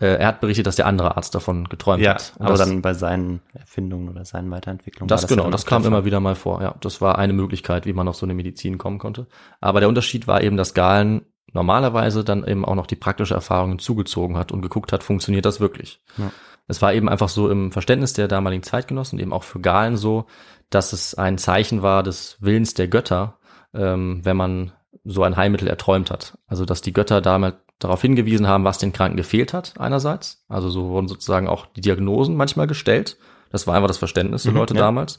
Äh, 0.00 0.16
er 0.16 0.26
hat 0.26 0.40
berichtet, 0.40 0.66
dass 0.66 0.74
der 0.74 0.86
andere 0.86 1.16
Arzt 1.16 1.32
davon 1.32 1.68
geträumt 1.68 2.02
Ja, 2.02 2.14
hat. 2.14 2.32
Und 2.36 2.46
aber 2.46 2.56
das, 2.56 2.68
dann 2.68 2.82
bei 2.82 2.94
seinen 2.94 3.40
Erfindungen 3.52 4.08
oder 4.08 4.24
seinen 4.24 4.50
Weiterentwicklungen. 4.50 5.06
das, 5.06 5.22
war 5.22 5.28
genau, 5.28 5.48
das 5.48 5.64
kam 5.64 5.84
immer 5.84 6.04
wieder 6.04 6.18
mal 6.18 6.34
vor. 6.34 6.60
Ja, 6.60 6.74
das 6.80 7.00
war 7.00 7.18
eine 7.18 7.34
Möglichkeit, 7.34 7.86
wie 7.86 7.92
man 7.92 8.08
auf 8.08 8.16
so 8.16 8.26
eine 8.26 8.34
Medizin 8.34 8.78
kommen 8.78 8.98
konnte. 8.98 9.28
Aber 9.60 9.78
der 9.78 9.88
Unterschied 9.88 10.26
war 10.26 10.42
eben, 10.42 10.56
dass 10.56 10.74
Galen 10.74 11.24
normalerweise 11.52 12.24
dann 12.24 12.46
eben 12.46 12.64
auch 12.64 12.74
noch 12.74 12.86
die 12.86 12.96
praktische 12.96 13.34
Erfahrung 13.34 13.70
hinzugezogen 13.70 14.36
hat 14.36 14.52
und 14.52 14.62
geguckt 14.62 14.92
hat, 14.92 15.02
funktioniert 15.02 15.44
das 15.44 15.60
wirklich. 15.60 16.00
Ja. 16.16 16.30
Es 16.66 16.80
war 16.80 16.94
eben 16.94 17.08
einfach 17.08 17.28
so 17.28 17.50
im 17.50 17.72
Verständnis 17.72 18.14
der 18.14 18.28
damaligen 18.28 18.62
Zeitgenossen, 18.62 19.18
eben 19.18 19.32
auch 19.32 19.44
für 19.44 19.60
Galen 19.60 19.96
so, 19.96 20.26
dass 20.70 20.92
es 20.92 21.14
ein 21.14 21.38
Zeichen 21.38 21.82
war 21.82 22.02
des 22.02 22.38
Willens 22.40 22.74
der 22.74 22.88
Götter, 22.88 23.38
ähm, 23.74 24.20
wenn 24.24 24.36
man 24.36 24.72
so 25.04 25.22
ein 25.22 25.36
Heilmittel 25.36 25.68
erträumt 25.68 26.10
hat. 26.10 26.38
Also 26.46 26.64
dass 26.64 26.80
die 26.80 26.92
Götter 26.92 27.20
damals 27.20 27.56
darauf 27.78 28.00
hingewiesen 28.00 28.48
haben, 28.48 28.64
was 28.64 28.78
den 28.78 28.92
Kranken 28.92 29.16
gefehlt 29.16 29.52
hat, 29.52 29.74
einerseits. 29.78 30.44
Also 30.48 30.70
so 30.70 30.88
wurden 30.88 31.08
sozusagen 31.08 31.48
auch 31.48 31.66
die 31.66 31.82
Diagnosen 31.82 32.36
manchmal 32.36 32.66
gestellt. 32.66 33.18
Das 33.50 33.66
war 33.66 33.74
einfach 33.74 33.88
das 33.88 33.98
Verständnis 33.98 34.44
der 34.44 34.52
Mhm, 34.52 34.58
Leute 34.58 34.74
ja. 34.74 34.80
damals. 34.80 35.18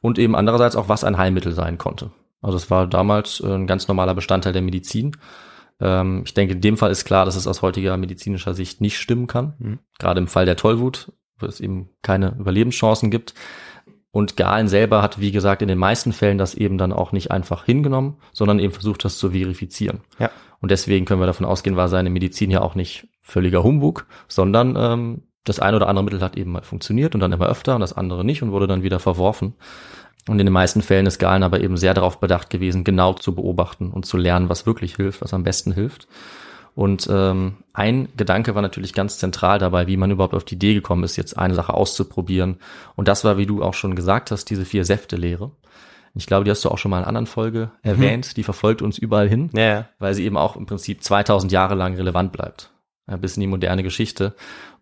Und 0.00 0.18
eben 0.18 0.34
andererseits 0.34 0.76
auch, 0.76 0.88
was 0.88 1.04
ein 1.04 1.18
Heilmittel 1.18 1.52
sein 1.52 1.78
konnte. 1.78 2.10
Also 2.40 2.56
es 2.56 2.70
war 2.70 2.86
damals 2.86 3.40
äh, 3.40 3.52
ein 3.52 3.66
ganz 3.66 3.86
normaler 3.88 4.14
Bestandteil 4.14 4.52
der 4.52 4.62
Medizin. 4.62 5.16
Ähm, 5.80 6.22
ich 6.24 6.34
denke, 6.34 6.54
in 6.54 6.60
dem 6.60 6.76
Fall 6.76 6.90
ist 6.90 7.04
klar, 7.04 7.24
dass 7.24 7.36
es 7.36 7.46
aus 7.46 7.62
heutiger 7.62 7.96
medizinischer 7.96 8.54
Sicht 8.54 8.80
nicht 8.80 8.98
stimmen 8.98 9.26
kann. 9.26 9.54
Mhm. 9.58 9.78
Gerade 9.98 10.20
im 10.20 10.28
Fall 10.28 10.46
der 10.46 10.56
Tollwut, 10.56 11.12
wo 11.38 11.46
es 11.46 11.60
eben 11.60 11.90
keine 12.02 12.36
Überlebenschancen 12.38 13.10
gibt. 13.10 13.34
Und 14.10 14.38
Galen 14.38 14.68
selber 14.68 15.02
hat, 15.02 15.20
wie 15.20 15.30
gesagt, 15.30 15.60
in 15.60 15.68
den 15.68 15.76
meisten 15.76 16.12
Fällen 16.12 16.38
das 16.38 16.54
eben 16.54 16.78
dann 16.78 16.92
auch 16.92 17.12
nicht 17.12 17.30
einfach 17.30 17.66
hingenommen, 17.66 18.16
sondern 18.32 18.58
eben 18.58 18.72
versucht, 18.72 19.04
das 19.04 19.18
zu 19.18 19.32
verifizieren. 19.32 20.00
Ja. 20.18 20.30
Und 20.60 20.70
deswegen 20.70 21.04
können 21.04 21.20
wir 21.20 21.26
davon 21.26 21.44
ausgehen, 21.44 21.76
war 21.76 21.88
seine 21.88 22.08
Medizin 22.08 22.50
ja 22.50 22.62
auch 22.62 22.74
nicht 22.74 23.08
völliger 23.20 23.62
Humbug, 23.62 24.06
sondern 24.26 24.74
ähm, 24.74 25.22
das 25.44 25.60
eine 25.60 25.76
oder 25.76 25.88
andere 25.88 26.04
Mittel 26.04 26.22
hat 26.22 26.36
eben 26.36 26.52
mal 26.52 26.62
funktioniert 26.62 27.14
und 27.14 27.20
dann 27.20 27.32
immer 27.32 27.46
öfter 27.46 27.74
und 27.74 27.82
das 27.82 27.92
andere 27.92 28.24
nicht 28.24 28.42
und 28.42 28.52
wurde 28.52 28.66
dann 28.66 28.82
wieder 28.82 28.98
verworfen. 28.98 29.54
Und 30.28 30.40
in 30.40 30.46
den 30.46 30.52
meisten 30.52 30.82
Fällen 30.82 31.06
ist 31.06 31.18
Galen 31.18 31.42
aber 31.42 31.60
eben 31.60 31.76
sehr 31.76 31.94
darauf 31.94 32.18
bedacht 32.18 32.50
gewesen, 32.50 32.84
genau 32.84 33.12
zu 33.12 33.34
beobachten 33.34 33.90
und 33.90 34.06
zu 34.06 34.16
lernen, 34.16 34.48
was 34.48 34.66
wirklich 34.66 34.96
hilft, 34.96 35.22
was 35.22 35.32
am 35.32 35.44
besten 35.44 35.72
hilft. 35.72 36.08
Und 36.74 37.08
ähm, 37.10 37.56
ein 37.72 38.08
Gedanke 38.16 38.54
war 38.54 38.60
natürlich 38.60 38.92
ganz 38.92 39.18
zentral 39.18 39.58
dabei, 39.58 39.86
wie 39.86 39.96
man 39.96 40.10
überhaupt 40.10 40.34
auf 40.34 40.44
die 40.44 40.56
Idee 40.56 40.74
gekommen 40.74 41.04
ist, 41.04 41.16
jetzt 41.16 41.38
eine 41.38 41.54
Sache 41.54 41.72
auszuprobieren. 41.72 42.58
Und 42.96 43.08
das 43.08 43.24
war, 43.24 43.38
wie 43.38 43.46
du 43.46 43.62
auch 43.62 43.72
schon 43.72 43.96
gesagt 43.96 44.30
hast, 44.30 44.50
diese 44.50 44.66
vier 44.66 44.84
Säfte-Lehre. 44.84 45.52
Ich 46.14 46.26
glaube, 46.26 46.44
die 46.44 46.50
hast 46.50 46.64
du 46.64 46.70
auch 46.70 46.78
schon 46.78 46.90
mal 46.90 46.98
in 46.98 47.04
einer 47.04 47.08
anderen 47.08 47.26
Folge 47.26 47.70
erwähnt. 47.82 48.36
Die 48.36 48.42
verfolgt 48.42 48.82
uns 48.82 48.98
überall 48.98 49.28
hin, 49.28 49.50
ja. 49.54 49.88
weil 49.98 50.14
sie 50.14 50.24
eben 50.24 50.36
auch 50.36 50.56
im 50.56 50.66
Prinzip 50.66 51.02
2000 51.02 51.52
Jahre 51.52 51.74
lang 51.74 51.94
relevant 51.94 52.32
bleibt. 52.32 52.72
Ja, 53.08 53.16
bis 53.16 53.36
in 53.36 53.42
die 53.42 53.46
moderne 53.46 53.82
Geschichte. 53.82 54.34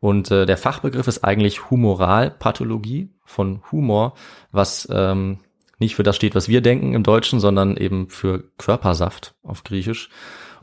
Und 0.05 0.31
äh, 0.31 0.45
der 0.45 0.59
Fachbegriff 0.59 1.09
ist 1.09 1.25
eigentlich 1.25 1.71
Humoralpathologie 1.71 3.09
von 3.25 3.63
Humor, 3.73 4.13
was 4.53 4.87
ähm, 4.93 5.39
nicht 5.79 5.95
für 5.95 6.03
das 6.03 6.15
steht, 6.15 6.35
was 6.35 6.47
wir 6.47 6.61
denken 6.61 6.93
im 6.93 7.03
Deutschen, 7.03 7.41
sondern 7.41 7.79
eben 7.79 8.11
für 8.11 8.45
Körpersaft 8.59 9.35
auf 9.43 9.65
Griechisch. 9.65 10.11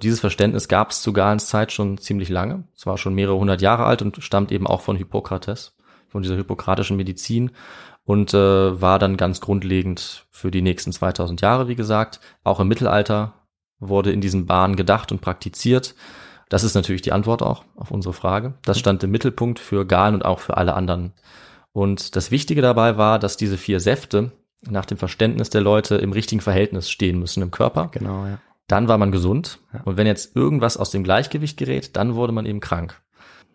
Dieses 0.03 0.19
Verständnis 0.19 0.67
gab 0.67 0.91
es 0.91 1.01
zu 1.01 1.11
Galens 1.11 1.47
Zeit 1.47 1.71
schon 1.71 1.97
ziemlich 1.97 2.29
lange. 2.29 2.65
Es 2.75 2.85
war 2.85 2.99
schon 2.99 3.15
mehrere 3.15 3.39
hundert 3.39 3.63
Jahre 3.63 3.85
alt 3.85 4.03
und 4.03 4.23
stammt 4.23 4.51
eben 4.51 4.67
auch 4.67 4.81
von 4.81 4.95
Hippokrates, 4.95 5.75
von 6.07 6.21
dieser 6.21 6.35
hippokratischen 6.35 6.95
Medizin 6.95 7.49
und 8.05 8.35
äh, 8.35 8.79
war 8.79 8.99
dann 8.99 9.17
ganz 9.17 9.41
grundlegend 9.41 10.27
für 10.29 10.51
die 10.51 10.61
nächsten 10.61 10.91
2000 10.91 11.41
Jahre, 11.41 11.67
wie 11.67 11.75
gesagt. 11.75 12.19
Auch 12.43 12.59
im 12.59 12.67
Mittelalter 12.67 13.33
wurde 13.79 14.11
in 14.11 14.21
diesen 14.21 14.45
Bahnen 14.45 14.75
gedacht 14.75 15.11
und 15.11 15.21
praktiziert. 15.21 15.95
Das 16.51 16.65
ist 16.65 16.75
natürlich 16.75 17.01
die 17.01 17.13
Antwort 17.13 17.41
auch 17.41 17.63
auf 17.77 17.91
unsere 17.91 18.13
Frage. 18.13 18.55
Das 18.65 18.77
stand 18.77 19.01
im 19.05 19.11
Mittelpunkt 19.11 19.57
für 19.57 19.87
Galen 19.87 20.15
und 20.15 20.25
auch 20.25 20.39
für 20.39 20.57
alle 20.57 20.73
anderen. 20.73 21.13
Und 21.71 22.17
das 22.17 22.29
Wichtige 22.29 22.61
dabei 22.61 22.97
war, 22.97 23.19
dass 23.19 23.37
diese 23.37 23.57
vier 23.57 23.79
Säfte 23.79 24.33
nach 24.69 24.83
dem 24.83 24.97
Verständnis 24.97 25.49
der 25.49 25.61
Leute 25.61 25.95
im 25.95 26.11
richtigen 26.11 26.41
Verhältnis 26.41 26.89
stehen 26.89 27.19
müssen 27.19 27.41
im 27.41 27.51
Körper. 27.51 27.87
Genau, 27.93 28.25
ja. 28.25 28.37
dann 28.67 28.89
war 28.89 28.97
man 28.97 29.13
gesund. 29.13 29.59
Ja. 29.73 29.79
Und 29.85 29.95
wenn 29.95 30.05
jetzt 30.05 30.35
irgendwas 30.35 30.75
aus 30.75 30.91
dem 30.91 31.05
Gleichgewicht 31.05 31.55
gerät, 31.55 31.95
dann 31.95 32.15
wurde 32.15 32.33
man 32.33 32.45
eben 32.45 32.59
krank. 32.59 33.01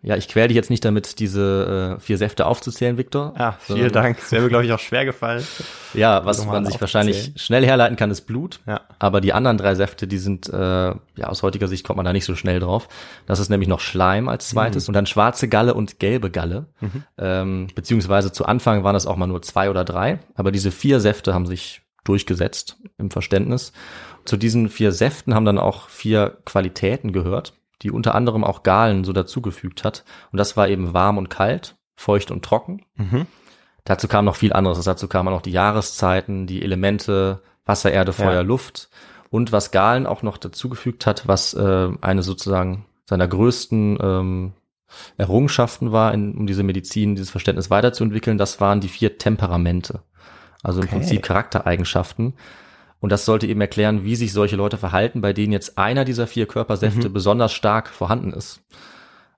Ja, 0.07 0.15
ich 0.15 0.29
quäl 0.29 0.47
dich 0.47 0.55
jetzt 0.55 0.69
nicht 0.69 0.85
damit, 0.85 1.19
diese 1.19 1.97
äh, 1.97 1.99
vier 1.99 2.17
Säfte 2.17 2.45
aufzuzählen, 2.45 2.97
Viktor. 2.97 3.33
Ja, 3.37 3.57
vielen 3.59 3.79
sondern- 3.79 4.03
Dank. 4.03 4.17
Das 4.21 4.31
wäre 4.31 4.43
mir, 4.43 4.47
glaube 4.47 4.63
ich, 4.65 4.71
auch 4.71 4.79
schwer 4.79 5.03
gefallen. 5.03 5.45
Ja, 5.93 6.23
was 6.23 6.45
man 6.45 6.63
sich 6.63 6.75
aufzählen. 6.75 6.79
wahrscheinlich 6.79 7.33
schnell 7.35 7.65
herleiten 7.65 7.97
kann, 7.97 8.09
ist 8.09 8.21
Blut. 8.21 8.61
Ja. 8.65 8.79
Aber 8.99 9.19
die 9.19 9.33
anderen 9.33 9.57
drei 9.57 9.75
Säfte, 9.75 10.07
die 10.07 10.17
sind, 10.17 10.47
äh, 10.47 10.57
ja, 10.57 10.97
aus 11.25 11.43
heutiger 11.43 11.67
Sicht 11.67 11.85
kommt 11.85 11.97
man 11.97 12.05
da 12.05 12.13
nicht 12.13 12.23
so 12.23 12.35
schnell 12.35 12.61
drauf. 12.61 12.87
Das 13.25 13.39
ist 13.39 13.49
nämlich 13.49 13.67
noch 13.67 13.81
Schleim 13.81 14.29
als 14.29 14.47
zweites 14.47 14.87
und 14.87 14.93
dann 14.93 15.07
schwarze 15.07 15.49
Galle 15.49 15.73
und 15.73 15.99
gelbe 15.99 16.31
Galle. 16.31 16.67
Ähm, 17.17 17.67
beziehungsweise 17.75 18.31
zu 18.31 18.45
Anfang 18.45 18.85
waren 18.85 18.95
es 18.95 19.07
auch 19.07 19.17
mal 19.17 19.27
nur 19.27 19.41
zwei 19.41 19.69
oder 19.69 19.83
drei. 19.83 20.19
Aber 20.35 20.53
diese 20.53 20.71
vier 20.71 21.01
Säfte 21.01 21.33
haben 21.33 21.47
sich 21.47 21.81
durchgesetzt 22.05 22.77
im 22.97 23.11
Verständnis. 23.11 23.73
Zu 24.23 24.37
diesen 24.37 24.69
vier 24.69 24.93
Säften 24.93 25.35
haben 25.35 25.45
dann 25.45 25.57
auch 25.57 25.89
vier 25.89 26.37
Qualitäten 26.45 27.11
gehört, 27.11 27.53
die 27.81 27.91
unter 27.91 28.15
anderem 28.15 28.43
auch 28.43 28.63
Galen 28.63 29.03
so 29.03 29.13
dazugefügt 29.13 29.83
hat. 29.83 30.03
Und 30.31 30.37
das 30.37 30.57
war 30.57 30.67
eben 30.67 30.93
warm 30.93 31.17
und 31.17 31.29
kalt, 31.29 31.75
feucht 31.95 32.31
und 32.31 32.43
trocken. 32.43 32.85
Mhm. 32.95 33.25
Dazu 33.83 34.07
kam 34.07 34.25
noch 34.25 34.35
viel 34.35 34.53
anderes. 34.53 34.83
Dazu 34.83 35.07
kamen 35.07 35.33
auch 35.33 35.41
die 35.41 35.51
Jahreszeiten, 35.51 36.47
die 36.47 36.61
Elemente 36.63 37.41
Wasser, 37.65 37.91
Erde, 37.91 38.13
Feuer, 38.13 38.33
Ja. 38.33 38.41
Luft 38.41 38.89
und 39.29 39.51
was 39.51 39.71
Galen 39.71 40.05
auch 40.07 40.23
noch 40.23 40.37
dazugefügt 40.37 41.05
hat, 41.05 41.27
was 41.27 41.53
äh, 41.53 41.89
eine 42.01 42.23
sozusagen 42.23 42.85
seiner 43.05 43.27
größten 43.27 43.97
ähm, 44.01 44.53
Errungenschaften 45.17 45.91
war, 45.91 46.13
in, 46.13 46.35
um 46.35 46.47
diese 46.47 46.63
Medizin, 46.63 47.15
dieses 47.15 47.29
Verständnis 47.29 47.69
weiterzuentwickeln, 47.69 48.37
das 48.37 48.61
waren 48.61 48.79
die 48.81 48.87
vier 48.87 49.17
Temperamente. 49.17 50.01
Also 50.63 50.79
im 50.79 50.87
Okay. 50.87 50.95
Prinzip 50.97 51.23
Charaktereigenschaften. 51.23 52.33
Und 52.99 53.11
das 53.11 53.25
sollte 53.25 53.47
eben 53.47 53.61
erklären, 53.61 54.03
wie 54.03 54.15
sich 54.15 54.33
solche 54.33 54.55
Leute 54.55 54.77
verhalten, 54.77 55.21
bei 55.21 55.33
denen 55.33 55.53
jetzt 55.53 55.77
einer 55.77 56.03
dieser 56.03 56.25
vier 56.27 56.47
Körpersäfte 56.47 57.09
besonders 57.09 57.53
stark 57.53 57.89
vorhanden 57.89 58.33
ist. 58.33 58.63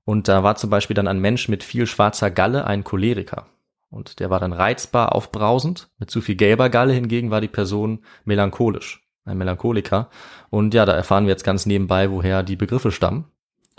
Und 0.06 0.28
da 0.28 0.44
war 0.44 0.56
zum 0.56 0.70
Beispiel 0.70 0.94
dann 0.94 1.08
ein 1.08 1.20
Mensch 1.20 1.50
mit 1.50 1.64
viel 1.64 1.86
schwarzer 1.86 2.32
Galle 2.32 2.66
ein 2.66 2.84
Choleriker. 2.84 3.48
Und 3.92 4.20
der 4.20 4.30
war 4.30 4.40
dann 4.40 4.54
reizbar, 4.54 5.14
aufbrausend. 5.14 5.90
Mit 5.98 6.10
zu 6.10 6.22
viel 6.22 6.36
gelber 6.36 6.70
Galle 6.70 6.94
hingegen 6.94 7.32
war 7.32 7.42
die 7.42 7.48
Person 7.48 8.00
melancholisch, 8.24 9.02
ein 9.26 9.38
Melancholiker. 9.38 10.10
Und 10.50 10.74
ja, 10.74 10.86
da 10.86 10.94
erfahren 10.94 11.26
wir 11.26 11.32
jetzt 11.32 11.44
ganz 11.44 11.66
nebenbei, 11.66 12.12
woher 12.12 12.44
die 12.44 12.56
Begriffe 12.56 12.92
stammen, 12.92 13.26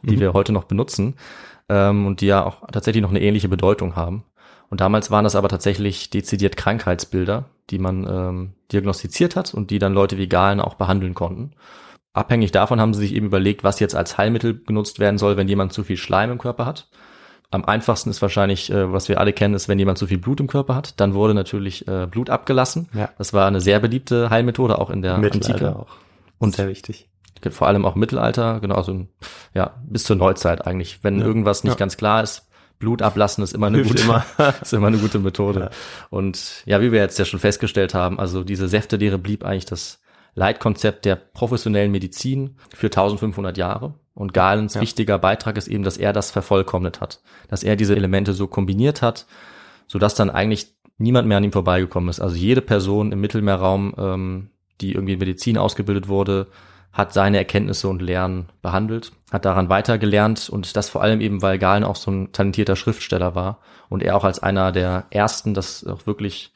die 0.03 0.17
Mhm. 0.17 0.21
wir 0.21 0.33
heute 0.35 0.53
noch 0.53 0.65
benutzen 0.65 1.15
ähm, 1.69 2.07
und 2.07 2.21
die 2.21 2.27
ja 2.27 2.45
auch 2.45 2.67
tatsächlich 2.71 3.03
noch 3.03 3.11
eine 3.11 3.23
ähnliche 3.23 3.49
Bedeutung 3.49 3.97
haben. 3.97 4.25
Und 4.71 4.81
damals 4.81 5.11
waren 5.11 5.25
das 5.25 5.35
aber 5.37 5.49
tatsächlich 5.49 6.11
dezidiert 6.11 6.57
Krankheitsbilder, 6.57 7.47
die 7.71 7.79
man 7.79 8.07
ähm, 8.09 8.53
diagnostiziert 8.73 9.37
hat 9.37 9.53
und 9.53 9.71
die 9.71 9.79
dann 9.79 9.93
Leute 9.93 10.17
wie 10.17 10.29
Galen 10.29 10.61
auch 10.61 10.75
behandeln 10.75 11.15
konnten. 11.15 11.53
Abhängig 12.13 12.51
davon 12.53 12.81
haben 12.81 12.95
sie 12.95 13.01
sich 13.01 13.15
eben 13.15 13.27
überlegt, 13.27 13.63
was 13.65 13.81
jetzt 13.81 13.95
als 13.95 14.17
Heilmittel 14.19 14.63
genutzt 14.65 14.99
werden 14.99 15.19
soll, 15.19 15.37
wenn 15.37 15.49
jemand 15.49 15.73
zu 15.73 15.85
viel 15.85 15.97
Schleim 15.97 16.31
im 16.31 16.39
Körper 16.39 16.67
hat. 16.67 16.89
Am 17.53 17.65
einfachsten 17.65 18.11
ist 18.11 18.23
wahrscheinlich, 18.23 18.71
äh, 18.71 18.93
was 18.93 19.09
wir 19.09 19.19
alle 19.19 19.33
kennen, 19.33 19.55
ist, 19.55 19.69
wenn 19.69 19.79
jemand 19.79 19.99
zu 19.99 20.07
viel 20.07 20.19
Blut 20.19 20.39
im 20.39 20.47
Körper 20.47 20.77
hat, 20.77 21.01
dann 21.01 21.15
wurde 21.15 21.35
natürlich 21.35 21.87
äh, 21.89 22.07
Blut 22.09 22.31
abgelassen. 22.31 22.89
Ja. 22.95 23.11
Das 23.19 23.33
war 23.33 23.47
eine 23.49 23.61
sehr 23.61 23.81
beliebte 23.81 24.31
Heilmethode, 24.31 24.79
auch 24.79 24.91
in 24.91 25.03
der 25.03 25.19
Mittelalter 25.19 25.51
Antike. 25.67 25.77
auch. 25.77 25.89
Und 26.39 26.55
sehr 26.55 26.69
wichtig. 26.69 27.09
vor 27.51 27.67
allem 27.67 27.85
auch 27.85 27.97
Mittelalter, 27.97 28.61
genau, 28.61 28.77
also 28.77 29.07
ja, 29.53 29.75
bis 29.85 30.05
zur 30.05 30.15
Neuzeit 30.17 30.65
eigentlich. 30.67 31.01
Wenn 31.03 31.19
Ja. 31.19 31.27
irgendwas 31.27 31.65
nicht 31.65 31.73
Ja. 31.75 31.79
ganz 31.79 31.97
klar 31.97 32.23
ist, 32.23 32.49
Blut 32.81 33.03
ablassen 33.03 33.45
ist 33.45 33.53
immer 33.55 33.69
eine 33.69 33.77
Hilft 33.77 33.91
gute, 33.93 34.03
immer. 34.03 34.25
ist 34.61 34.73
immer 34.73 34.89
eine 34.89 34.99
gute 34.99 35.21
Methode. 35.21 35.61
Ja. 35.61 35.71
Und 36.09 36.63
ja, 36.67 36.81
wie 36.81 36.91
wir 36.91 37.01
jetzt 37.01 37.19
ja 37.19 37.25
schon 37.25 37.39
festgestellt 37.39 37.95
haben, 37.95 38.19
also 38.19 38.43
diese 38.43 38.67
Säftelehre 38.67 39.19
blieb 39.19 39.45
eigentlich 39.45 39.67
das 39.67 40.01
Leitkonzept 40.35 41.05
der 41.05 41.17
professionellen 41.17 41.93
Medizin 41.93 42.57
für 42.75 42.87
1500 42.87 43.57
Jahre. 43.57 43.95
Und 44.15 44.33
Galens 44.35 44.75
Ja. 44.75 44.81
wichtiger 44.81 45.19
Beitrag 45.19 45.57
ist 45.57 45.69
eben, 45.69 45.85
dass 45.85 45.97
er 45.97 46.13
das 46.13 46.31
vervollkommnet 46.31 47.01
hat, 47.01 47.21
dass 47.49 47.63
er 47.63 47.77
diese 47.77 47.95
Elemente 47.95 48.33
so 48.33 48.47
kombiniert 48.47 49.03
hat, 49.03 49.27
sodass 49.87 50.15
dann 50.15 50.31
eigentlich 50.31 50.75
niemand 50.99 51.29
mehr 51.29 51.39
an 51.39 51.45
ihm 51.45 51.53
vorbeigekommen 51.53 52.09
ist. 52.11 52.21
Also 52.21 52.37
jede 52.37 52.61
Person 52.61 53.13
im 53.13 53.21
Mittelmeerraum, 53.21 53.95
ähm, 53.99 54.51
die 54.81 54.93
irgendwie 54.93 55.15
in 55.15 55.19
Medizin 55.19 55.59
ausgebildet 55.59 56.09
wurde, 56.09 56.47
hat 56.93 57.13
seine 57.13 57.39
Erkenntnisse 57.39 57.89
und 57.89 58.03
Lernen 58.03 58.49
behandelt, 58.63 59.13
hat 59.31 59.45
daran 59.45 59.69
weitergelernt 59.69 60.49
und 60.51 60.77
das 60.77 60.89
vor 60.89 61.03
allem 61.03 61.21
eben, 61.21 61.41
weil 61.41 61.59
Galen 61.59 61.85
auch 61.85 61.97
so 61.97 62.11
ein 62.11 62.33
talentierter 62.33 62.77
Schriftsteller 62.77 63.35
war 63.35 63.61
und 63.89 64.03
er 64.03 64.17
auch 64.17 64.25
als 64.25 64.41
einer 64.41 64.73
der 64.73 65.05
ersten 65.11 65.55
das 65.55 65.87
auch 65.87 66.07
wirklich 66.07 66.53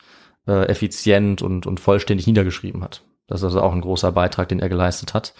äh, 0.46 0.66
effizient 0.66 1.40
und, 1.40 1.66
und 1.66 1.80
vollständig 1.80 2.26
niedergeschrieben 2.26 2.82
hat. 2.82 3.04
Das 3.26 3.40
ist 3.40 3.44
also 3.44 3.62
auch 3.62 3.72
ein 3.72 3.80
großer 3.80 4.12
Beitrag, 4.12 4.48
den 4.48 4.60
er 4.60 4.68
geleistet 4.68 5.14
hat. 5.14 5.34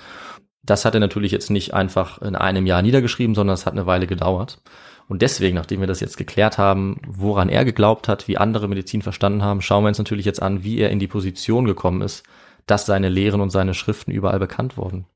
Das 0.63 0.85
hat 0.85 0.95
er 0.95 1.01
natürlich 1.01 1.33
jetzt 1.33 1.51
nicht 1.51 1.75
einfach 1.75 2.23
in 2.23 2.37
einem 2.37 2.65
Jahr 2.65 2.81
niedergeschrieben, 2.81 3.35
sondern 3.35 3.55
es 3.55 3.67
hat 3.67 3.75
eine 3.75 3.87
Weile 3.87 4.07
gedauert. 4.07 4.63
Und 5.07 5.21
deswegen, 5.21 5.57
nachdem 5.57 5.81
wir 5.81 5.87
das 5.87 6.01
jetzt 6.01 6.17
geklärt 6.17 6.57
haben, 6.57 6.99
woran 7.07 7.51
er 7.51 7.67
geglaubt 7.67 8.09
hat, 8.09 8.27
wie 8.27 8.39
andere 8.39 8.69
Medizin 8.69 9.03
verstanden 9.03 9.43
haben, 9.43 9.61
schauen 9.61 9.85
wir 9.85 9.89
uns 9.89 9.99
natürlich 9.99 10.25
jetzt 10.25 10.41
an, 10.41 10.65
wie 10.65 10.79
er 10.79 10.89
in 10.89 10.99
die 10.99 11.09
Position 11.09 11.67
gekommen 11.67 12.01
ist, 12.01 12.25
dass 12.67 12.87
seine 12.87 13.09
Lehren 13.09 13.41
und 13.41 13.51
seine 13.51 13.75
Schriften 13.75 14.11
überall 14.11 14.39
bekannt 14.39 14.77
wurden. 14.77 15.07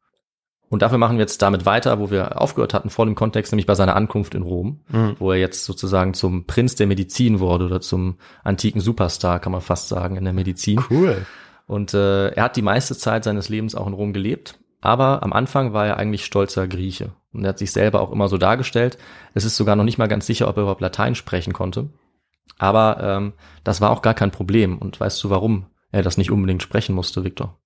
Und 0.70 0.82
dafür 0.82 0.98
machen 0.98 1.16
wir 1.16 1.22
jetzt 1.22 1.40
damit 1.40 1.64
weiter, 1.64 1.98
wo 1.98 2.10
wir 2.10 2.40
aufgehört 2.40 2.74
hatten 2.74 2.90
vor 2.90 3.06
dem 3.06 3.14
Kontext, 3.14 3.52
nämlich 3.52 3.66
bei 3.66 3.74
seiner 3.74 3.96
Ankunft 3.96 4.34
in 4.34 4.42
Rom, 4.42 4.80
Mhm. 4.88 5.16
wo 5.18 5.32
er 5.32 5.38
jetzt 5.38 5.64
sozusagen 5.64 6.12
zum 6.12 6.44
Prinz 6.44 6.74
der 6.74 6.86
Medizin 6.86 7.40
wurde 7.40 7.64
oder 7.64 7.80
zum 7.80 8.16
antiken 8.44 8.80
Superstar, 8.80 9.38
kann 9.40 9.52
man 9.52 9.62
fast 9.62 9.88
sagen, 9.88 10.16
in 10.16 10.24
der 10.24 10.34
Medizin. 10.34 10.78
Cool. 10.90 11.24
Und 11.66 11.94
äh, 11.94 12.28
er 12.28 12.44
hat 12.44 12.56
die 12.56 12.62
meiste 12.62 12.96
Zeit 12.96 13.24
seines 13.24 13.48
Lebens 13.48 13.74
auch 13.74 13.86
in 13.86 13.94
Rom 13.94 14.12
gelebt. 14.12 14.58
Aber 14.80 15.22
am 15.22 15.32
Anfang 15.32 15.72
war 15.72 15.86
er 15.86 15.96
eigentlich 15.96 16.24
stolzer 16.24 16.68
Grieche. 16.68 17.12
Und 17.32 17.44
er 17.44 17.48
hat 17.50 17.58
sich 17.58 17.72
selber 17.72 18.00
auch 18.00 18.12
immer 18.12 18.28
so 18.28 18.38
dargestellt. 18.38 18.96
Es 19.34 19.44
ist 19.44 19.56
sogar 19.56 19.74
noch 19.74 19.84
nicht 19.84 19.98
mal 19.98 20.06
ganz 20.06 20.26
sicher, 20.26 20.48
ob 20.48 20.56
er 20.56 20.62
überhaupt 20.62 20.80
Latein 20.82 21.14
sprechen 21.14 21.52
konnte. 21.52 21.88
Aber 22.58 22.98
ähm, 23.02 23.32
das 23.64 23.80
war 23.80 23.90
auch 23.90 24.02
gar 24.02 24.14
kein 24.14 24.30
Problem. 24.30 24.78
Und 24.78 25.00
weißt 25.00 25.22
du, 25.24 25.30
warum 25.30 25.66
er 25.92 26.02
das 26.02 26.18
nicht 26.18 26.30
unbedingt 26.30 26.62
sprechen 26.62 26.94
musste, 26.94 27.24
Viktor? 27.24 27.58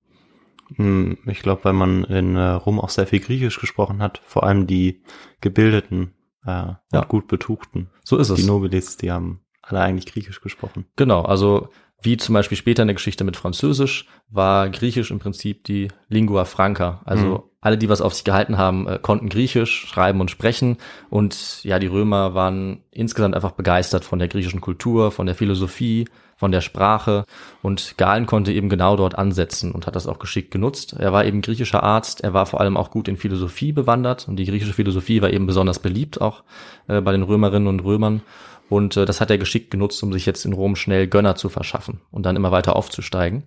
Hm, 0.76 1.18
Ich 1.26 1.40
glaube, 1.40 1.64
weil 1.64 1.72
man 1.72 2.04
in 2.04 2.36
äh, 2.36 2.40
Rom 2.50 2.80
auch 2.80 2.88
sehr 2.90 3.06
viel 3.06 3.20
Griechisch 3.20 3.60
gesprochen 3.60 4.00
hat, 4.02 4.20
vor 4.24 4.44
allem 4.44 4.66
die 4.66 5.02
Gebildeten 5.40 6.14
äh, 6.46 6.74
Ja. 6.92 7.04
gut 7.08 7.28
Betuchten. 7.28 7.90
So 8.04 8.16
ist 8.16 8.30
es. 8.30 8.40
Die 8.40 8.46
Nobilis, 8.46 8.96
die 8.96 9.10
haben 9.12 9.40
alle 9.62 9.80
eigentlich 9.80 10.06
Griechisch 10.06 10.40
gesprochen. 10.40 10.86
Genau, 10.96 11.22
also 11.22 11.68
wie 12.04 12.16
zum 12.16 12.32
Beispiel 12.32 12.58
später 12.58 12.82
in 12.82 12.88
der 12.88 12.96
Geschichte 12.96 13.22
mit 13.22 13.36
Französisch, 13.36 14.08
war 14.28 14.68
Griechisch 14.70 15.12
im 15.12 15.20
Prinzip 15.20 15.62
die 15.64 15.86
Lingua 16.08 16.44
Franca. 16.46 17.00
Also 17.04 17.26
Mhm. 17.26 17.42
alle, 17.60 17.78
die 17.78 17.88
was 17.88 18.00
auf 18.00 18.12
sich 18.14 18.24
gehalten 18.24 18.58
haben, 18.58 18.88
äh, 18.88 18.98
konnten 19.00 19.28
Griechisch 19.28 19.86
schreiben 19.86 20.20
und 20.20 20.28
sprechen. 20.30 20.78
Und 21.10 21.62
ja, 21.62 21.78
die 21.78 21.86
Römer 21.86 22.34
waren 22.34 22.82
insgesamt 22.90 23.36
einfach 23.36 23.52
begeistert 23.52 24.04
von 24.04 24.18
der 24.18 24.26
griechischen 24.26 24.60
Kultur, 24.60 25.12
von 25.12 25.26
der 25.26 25.36
Philosophie, 25.36 26.06
von 26.42 26.50
der 26.50 26.60
Sprache. 26.60 27.24
Und 27.62 27.96
Galen 27.98 28.26
konnte 28.26 28.50
eben 28.50 28.68
genau 28.68 28.96
dort 28.96 29.16
ansetzen 29.16 29.70
und 29.70 29.86
hat 29.86 29.94
das 29.94 30.08
auch 30.08 30.18
geschickt 30.18 30.50
genutzt. 30.50 30.96
Er 30.98 31.12
war 31.12 31.24
eben 31.24 31.40
griechischer 31.40 31.84
Arzt, 31.84 32.24
er 32.24 32.34
war 32.34 32.46
vor 32.46 32.60
allem 32.60 32.76
auch 32.76 32.90
gut 32.90 33.06
in 33.06 33.16
Philosophie 33.16 33.70
bewandert. 33.70 34.26
Und 34.26 34.34
die 34.34 34.46
griechische 34.46 34.72
Philosophie 34.72 35.22
war 35.22 35.30
eben 35.30 35.46
besonders 35.46 35.78
beliebt 35.78 36.20
auch 36.20 36.42
äh, 36.88 37.00
bei 37.00 37.12
den 37.12 37.22
Römerinnen 37.22 37.68
und 37.68 37.84
Römern. 37.84 38.22
Und 38.68 38.96
äh, 38.96 39.04
das 39.04 39.20
hat 39.20 39.30
er 39.30 39.38
geschickt 39.38 39.70
genutzt, 39.70 40.02
um 40.02 40.12
sich 40.12 40.26
jetzt 40.26 40.44
in 40.44 40.52
Rom 40.52 40.74
schnell 40.74 41.06
Gönner 41.06 41.36
zu 41.36 41.48
verschaffen 41.48 42.00
und 42.10 42.26
dann 42.26 42.34
immer 42.34 42.50
weiter 42.50 42.74
aufzusteigen. 42.74 43.44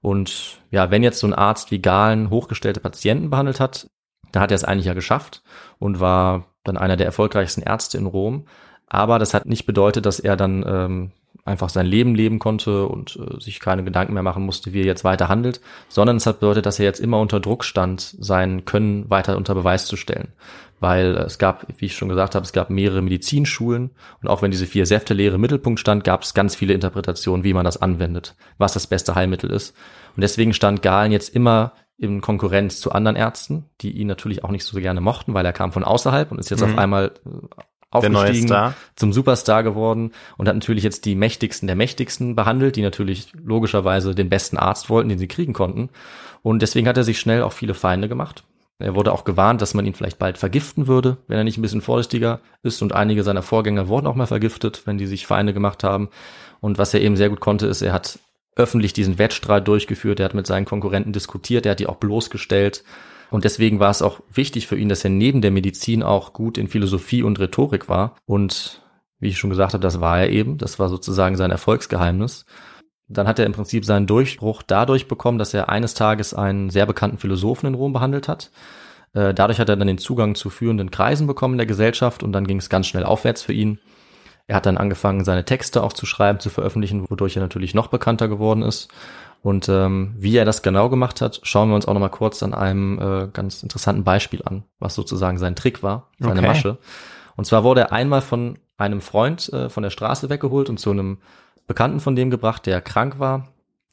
Und 0.00 0.58
ja, 0.72 0.90
wenn 0.90 1.04
jetzt 1.04 1.20
so 1.20 1.28
ein 1.28 1.34
Arzt 1.34 1.70
wie 1.70 1.80
Galen 1.80 2.28
hochgestellte 2.28 2.80
Patienten 2.80 3.30
behandelt 3.30 3.60
hat, 3.60 3.86
da 4.32 4.40
hat 4.40 4.50
er 4.50 4.56
es 4.56 4.64
eigentlich 4.64 4.86
ja 4.86 4.94
geschafft 4.94 5.44
und 5.78 6.00
war 6.00 6.46
dann 6.64 6.76
einer 6.76 6.96
der 6.96 7.06
erfolgreichsten 7.06 7.62
Ärzte 7.62 7.98
in 7.98 8.06
Rom. 8.06 8.46
Aber 8.88 9.20
das 9.20 9.32
hat 9.32 9.46
nicht 9.46 9.64
bedeutet, 9.64 10.06
dass 10.06 10.18
er 10.18 10.36
dann 10.36 10.64
ähm, 10.66 11.12
einfach 11.44 11.68
sein 11.70 11.86
Leben 11.86 12.14
leben 12.14 12.38
konnte 12.38 12.86
und 12.86 13.16
äh, 13.16 13.40
sich 13.40 13.58
keine 13.58 13.82
Gedanken 13.84 14.14
mehr 14.14 14.22
machen 14.22 14.44
musste, 14.44 14.72
wie 14.72 14.80
er 14.80 14.86
jetzt 14.86 15.04
weiter 15.04 15.28
handelt, 15.28 15.60
sondern 15.88 16.16
es 16.16 16.26
hat 16.26 16.40
bedeutet, 16.40 16.66
dass 16.66 16.78
er 16.78 16.84
jetzt 16.84 17.00
immer 17.00 17.18
unter 17.18 17.40
Druck 17.40 17.64
stand, 17.64 18.14
sein 18.18 18.64
Können 18.64 19.10
weiter 19.10 19.36
unter 19.36 19.54
Beweis 19.54 19.86
zu 19.86 19.96
stellen. 19.96 20.28
Weil 20.78 21.16
äh, 21.16 21.22
es 21.22 21.38
gab, 21.38 21.66
wie 21.78 21.86
ich 21.86 21.96
schon 21.96 22.08
gesagt 22.08 22.34
habe, 22.36 22.44
es 22.44 22.52
gab 22.52 22.70
mehrere 22.70 23.02
Medizinschulen 23.02 23.90
und 24.22 24.28
auch 24.28 24.42
wenn 24.42 24.52
diese 24.52 24.66
vier 24.66 24.86
Säfte-Lehre 24.86 25.34
im 25.34 25.40
Mittelpunkt 25.40 25.80
stand, 25.80 26.04
gab 26.04 26.22
es 26.22 26.34
ganz 26.34 26.54
viele 26.54 26.74
Interpretationen, 26.74 27.44
wie 27.44 27.54
man 27.54 27.64
das 27.64 27.80
anwendet, 27.80 28.36
was 28.58 28.74
das 28.74 28.86
beste 28.86 29.14
Heilmittel 29.14 29.50
ist. 29.50 29.74
Und 30.14 30.20
deswegen 30.22 30.52
stand 30.54 30.82
Galen 30.82 31.10
jetzt 31.10 31.34
immer 31.34 31.72
in 31.98 32.20
Konkurrenz 32.20 32.80
zu 32.80 32.92
anderen 32.92 33.16
Ärzten, 33.16 33.66
die 33.80 33.92
ihn 33.92 34.08
natürlich 34.08 34.42
auch 34.44 34.50
nicht 34.50 34.64
so 34.64 34.78
gerne 34.78 35.00
mochten, 35.00 35.34
weil 35.34 35.46
er 35.46 35.52
kam 35.52 35.72
von 35.72 35.84
außerhalb 35.84 36.32
und 36.32 36.38
ist 36.38 36.50
jetzt 36.50 36.64
Mhm. 36.64 36.72
auf 36.72 36.78
einmal 36.78 37.12
aufgestiegen 37.92 38.74
zum 38.96 39.12
Superstar 39.12 39.62
geworden 39.62 40.12
und 40.36 40.48
hat 40.48 40.56
natürlich 40.56 40.84
jetzt 40.84 41.04
die 41.04 41.14
mächtigsten 41.14 41.66
der 41.66 41.76
mächtigsten 41.76 42.34
behandelt, 42.34 42.76
die 42.76 42.82
natürlich 42.82 43.32
logischerweise 43.44 44.14
den 44.14 44.28
besten 44.28 44.56
Arzt 44.56 44.90
wollten, 44.90 45.10
den 45.10 45.18
sie 45.18 45.28
kriegen 45.28 45.52
konnten. 45.52 45.90
Und 46.42 46.62
deswegen 46.62 46.88
hat 46.88 46.96
er 46.96 47.04
sich 47.04 47.20
schnell 47.20 47.42
auch 47.42 47.52
viele 47.52 47.74
Feinde 47.74 48.08
gemacht. 48.08 48.44
Er 48.78 48.96
wurde 48.96 49.12
auch 49.12 49.24
gewarnt, 49.24 49.62
dass 49.62 49.74
man 49.74 49.86
ihn 49.86 49.94
vielleicht 49.94 50.18
bald 50.18 50.38
vergiften 50.38 50.88
würde, 50.88 51.18
wenn 51.28 51.38
er 51.38 51.44
nicht 51.44 51.56
ein 51.56 51.62
bisschen 51.62 51.82
vorsichtiger 51.82 52.40
ist. 52.62 52.82
Und 52.82 52.92
einige 52.92 53.22
seiner 53.22 53.42
Vorgänger 53.42 53.86
wurden 53.86 54.06
auch 54.06 54.16
mal 54.16 54.26
vergiftet, 54.26 54.82
wenn 54.86 54.98
die 54.98 55.06
sich 55.06 55.26
Feinde 55.26 55.52
gemacht 55.54 55.84
haben. 55.84 56.08
Und 56.60 56.78
was 56.78 56.92
er 56.92 57.00
eben 57.00 57.16
sehr 57.16 57.28
gut 57.28 57.40
konnte, 57.40 57.66
ist, 57.66 57.82
er 57.82 57.92
hat 57.92 58.18
öffentlich 58.56 58.92
diesen 58.92 59.18
Wettstreit 59.18 59.68
durchgeführt. 59.68 60.20
Er 60.20 60.24
hat 60.24 60.34
mit 60.34 60.46
seinen 60.46 60.64
Konkurrenten 60.64 61.12
diskutiert. 61.12 61.64
Er 61.64 61.72
hat 61.72 61.80
die 61.80 61.86
auch 61.86 61.96
bloßgestellt. 61.96 62.82
Und 63.32 63.44
deswegen 63.44 63.80
war 63.80 63.88
es 63.88 64.02
auch 64.02 64.20
wichtig 64.30 64.66
für 64.66 64.76
ihn, 64.76 64.90
dass 64.90 65.04
er 65.04 65.10
neben 65.10 65.40
der 65.40 65.50
Medizin 65.50 66.02
auch 66.02 66.34
gut 66.34 66.58
in 66.58 66.68
Philosophie 66.68 67.22
und 67.22 67.40
Rhetorik 67.40 67.88
war. 67.88 68.16
Und 68.26 68.82
wie 69.20 69.28
ich 69.28 69.38
schon 69.38 69.48
gesagt 69.48 69.72
habe, 69.72 69.80
das 69.80 70.02
war 70.02 70.20
er 70.20 70.28
eben. 70.28 70.58
Das 70.58 70.78
war 70.78 70.90
sozusagen 70.90 71.38
sein 71.38 71.50
Erfolgsgeheimnis. 71.50 72.44
Dann 73.08 73.26
hat 73.26 73.38
er 73.38 73.46
im 73.46 73.52
Prinzip 73.52 73.86
seinen 73.86 74.06
Durchbruch 74.06 74.62
dadurch 74.62 75.08
bekommen, 75.08 75.38
dass 75.38 75.54
er 75.54 75.70
eines 75.70 75.94
Tages 75.94 76.34
einen 76.34 76.68
sehr 76.68 76.84
bekannten 76.84 77.16
Philosophen 77.16 77.68
in 77.68 77.74
Rom 77.74 77.94
behandelt 77.94 78.28
hat. 78.28 78.50
Äh, 79.14 79.32
dadurch 79.32 79.60
hat 79.60 79.70
er 79.70 79.76
dann 79.76 79.88
den 79.88 79.96
Zugang 79.96 80.34
zu 80.34 80.50
führenden 80.50 80.90
Kreisen 80.90 81.26
bekommen 81.26 81.54
in 81.54 81.58
der 81.58 81.66
Gesellschaft 81.66 82.22
und 82.22 82.32
dann 82.32 82.46
ging 82.46 82.58
es 82.58 82.68
ganz 82.68 82.86
schnell 82.86 83.04
aufwärts 83.04 83.40
für 83.40 83.54
ihn. 83.54 83.78
Er 84.46 84.56
hat 84.56 84.66
dann 84.66 84.76
angefangen, 84.76 85.24
seine 85.24 85.46
Texte 85.46 85.82
auch 85.82 85.94
zu 85.94 86.04
schreiben, 86.04 86.38
zu 86.38 86.50
veröffentlichen, 86.50 87.08
wodurch 87.08 87.36
er 87.36 87.42
natürlich 87.42 87.72
noch 87.72 87.86
bekannter 87.86 88.28
geworden 88.28 88.60
ist. 88.60 88.88
Und 89.42 89.68
ähm, 89.68 90.14
wie 90.16 90.36
er 90.36 90.44
das 90.44 90.62
genau 90.62 90.88
gemacht 90.88 91.20
hat, 91.20 91.40
schauen 91.42 91.68
wir 91.68 91.74
uns 91.74 91.86
auch 91.86 91.94
nochmal 91.94 92.10
kurz 92.10 92.42
an 92.44 92.54
einem 92.54 92.98
äh, 92.98 93.28
ganz 93.32 93.62
interessanten 93.62 94.04
Beispiel 94.04 94.40
an, 94.44 94.62
was 94.78 94.94
sozusagen 94.94 95.36
sein 95.36 95.56
Trick 95.56 95.82
war, 95.82 96.08
seine 96.18 96.38
Okay. 96.38 96.46
Masche. 96.46 96.78
Und 97.36 97.44
zwar 97.44 97.64
wurde 97.64 97.82
er 97.82 97.92
einmal 97.92 98.20
von 98.20 98.58
einem 98.76 99.00
Freund 99.00 99.52
äh, 99.52 99.68
von 99.68 99.82
der 99.82 99.90
Straße 99.90 100.30
weggeholt 100.30 100.68
und 100.68 100.78
zu 100.78 100.90
einem 100.90 101.18
Bekannten 101.66 101.98
von 101.98 102.14
dem 102.14 102.30
gebracht, 102.30 102.66
der 102.66 102.80
krank 102.80 103.18
war. 103.18 103.48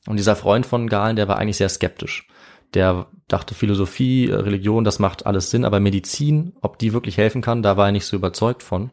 Und 0.08 0.18
dieser 0.18 0.36
Freund 0.36 0.66
von 0.66 0.88
Galen, 0.88 1.16
der 1.16 1.28
war 1.28 1.38
eigentlich 1.38 1.58
sehr 1.58 1.70
skeptisch. 1.70 2.28
Der 2.76 3.08
dachte, 3.28 3.56
Philosophie, 3.56 4.30
äh, 4.30 4.36
Religion, 4.36 4.84
das 4.84 5.00
macht 5.00 5.26
alles 5.26 5.50
Sinn, 5.50 5.66
aber 5.66 5.80
Medizin, 5.80 6.54
ob 6.62 6.78
die 6.78 6.94
wirklich 6.94 7.18
helfen 7.18 7.42
kann, 7.42 7.64
da 7.64 7.76
war 7.76 7.88
er 7.88 7.92
nicht 7.92 8.06
so 8.06 8.16
überzeugt 8.16 8.62
von. 8.62 8.92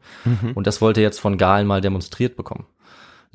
Und 0.54 0.66
das 0.66 0.80
wollte 0.80 1.00
er 1.00 1.04
jetzt 1.04 1.20
von 1.20 1.36
Galen 1.36 1.66
mal 1.66 1.82
demonstriert 1.82 2.36
bekommen. 2.36 2.64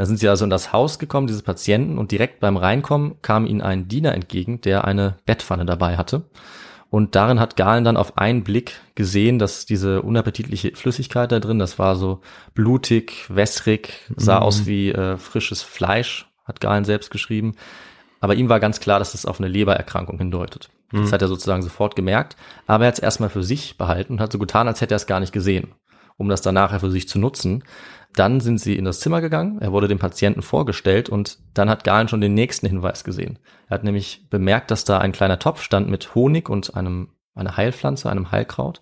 Da 0.01 0.07
sind 0.07 0.17
sie 0.17 0.27
also 0.29 0.45
in 0.45 0.49
das 0.49 0.73
Haus 0.73 0.97
gekommen, 0.97 1.27
diese 1.27 1.43
Patienten, 1.43 1.99
und 1.99 2.09
direkt 2.09 2.39
beim 2.39 2.57
Reinkommen 2.57 3.21
kam 3.21 3.45
ihnen 3.45 3.61
ein 3.61 3.87
Diener 3.87 4.15
entgegen, 4.15 4.59
der 4.59 4.83
eine 4.83 5.17
Bettpfanne 5.27 5.63
dabei 5.63 5.95
hatte. 5.95 6.23
Und 6.89 7.13
darin 7.13 7.39
hat 7.39 7.55
Galen 7.55 7.83
dann 7.83 7.97
auf 7.97 8.17
einen 8.17 8.43
Blick 8.43 8.81
gesehen, 8.95 9.37
dass 9.37 9.67
diese 9.67 10.01
unappetitliche 10.01 10.71
Flüssigkeit 10.73 11.31
da 11.31 11.39
drin, 11.39 11.59
das 11.59 11.77
war 11.77 11.95
so 11.95 12.21
blutig, 12.55 13.27
wässrig, 13.29 13.93
sah 14.15 14.39
aus 14.39 14.65
wie 14.65 14.89
äh, 14.89 15.17
frisches 15.17 15.61
Fleisch, 15.61 16.25
hat 16.45 16.61
Galen 16.61 16.83
selbst 16.83 17.11
geschrieben. 17.11 17.53
Aber 18.21 18.33
ihm 18.33 18.49
war 18.49 18.59
ganz 18.59 18.79
klar, 18.79 18.97
dass 18.97 19.13
es 19.13 19.27
auf 19.27 19.39
eine 19.39 19.49
Lebererkrankung 19.49 20.17
hindeutet. 20.17 20.71
Das 20.91 21.11
hat 21.11 21.21
er 21.21 21.27
sozusagen 21.27 21.61
sofort 21.61 21.95
gemerkt. 21.95 22.37
Aber 22.65 22.85
er 22.85 22.87
hat 22.87 22.95
es 22.95 23.03
erstmal 23.03 23.29
für 23.29 23.43
sich 23.43 23.77
behalten 23.77 24.13
und 24.13 24.19
hat 24.19 24.31
so 24.31 24.39
getan, 24.39 24.67
als 24.67 24.81
hätte 24.81 24.95
er 24.95 24.97
es 24.97 25.05
gar 25.05 25.19
nicht 25.19 25.31
gesehen, 25.31 25.75
um 26.17 26.27
das 26.27 26.41
dann 26.41 26.55
nachher 26.55 26.79
für 26.79 26.89
sich 26.89 27.07
zu 27.07 27.19
nutzen. 27.19 27.63
Dann 28.15 28.41
sind 28.41 28.59
sie 28.59 28.75
in 28.75 28.85
das 28.85 28.99
Zimmer 28.99 29.21
gegangen, 29.21 29.59
er 29.61 29.71
wurde 29.71 29.87
dem 29.87 29.99
Patienten 29.99 30.41
vorgestellt 30.41 31.09
und 31.09 31.37
dann 31.53 31.69
hat 31.69 31.83
Galen 31.83 32.07
schon 32.07 32.21
den 32.21 32.33
nächsten 32.33 32.67
Hinweis 32.67 33.03
gesehen. 33.03 33.39
Er 33.67 33.75
hat 33.75 33.83
nämlich 33.83 34.27
bemerkt, 34.29 34.69
dass 34.69 34.83
da 34.83 34.97
ein 34.97 35.13
kleiner 35.13 35.39
Topf 35.39 35.61
stand 35.61 35.89
mit 35.89 36.13
Honig 36.13 36.49
und 36.49 36.75
einem, 36.75 37.09
einer 37.35 37.55
Heilpflanze, 37.55 38.09
einem 38.09 38.31
Heilkraut. 38.31 38.81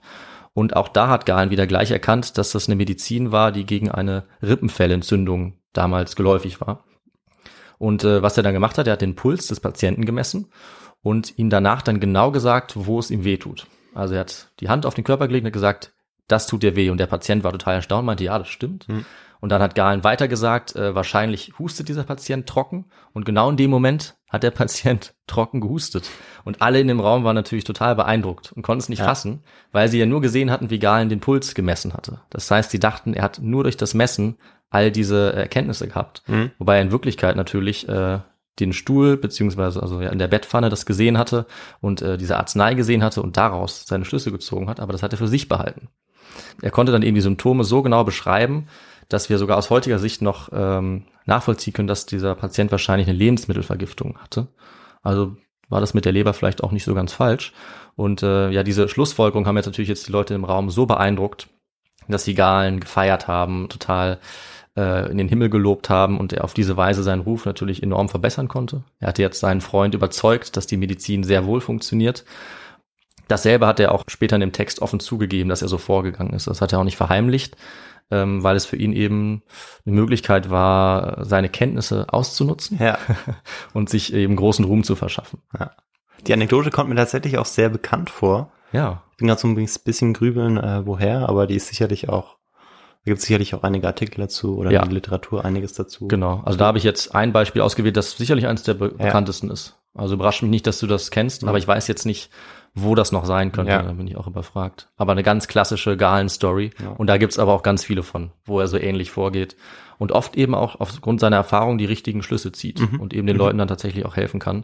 Und 0.53 0.75
auch 0.75 0.87
da 0.87 1.09
hat 1.09 1.27
Galen 1.27 1.51
wieder 1.51 1.67
gleich 1.67 1.91
erkannt, 1.91 2.37
dass 2.37 2.51
das 2.51 2.67
eine 2.67 2.75
Medizin 2.75 3.31
war, 3.31 3.51
die 3.51 3.65
gegen 3.65 3.91
eine 3.91 4.25
Rippenfellentzündung 4.41 5.59
damals 5.73 6.15
geläufig 6.15 6.59
war. 6.59 6.83
Und 7.77 8.03
äh, 8.03 8.21
was 8.21 8.35
er 8.35 8.43
dann 8.43 8.53
gemacht 8.53 8.77
hat, 8.77 8.87
er 8.87 8.93
hat 8.93 9.01
den 9.01 9.15
Puls 9.15 9.47
des 9.47 9.59
Patienten 9.59 10.05
gemessen 10.05 10.47
und 11.01 11.37
ihm 11.37 11.49
danach 11.49 11.81
dann 11.81 11.99
genau 11.99 12.31
gesagt, 12.31 12.73
wo 12.75 12.99
es 12.99 13.11
ihm 13.11 13.23
weh 13.23 13.37
tut. 13.37 13.67
Also 13.93 14.15
er 14.15 14.21
hat 14.21 14.51
die 14.59 14.69
Hand 14.69 14.85
auf 14.85 14.95
den 14.95 15.03
Körper 15.03 15.27
gelegt 15.27 15.45
und 15.45 15.51
gesagt, 15.51 15.93
das 16.29 16.47
tut 16.47 16.63
dir 16.63 16.75
weh. 16.75 16.89
Und 16.89 16.99
der 16.99 17.07
Patient 17.07 17.43
war 17.43 17.51
total 17.51 17.75
erstaunt, 17.75 18.05
meinte, 18.05 18.23
ja, 18.23 18.39
das 18.39 18.47
stimmt. 18.47 18.87
Und 19.41 19.49
dann 19.49 19.61
hat 19.61 19.75
Galen 19.75 20.03
weiter 20.03 20.27
gesagt, 20.27 20.75
äh, 20.75 20.95
wahrscheinlich 20.95 21.53
hustet 21.59 21.87
dieser 21.87 22.03
Patient 22.03 22.45
trocken. 22.47 22.85
Und 23.13 23.25
genau 23.25 23.49
in 23.49 23.57
dem 23.57 23.69
Moment 23.69 24.17
hat 24.29 24.43
der 24.43 24.51
Patient 24.61 25.13
trocken 25.27 25.61
gehustet. 25.61 26.09
Und 26.43 26.61
alle 26.61 26.79
in 26.79 26.87
dem 26.87 26.99
Raum 26.99 27.23
waren 27.23 27.35
natürlich 27.35 27.63
total 27.63 27.95
beeindruckt 27.95 28.51
und 28.51 28.63
konnten 28.63 28.81
es 28.81 28.89
nicht 28.89 29.01
fassen, 29.01 29.43
weil 29.71 29.87
sie 29.87 29.99
ja 29.99 30.05
nur 30.05 30.21
gesehen 30.21 30.51
hatten, 30.51 30.69
wie 30.69 30.79
Galen 30.79 31.09
den 31.09 31.19
Puls 31.21 31.55
gemessen 31.55 31.93
hatte. 31.93 32.21
Das 32.29 32.49
heißt, 32.51 32.71
sie 32.71 32.79
dachten, 32.79 33.13
er 33.13 33.23
hat 33.23 33.39
nur 33.41 33.63
durch 33.63 33.77
das 33.77 33.93
Messen 33.93 34.37
all 34.69 34.91
diese 34.91 35.33
Erkenntnisse 35.33 35.87
gehabt. 35.87 36.23
Wobei 36.59 36.75
er 36.75 36.81
in 36.81 36.91
Wirklichkeit 36.91 37.35
natürlich 37.35 37.87
äh, 37.87 38.19
den 38.59 38.73
Stuhl 38.73 39.17
beziehungsweise 39.17 39.81
also 39.81 40.01
ja 40.01 40.09
in 40.09 40.19
der 40.19 40.27
Bettpfanne 40.27 40.69
das 40.69 40.85
gesehen 40.85 41.17
hatte 41.17 41.45
und 41.81 42.01
äh, 42.01 42.17
diese 42.17 42.37
Arznei 42.37 42.73
gesehen 42.73 43.03
hatte 43.03 43.21
und 43.21 43.37
daraus 43.37 43.85
seine 43.85 44.05
Schlüsse 44.05 44.31
gezogen 44.31 44.69
hat, 44.69 44.79
aber 44.79 44.91
das 44.91 45.03
hat 45.03 45.13
er 45.13 45.17
für 45.17 45.27
sich 45.27 45.47
behalten. 45.47 45.89
Er 46.61 46.71
konnte 46.71 46.91
dann 46.91 47.01
eben 47.01 47.15
die 47.15 47.21
Symptome 47.21 47.63
so 47.63 47.81
genau 47.81 48.03
beschreiben, 48.03 48.67
dass 49.07 49.29
wir 49.29 49.37
sogar 49.37 49.57
aus 49.57 49.69
heutiger 49.69 49.99
Sicht 49.99 50.21
noch 50.21 50.49
ähm, 50.53 51.05
nachvollziehen 51.25 51.73
können, 51.73 51.87
dass 51.87 52.05
dieser 52.05 52.35
Patient 52.35 52.71
wahrscheinlich 52.71 53.07
eine 53.07 53.17
Lebensmittelvergiftung 53.17 54.17
hatte. 54.19 54.47
Also 55.01 55.35
war 55.69 55.81
das 55.81 55.93
mit 55.93 56.05
der 56.05 56.11
Leber 56.11 56.33
vielleicht 56.33 56.63
auch 56.63 56.71
nicht 56.71 56.83
so 56.83 56.93
ganz 56.93 57.13
falsch. 57.13 57.53
Und 57.95 58.23
äh, 58.23 58.49
ja, 58.49 58.63
diese 58.63 58.87
Schlussfolgerung 58.87 59.45
haben 59.45 59.57
jetzt 59.57 59.65
natürlich 59.65 59.89
jetzt 59.89 60.07
die 60.07 60.11
Leute 60.11 60.33
im 60.33 60.45
Raum 60.45 60.69
so 60.69 60.85
beeindruckt, 60.85 61.47
dass 62.07 62.23
sie 62.23 62.33
Galen 62.33 62.79
gefeiert 62.79 63.27
haben, 63.27 63.69
total 63.69 64.19
in 64.81 65.17
den 65.17 65.27
Himmel 65.27 65.49
gelobt 65.49 65.89
haben 65.89 66.19
und 66.19 66.33
er 66.33 66.43
auf 66.43 66.53
diese 66.53 66.77
Weise 66.77 67.03
seinen 67.03 67.21
Ruf 67.21 67.45
natürlich 67.45 67.83
enorm 67.83 68.09
verbessern 68.09 68.47
konnte. 68.47 68.83
Er 68.99 69.09
hatte 69.09 69.21
jetzt 69.21 69.39
seinen 69.39 69.61
Freund 69.61 69.93
überzeugt, 69.95 70.57
dass 70.57 70.67
die 70.67 70.77
Medizin 70.77 71.23
sehr 71.23 71.45
wohl 71.45 71.61
funktioniert. 71.61 72.25
Dasselbe 73.27 73.67
hat 73.67 73.79
er 73.79 73.93
auch 73.93 74.03
später 74.07 74.35
in 74.35 74.41
dem 74.41 74.51
Text 74.53 74.81
offen 74.81 74.99
zugegeben, 74.99 75.49
dass 75.49 75.61
er 75.61 75.67
so 75.67 75.77
vorgegangen 75.77 76.33
ist. 76.33 76.47
Das 76.47 76.61
hat 76.61 76.73
er 76.73 76.79
auch 76.79 76.83
nicht 76.83 76.97
verheimlicht, 76.97 77.55
ähm, 78.09 78.43
weil 78.43 78.55
es 78.55 78.65
für 78.65 78.75
ihn 78.75 78.91
eben 78.91 79.43
eine 79.85 79.95
Möglichkeit 79.95 80.49
war, 80.49 81.23
seine 81.25 81.49
Kenntnisse 81.49 82.07
auszunutzen 82.11 82.79
Ja. 82.79 82.97
und 83.73 83.89
sich 83.89 84.13
eben 84.13 84.35
großen 84.35 84.65
Ruhm 84.65 84.83
zu 84.83 84.95
verschaffen. 84.95 85.41
Die 86.25 86.33
Anekdote 86.33 86.71
kommt 86.71 86.89
mir 86.89 86.95
tatsächlich 86.95 87.37
auch 87.37 87.45
sehr 87.45 87.69
bekannt 87.69 88.09
vor. 88.09 88.51
Ja, 88.71 89.03
Ich 89.11 89.17
bin 89.17 89.27
gerade 89.27 89.39
so 89.39 89.47
ein 89.47 89.55
bisschen 89.55 90.13
grübeln, 90.13 90.57
äh, 90.57 90.85
woher, 90.85 91.29
aber 91.29 91.45
die 91.47 91.55
ist 91.55 91.67
sicherlich 91.67 92.09
auch, 92.09 92.38
da 93.09 93.13
gibt 93.13 93.19
es 93.21 93.25
sicherlich 93.25 93.55
auch 93.55 93.63
einige 93.63 93.87
Artikel 93.87 94.21
dazu 94.21 94.57
oder 94.57 94.71
Ja. 94.71 94.81
in 94.83 94.89
der 94.89 94.93
Literatur 94.93 95.43
einiges 95.45 95.73
dazu. 95.73 96.07
genau. 96.07 96.41
Also 96.45 96.57
da 96.59 96.65
habe 96.67 96.77
ich 96.77 96.83
jetzt 96.83 97.15
ein 97.15 97.33
Beispiel 97.33 97.61
ausgewählt, 97.61 97.97
das 97.97 98.11
sicherlich 98.17 98.45
eines 98.47 98.63
der 98.63 98.75
be 98.75 98.93
Ja. 98.97 99.05
bekanntesten 99.05 99.49
ist. 99.49 99.75
Also 99.95 100.13
überrascht 100.13 100.43
mich 100.43 100.51
nicht, 100.51 100.67
dass 100.67 100.79
du 100.79 100.87
das 100.87 101.09
kennst, 101.11 101.43
aber 101.43 101.57
ich 101.57 101.67
weiß 101.67 101.87
jetzt 101.87 102.05
nicht, 102.05 102.29
wo 102.75 102.93
das 102.93 103.11
noch 103.11 103.25
sein 103.25 103.51
könnte. 103.51 103.71
Ja. 103.71 103.81
Da 103.81 103.91
bin 103.93 104.05
ich 104.07 104.15
auch 104.15 104.27
überfragt. 104.27 104.87
Aber 104.97 105.11
eine 105.13 105.23
ganz 105.23 105.47
klassische 105.47 105.97
Galen-Story. 105.97 106.69
Ja. 106.81 106.89
Und 106.91 107.07
da 107.07 107.17
gibt's 107.17 107.39
aber 107.39 107.53
auch 107.53 107.63
ganz 107.63 107.83
viele 107.83 108.03
von, 108.03 108.31
wo 108.45 108.59
er 108.59 108.67
so 108.67 108.77
ähnlich 108.77 109.09
vorgeht. 109.09 109.55
Und 109.97 110.11
oft 110.11 110.35
eben 110.37 110.53
auch 110.53 110.79
aufgrund 110.79 111.19
seiner 111.19 111.37
Erfahrung 111.37 111.77
die 111.79 111.85
richtigen 111.85 112.21
Schlüsse 112.21 112.51
zieht 112.51 112.79
Mhm. 112.79 112.99
und 112.99 113.13
eben 113.15 113.25
den 113.27 113.35
Leuten 113.35 113.57
dann 113.57 113.67
tatsächlich 113.67 114.05
auch 114.05 114.15
helfen 114.15 114.39
kann. 114.39 114.63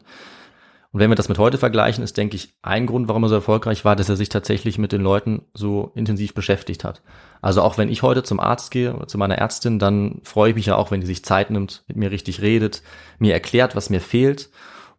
Und 0.96 1.02
wenn 1.02 1.12
wir 1.12 1.18
das 1.18 1.28
mit 1.28 1.40
heute 1.40 1.58
vergleichen, 1.58 2.06
ist, 2.06 2.16
denke 2.16 2.38
ich, 2.38 2.56
ein 2.62 2.86
Grund, 2.86 3.10
warum 3.10 3.24
er 3.24 3.28
so 3.28 3.36
erfolgreich 3.36 3.84
war, 3.84 3.98
dass 3.98 4.08
er 4.08 4.16
sich 4.16 4.30
tatsächlich 4.30 4.78
mit 4.78 4.94
den 4.94 5.02
Leuten 5.02 5.42
so 5.54 5.92
intensiv 5.94 6.34
beschäftigt 6.34 6.86
hat. 6.86 7.02
Also 7.42 7.64
auch 7.64 7.78
wenn 7.78 7.90
ich 7.90 8.02
heute 8.02 8.24
zum 8.24 8.40
Arzt 8.40 8.72
gehe 8.72 8.96
oder 8.96 9.06
zu 9.06 9.18
meiner 9.18 9.38
Ärztin, 9.38 9.78
dann 9.78 10.22
freue 10.24 10.52
ich 10.52 10.56
mich 10.56 10.68
ja 10.68 10.78
auch, 10.78 10.92
wenn 10.92 11.02
die 11.02 11.06
sich 11.06 11.26
Zeit 11.26 11.50
nimmt, 11.50 11.84
mit 11.90 11.98
mir 11.98 12.12
richtig 12.12 12.42
redet, 12.42 12.82
mir 13.20 13.34
erklärt, 13.34 13.76
was 13.76 13.90
mir 13.90 14.00
fehlt. 14.00 14.50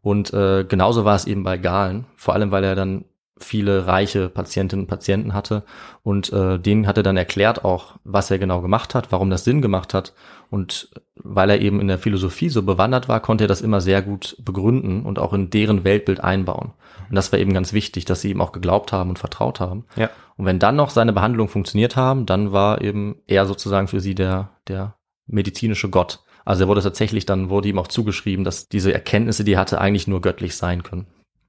Und 0.02 0.34
äh, 0.34 0.66
genauso 0.68 1.06
war 1.06 1.16
es 1.16 1.26
eben 1.26 1.44
bei 1.44 1.56
Galen, 1.56 2.04
vor 2.14 2.34
allem 2.34 2.50
weil 2.50 2.64
er 2.64 2.74
dann 2.74 3.06
viele 3.38 3.86
reiche 3.86 4.28
Patientinnen 4.28 4.84
und 4.84 4.88
Patienten 4.88 5.32
hatte 5.32 5.62
und 6.02 6.30
äh, 6.30 6.58
denen 6.58 6.86
hat 6.86 6.98
er 6.98 7.02
dann 7.04 7.16
erklärt 7.16 7.64
auch, 7.64 7.96
was 8.04 8.30
er 8.30 8.38
genau 8.38 8.60
gemacht 8.60 8.94
hat, 8.94 9.12
warum 9.12 9.30
das 9.30 9.44
Sinn 9.44 9.62
gemacht 9.62 9.94
hat 9.94 10.12
und 10.50 10.90
weil 11.16 11.50
er 11.50 11.60
eben 11.60 11.80
in 11.80 11.88
der 11.88 11.98
Philosophie 11.98 12.48
so 12.48 12.62
bewandert 12.62 13.08
war, 13.08 13.20
konnte 13.20 13.44
er 13.44 13.48
das 13.48 13.62
immer 13.62 13.80
sehr 13.80 14.02
gut 14.02 14.36
begründen 14.40 15.04
und 15.04 15.18
auch 15.18 15.32
in 15.32 15.50
deren 15.50 15.84
Weltbild 15.84 16.22
einbauen. 16.22 16.72
Und 17.08 17.14
das 17.16 17.32
war 17.32 17.38
eben 17.38 17.52
ganz 17.52 17.72
wichtig, 17.72 18.04
dass 18.04 18.20
sie 18.20 18.30
ihm 18.30 18.40
auch 18.40 18.52
geglaubt 18.52 18.92
haben 18.92 19.10
und 19.10 19.18
vertraut 19.18 19.60
haben. 19.60 19.84
Ja. 19.96 20.10
Und 20.36 20.44
wenn 20.44 20.58
dann 20.58 20.76
noch 20.76 20.90
seine 20.90 21.12
Behandlung 21.12 21.48
funktioniert 21.48 21.96
haben, 21.96 22.26
dann 22.26 22.52
war 22.52 22.82
eben 22.82 23.16
er 23.26 23.46
sozusagen 23.46 23.88
für 23.88 24.00
sie 24.00 24.14
der, 24.14 24.50
der 24.68 24.96
medizinische 25.26 25.88
Gott. 25.88 26.20
Also 26.44 26.64
er 26.64 26.68
wurde 26.68 26.82
tatsächlich, 26.82 27.26
dann 27.26 27.48
wurde 27.48 27.68
ihm 27.68 27.78
auch 27.78 27.88
zugeschrieben, 27.88 28.44
dass 28.44 28.68
diese 28.68 28.92
Erkenntnisse, 28.92 29.44
die 29.44 29.54
er 29.54 29.60
hatte, 29.60 29.80
eigentlich 29.80 30.06
nur 30.06 30.20
göttlich 30.20 30.56
sein 30.56 30.82
können. 30.82 31.06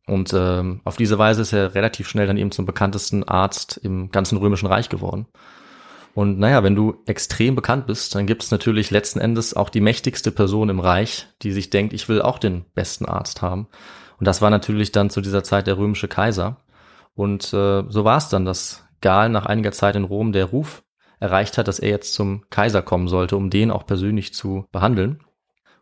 Und 0.08 0.34
ähm, 0.34 0.82
auf 0.86 0.96
diese 0.96 1.20
Weise 1.20 1.42
ist 1.42 1.54
er 1.54 1.76
relativ 1.76 2.08
schnell 2.08 2.28
dann 2.28 2.38
eben 2.38 2.52
zum 2.52 2.66
bekanntesten 2.66 3.24
Arzt 3.26 3.78
im 3.84 4.10
ganzen 4.10 4.38
römischen 4.38 4.68
Reich 4.68 4.90
geworden. 4.90 5.28
Und 6.18 6.40
naja, 6.40 6.64
wenn 6.64 6.74
du 6.74 6.96
extrem 7.06 7.54
bekannt 7.54 7.86
bist, 7.86 8.16
dann 8.16 8.26
gibt 8.26 8.42
es 8.42 8.50
natürlich 8.50 8.90
letzten 8.90 9.20
Endes 9.20 9.56
auch 9.56 9.70
die 9.70 9.82
mächtigste 9.82 10.32
Person 10.32 10.70
im 10.70 10.80
Reich, 10.80 11.28
die 11.44 11.52
sich 11.52 11.70
denkt, 11.70 11.94
ich 11.94 12.10
will 12.10 12.24
auch 12.24 12.40
den 12.40 12.66
besten 12.74 13.06
Arzt 13.06 13.44
haben. 13.44 13.68
Und 14.18 14.26
das 14.26 14.42
war 14.42 14.50
natürlich 14.50 14.92
dann 14.92 15.12
zu 15.12 15.22
dieser 15.22 15.44
Zeit 15.44 15.68
der 15.68 15.78
römische 15.78 16.08
Kaiser. 16.08 16.58
Und 17.14 17.54
äh, 17.54 17.84
so 17.88 18.04
war 18.04 18.18
es 18.18 18.30
dann, 18.30 18.46
dass 18.46 18.84
Galen 19.00 19.32
nach 19.32 19.46
einiger 19.46 19.72
Zeit 19.72 19.96
in 19.96 20.06
Rom 20.06 20.32
der 20.32 20.46
Ruf 20.46 20.82
erreicht 21.20 21.60
hat, 21.60 21.68
dass 21.68 21.78
er 21.78 21.90
jetzt 21.90 22.16
zum 22.16 22.46
Kaiser 22.50 22.82
kommen 22.82 23.08
sollte, 23.08 23.38
um 23.38 23.52
den 23.52 23.70
auch 23.70 23.86
persönlich 23.86 24.34
zu 24.34 24.66
behandeln. 24.72 25.20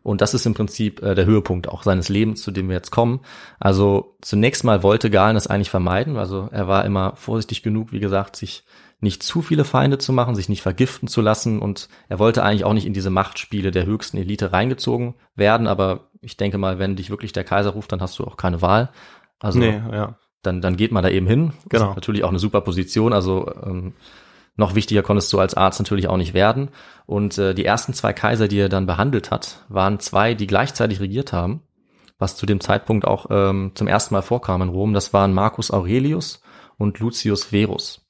Und 0.02 0.20
das 0.20 0.34
ist 0.34 0.44
im 0.44 0.52
Prinzip 0.52 1.02
äh, 1.02 1.14
der 1.14 1.24
Höhepunkt 1.24 1.66
auch 1.66 1.82
seines 1.82 2.10
Lebens, 2.10 2.42
zu 2.42 2.50
dem 2.50 2.68
wir 2.68 2.76
jetzt 2.76 2.90
kommen. 2.90 3.20
Also 3.58 4.18
zunächst 4.20 4.64
mal 4.64 4.82
wollte 4.82 5.08
Galen 5.08 5.34
das 5.34 5.46
eigentlich 5.46 5.70
vermeiden. 5.70 6.18
Also 6.18 6.50
er 6.52 6.68
war 6.68 6.84
immer 6.84 7.16
vorsichtig 7.16 7.62
genug, 7.62 7.90
wie 7.90 8.00
gesagt, 8.00 8.36
sich 8.36 8.64
nicht 9.00 9.22
zu 9.22 9.42
viele 9.42 9.64
Feinde 9.64 9.98
zu 9.98 10.12
machen, 10.12 10.34
sich 10.34 10.48
nicht 10.48 10.62
vergiften 10.62 11.08
zu 11.08 11.20
lassen. 11.20 11.60
Und 11.60 11.88
er 12.08 12.18
wollte 12.18 12.42
eigentlich 12.42 12.64
auch 12.64 12.72
nicht 12.72 12.86
in 12.86 12.94
diese 12.94 13.10
Machtspiele 13.10 13.70
der 13.70 13.86
höchsten 13.86 14.16
Elite 14.16 14.52
reingezogen 14.52 15.14
werden. 15.34 15.66
Aber 15.66 16.10
ich 16.22 16.36
denke 16.36 16.58
mal, 16.58 16.78
wenn 16.78 16.96
dich 16.96 17.10
wirklich 17.10 17.32
der 17.32 17.44
Kaiser 17.44 17.70
ruft, 17.70 17.92
dann 17.92 18.00
hast 18.00 18.18
du 18.18 18.24
auch 18.24 18.36
keine 18.36 18.62
Wahl. 18.62 18.90
Also 19.38 19.58
Nee, 19.58 19.80
ja. 19.92 20.16
dann, 20.42 20.62
dann 20.62 20.76
geht 20.76 20.92
man 20.92 21.02
da 21.02 21.10
eben 21.10 21.26
hin. 21.26 21.52
Genau. 21.68 21.94
natürlich 21.94 22.24
auch 22.24 22.30
eine 22.30 22.38
super 22.38 22.62
Position. 22.62 23.12
Also 23.12 23.52
ähm, 23.64 23.92
noch 24.56 24.74
wichtiger 24.74 25.02
konntest 25.02 25.30
du 25.32 25.38
als 25.38 25.54
Arzt 25.54 25.78
natürlich 25.78 26.08
auch 26.08 26.16
nicht 26.16 26.32
werden. 26.32 26.70
Und 27.04 27.36
äh, 27.36 27.54
die 27.54 27.66
ersten 27.66 27.92
zwei 27.92 28.14
Kaiser, 28.14 28.48
die 28.48 28.58
er 28.58 28.70
dann 28.70 28.86
behandelt 28.86 29.30
hat, 29.30 29.64
waren 29.68 30.00
zwei, 30.00 30.34
die 30.34 30.46
gleichzeitig 30.46 31.00
regiert 31.00 31.34
haben, 31.34 31.62
was 32.18 32.36
zu 32.36 32.46
dem 32.46 32.60
Zeitpunkt 32.60 33.06
auch 33.06 33.26
ähm, 33.28 33.72
zum 33.74 33.88
ersten 33.88 34.14
Mal 34.14 34.22
vorkam 34.22 34.62
in 34.62 34.70
Rom. 34.70 34.94
Das 34.94 35.12
waren 35.12 35.34
Marcus 35.34 35.70
Aurelius 35.70 36.40
und 36.78 36.98
Lucius 36.98 37.44
Verus. 37.44 38.05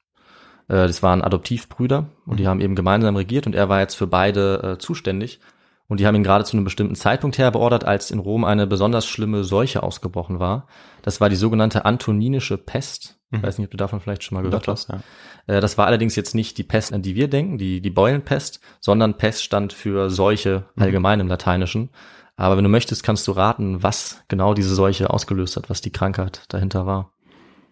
Äh, 0.69 0.87
das 0.87 1.03
waren 1.03 1.23
Adoptivbrüder 1.23 2.11
und 2.27 2.41
die 2.41 2.47
haben 2.49 2.61
eben 2.61 2.75
gemeinsam 2.75 3.17
regiert 3.17 3.47
und 3.47 3.55
er 3.55 3.69
war 3.69 3.81
jetzt 3.81 3.95
für 3.95 4.07
beide 4.07 4.63
äh, 4.75 4.79
zuständig. 4.79 5.41
Und 5.89 6.01
die 6.01 6.07
haben 6.07 6.17
ihn 6.17 6.25
gerade 6.25 6.43
zu 6.45 6.57
einem 6.57 6.65
bestimmten 6.65 6.97
Zeitpunkt 6.97 7.39
her 7.39 7.53
beordert, 7.53 7.85
als 7.85 8.11
in 8.11 8.19
Rom 8.19 8.45
eine 8.45 8.67
besonders 8.67 9.07
schlimme 9.07 9.45
Seuche 9.45 9.85
ausgebrochen 9.85 10.41
war. 10.41 10.67
Das 11.03 11.21
war 11.21 11.29
die 11.29 11.37
sogenannte 11.37 11.85
Antoninische 11.85 12.59
Pest. 12.59 13.21
Ich 13.31 13.43
weiß 13.43 13.59
nicht, 13.59 13.67
ob 13.67 13.71
du 13.71 13.77
davon 13.77 14.01
vielleicht 14.01 14.25
schon 14.25 14.37
mal 14.37 14.43
gehört 14.43 14.67
hast. 14.67 14.89
ja. 14.89 15.01
Äh, 15.47 15.61
Das 15.61 15.79
war 15.79 15.87
allerdings 15.87 16.17
jetzt 16.17 16.35
nicht 16.35 16.59
die 16.59 16.65
Pest, 16.65 16.93
an 16.93 17.03
die 17.03 17.15
wir 17.15 17.29
denken, 17.29 17.59
die, 17.59 17.81
die 17.81 17.91
Beulenpest, 17.91 18.61
sondern 18.81 19.17
Pest 19.17 19.45
stand 19.45 19.73
für 19.73 20.11
Seuche 20.11 20.65
allgemein 20.77 21.21
im 21.21 21.29
Lateinischen. 21.29 21.91
Aber 22.37 22.57
wenn 22.57 22.65
du 22.65 22.71
möchtest, 22.71 23.03
kannst 23.03 23.27
du 23.29 23.33
raten, 23.33 23.83
was 23.83 24.23
genau 24.29 24.55
diese 24.55 24.75
Seuche 24.75 25.11
ausgelöst 25.11 25.57
hat, 25.57 25.71
was 25.71 25.81
die 25.81 25.93
Krankheit 25.93 26.43
dahinter 26.49 26.87
war. 26.87 27.13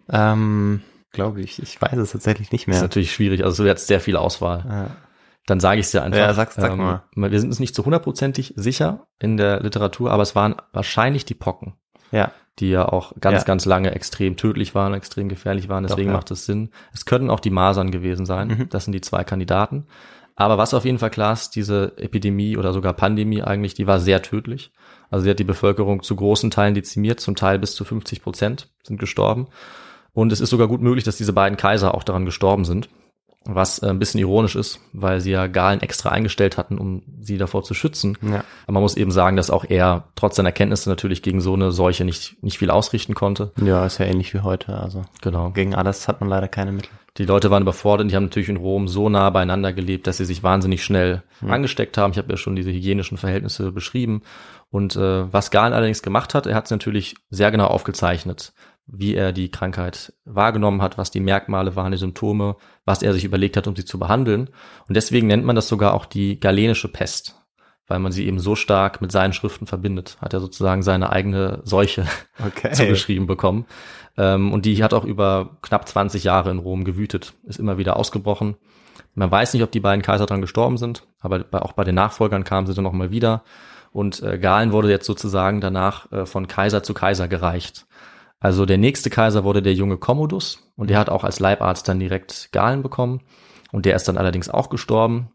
Ähm, 0.08 0.82
glaube 1.14 1.40
ich. 1.40 1.62
Ich 1.62 1.80
weiß 1.80 1.96
es 1.96 2.12
tatsächlich 2.12 2.52
nicht 2.52 2.66
Das 2.68 2.74
ist 2.76 2.80
mehr. 2.80 2.82
natürlich 2.88 3.12
schwierig, 3.12 3.44
also 3.44 3.64
du 3.64 3.70
hast 3.70 3.86
sehr 3.86 4.00
viel 4.00 4.16
Auswahl. 4.16 4.64
Ja. 4.68 4.86
Dann 5.46 5.60
sage 5.60 5.80
ich 5.80 5.86
es 5.86 5.92
dir 5.92 6.02
einfach. 6.02 6.18
Ja, 6.18 6.32
sag's- 6.34 6.54
sag 6.56 6.76
mal. 6.76 7.02
Wir 7.14 7.40
sind 7.40 7.48
uns 7.50 7.60
nicht 7.60 7.74
zu 7.74 7.84
hundertprozentig 7.84 8.54
sicher 8.56 9.06
in 9.18 9.36
der 9.36 9.60
Literatur, 9.60 10.10
aber 10.10 10.22
es 10.22 10.34
waren 10.34 10.54
wahrscheinlich 10.72 11.24
die 11.26 11.34
Pocken, 11.34 11.74
ja. 12.12 12.32
die 12.58 12.70
ja 12.70 12.86
auch 12.88 13.12
ganz, 13.20 13.40
Ja. 13.42 13.44
ganz 13.44 13.64
lange 13.66 13.94
extrem 13.94 14.36
tödlich 14.36 14.74
waren, 14.74 14.94
extrem 14.94 15.28
gefährlich 15.28 15.68
waren. 15.68 15.82
Deswegen 15.84 16.08
Doch, 16.08 16.12
ja. 16.12 16.16
macht 16.18 16.30
es 16.30 16.46
Sinn. 16.46 16.70
Es 16.92 17.04
können 17.04 17.28
auch 17.30 17.40
die 17.40 17.50
Masern 17.50 17.90
gewesen 17.90 18.24
sein. 18.26 18.48
Mhm. 18.48 18.68
Das 18.70 18.84
sind 18.84 18.92
die 18.92 19.00
zwei 19.02 19.22
Kandidaten. 19.24 19.86
Aber 20.36 20.56
was 20.58 20.74
auf 20.74 20.84
jeden 20.84 20.98
Fall 20.98 21.10
klar 21.10 21.32
ist, 21.34 21.50
diese 21.50 21.92
Epidemie 21.98 22.56
oder 22.56 22.72
sogar 22.72 22.92
Pandemie 22.94 23.42
eigentlich, 23.42 23.74
die 23.74 23.86
war 23.86 24.00
sehr 24.00 24.20
tödlich. 24.22 24.72
Also 25.10 25.24
sie 25.24 25.30
hat 25.30 25.38
die 25.38 25.44
Bevölkerung 25.44 26.02
zu 26.02 26.16
großen 26.16 26.50
Teilen 26.50 26.74
dezimiert, 26.74 27.20
zum 27.20 27.36
Teil 27.36 27.58
bis 27.60 27.74
zu 27.76 27.84
50 27.84 28.20
Prozent 28.22 28.72
sind 28.82 28.98
gestorben. 28.98 29.46
Und 30.14 30.32
es 30.32 30.40
ist 30.40 30.50
sogar 30.50 30.68
gut 30.68 30.80
möglich, 30.80 31.04
dass 31.04 31.16
diese 31.16 31.32
beiden 31.32 31.56
Kaiser 31.58 31.94
auch 31.94 32.04
daran 32.04 32.24
gestorben 32.24 32.64
sind. 32.64 32.88
Was 33.46 33.78
äh, 33.80 33.88
ein 33.88 33.98
bisschen 33.98 34.20
ironisch 34.20 34.56
ist, 34.56 34.80
weil 34.94 35.20
sie 35.20 35.32
ja 35.32 35.48
Galen 35.48 35.82
extra 35.82 36.08
eingestellt 36.08 36.56
hatten, 36.56 36.78
um 36.78 37.02
sie 37.20 37.36
davor 37.36 37.62
zu 37.62 37.74
schützen. 37.74 38.16
Ja. 38.22 38.42
Aber 38.64 38.72
man 38.72 38.82
muss 38.82 38.96
eben 38.96 39.10
sagen, 39.10 39.36
dass 39.36 39.50
auch 39.50 39.66
er 39.68 40.04
trotz 40.14 40.36
seiner 40.36 40.52
Kenntnisse 40.52 40.88
natürlich 40.88 41.20
gegen 41.20 41.42
so 41.42 41.52
eine 41.52 41.70
Seuche 41.70 42.06
nicht, 42.06 42.42
nicht 42.42 42.56
viel 42.56 42.70
ausrichten 42.70 43.14
konnte. 43.14 43.52
Ja, 43.62 43.84
ist 43.84 43.98
ja 43.98 44.06
ähnlich 44.06 44.32
wie 44.32 44.40
heute. 44.40 44.78
Also 44.78 45.04
Genau. 45.20 45.50
gegen 45.50 45.74
alles 45.74 46.08
hat 46.08 46.20
man 46.20 46.30
leider 46.30 46.48
keine 46.48 46.72
Mittel. 46.72 46.88
Die 47.18 47.26
Leute 47.26 47.50
waren 47.50 47.62
überfordert 47.62 48.04
und 48.04 48.08
die 48.10 48.16
haben 48.16 48.24
natürlich 48.24 48.48
in 48.48 48.56
Rom 48.56 48.88
so 48.88 49.08
nah 49.10 49.28
beieinander 49.30 49.72
gelebt, 49.74 50.06
dass 50.06 50.16
sie 50.16 50.24
sich 50.24 50.42
wahnsinnig 50.42 50.82
schnell 50.82 51.22
angesteckt 51.46 51.98
haben. 51.98 52.12
Ich 52.12 52.18
habe 52.18 52.32
ja 52.32 52.36
schon 52.38 52.56
diese 52.56 52.72
hygienischen 52.72 53.18
Verhältnisse 53.18 53.70
beschrieben. 53.72 54.22
Und 54.70 54.96
äh, 54.96 55.32
was 55.32 55.50
Galen 55.52 55.74
allerdings 55.74 56.02
gemacht 56.02 56.34
hat, 56.34 56.46
er 56.46 56.56
hat 56.56 56.64
es 56.64 56.70
natürlich 56.72 57.14
sehr 57.30 57.50
genau 57.52 57.66
aufgezeichnet, 57.66 58.52
wie 58.86 59.14
er 59.14 59.32
die 59.32 59.50
Krankheit 59.50 60.12
wahrgenommen 60.24 60.82
hat, 60.82 60.98
was 60.98 61.10
die 61.10 61.20
Merkmale 61.20 61.74
waren, 61.76 61.92
die 61.92 61.98
Symptome, 61.98 62.56
was 62.84 63.02
er 63.02 63.12
sich 63.12 63.24
überlegt 63.24 63.56
hat, 63.56 63.66
um 63.66 63.74
sie 63.74 63.84
zu 63.84 63.98
behandeln. 63.98 64.50
Und 64.88 64.96
deswegen 64.96 65.26
nennt 65.26 65.44
man 65.44 65.56
das 65.56 65.68
sogar 65.68 65.94
auch 65.94 66.04
die 66.04 66.38
galenische 66.38 66.88
Pest, 66.88 67.34
weil 67.86 67.98
man 67.98 68.12
sie 68.12 68.26
eben 68.26 68.38
so 68.38 68.56
stark 68.56 69.00
mit 69.00 69.10
seinen 69.10 69.32
Schriften 69.32 69.66
verbindet. 69.66 70.18
Hat 70.20 70.34
er 70.34 70.40
sozusagen 70.40 70.82
seine 70.82 71.10
eigene 71.10 71.60
Seuche 71.64 72.06
Okay. 72.46 72.72
zugeschrieben 72.72 73.26
bekommen. 73.26 73.66
Ähm, 74.16 74.52
und 74.52 74.66
die 74.66 74.82
hat 74.84 74.92
auch 74.94 75.04
über 75.04 75.56
knapp 75.62 75.88
20 75.88 76.24
Jahre 76.24 76.50
in 76.50 76.58
Rom 76.58 76.84
gewütet, 76.84 77.34
ist 77.44 77.58
immer 77.58 77.78
wieder 77.78 77.96
ausgebrochen. 77.96 78.56
Man 79.14 79.30
weiß 79.30 79.54
nicht, 79.54 79.62
ob 79.62 79.70
die 79.72 79.80
beiden 79.80 80.02
Kaiser 80.02 80.26
dran 80.26 80.40
gestorben 80.40 80.76
sind, 80.76 81.06
aber 81.20 81.44
auch 81.52 81.72
bei 81.72 81.84
den 81.84 81.94
Nachfolgern 81.94 82.44
kamen 82.44 82.66
sie 82.66 82.74
dann 82.74 82.84
noch 82.84 82.92
mal 82.92 83.10
wieder. 83.10 83.44
Und 83.92 84.22
äh, 84.24 84.38
Galen 84.38 84.72
wurde 84.72 84.90
jetzt 84.90 85.06
sozusagen 85.06 85.60
danach 85.60 86.10
äh, 86.10 86.26
von 86.26 86.48
Kaiser 86.48 86.82
zu 86.82 86.94
Kaiser 86.94 87.28
gereicht. 87.28 87.86
Also 88.44 88.66
der 88.66 88.76
nächste 88.76 89.08
Kaiser 89.08 89.42
wurde 89.42 89.62
der 89.62 89.72
junge 89.72 89.96
Commodus 89.96 90.70
und 90.76 90.90
der 90.90 90.98
hat 90.98 91.08
auch 91.08 91.24
als 91.24 91.40
Leibarzt 91.40 91.88
dann 91.88 91.98
direkt 91.98 92.50
Galen 92.52 92.82
bekommen. 92.82 93.22
Und 93.72 93.86
der 93.86 93.96
ist 93.96 94.06
dann 94.06 94.18
allerdings 94.18 94.50
auch 94.50 94.68
gestorben. 94.68 95.30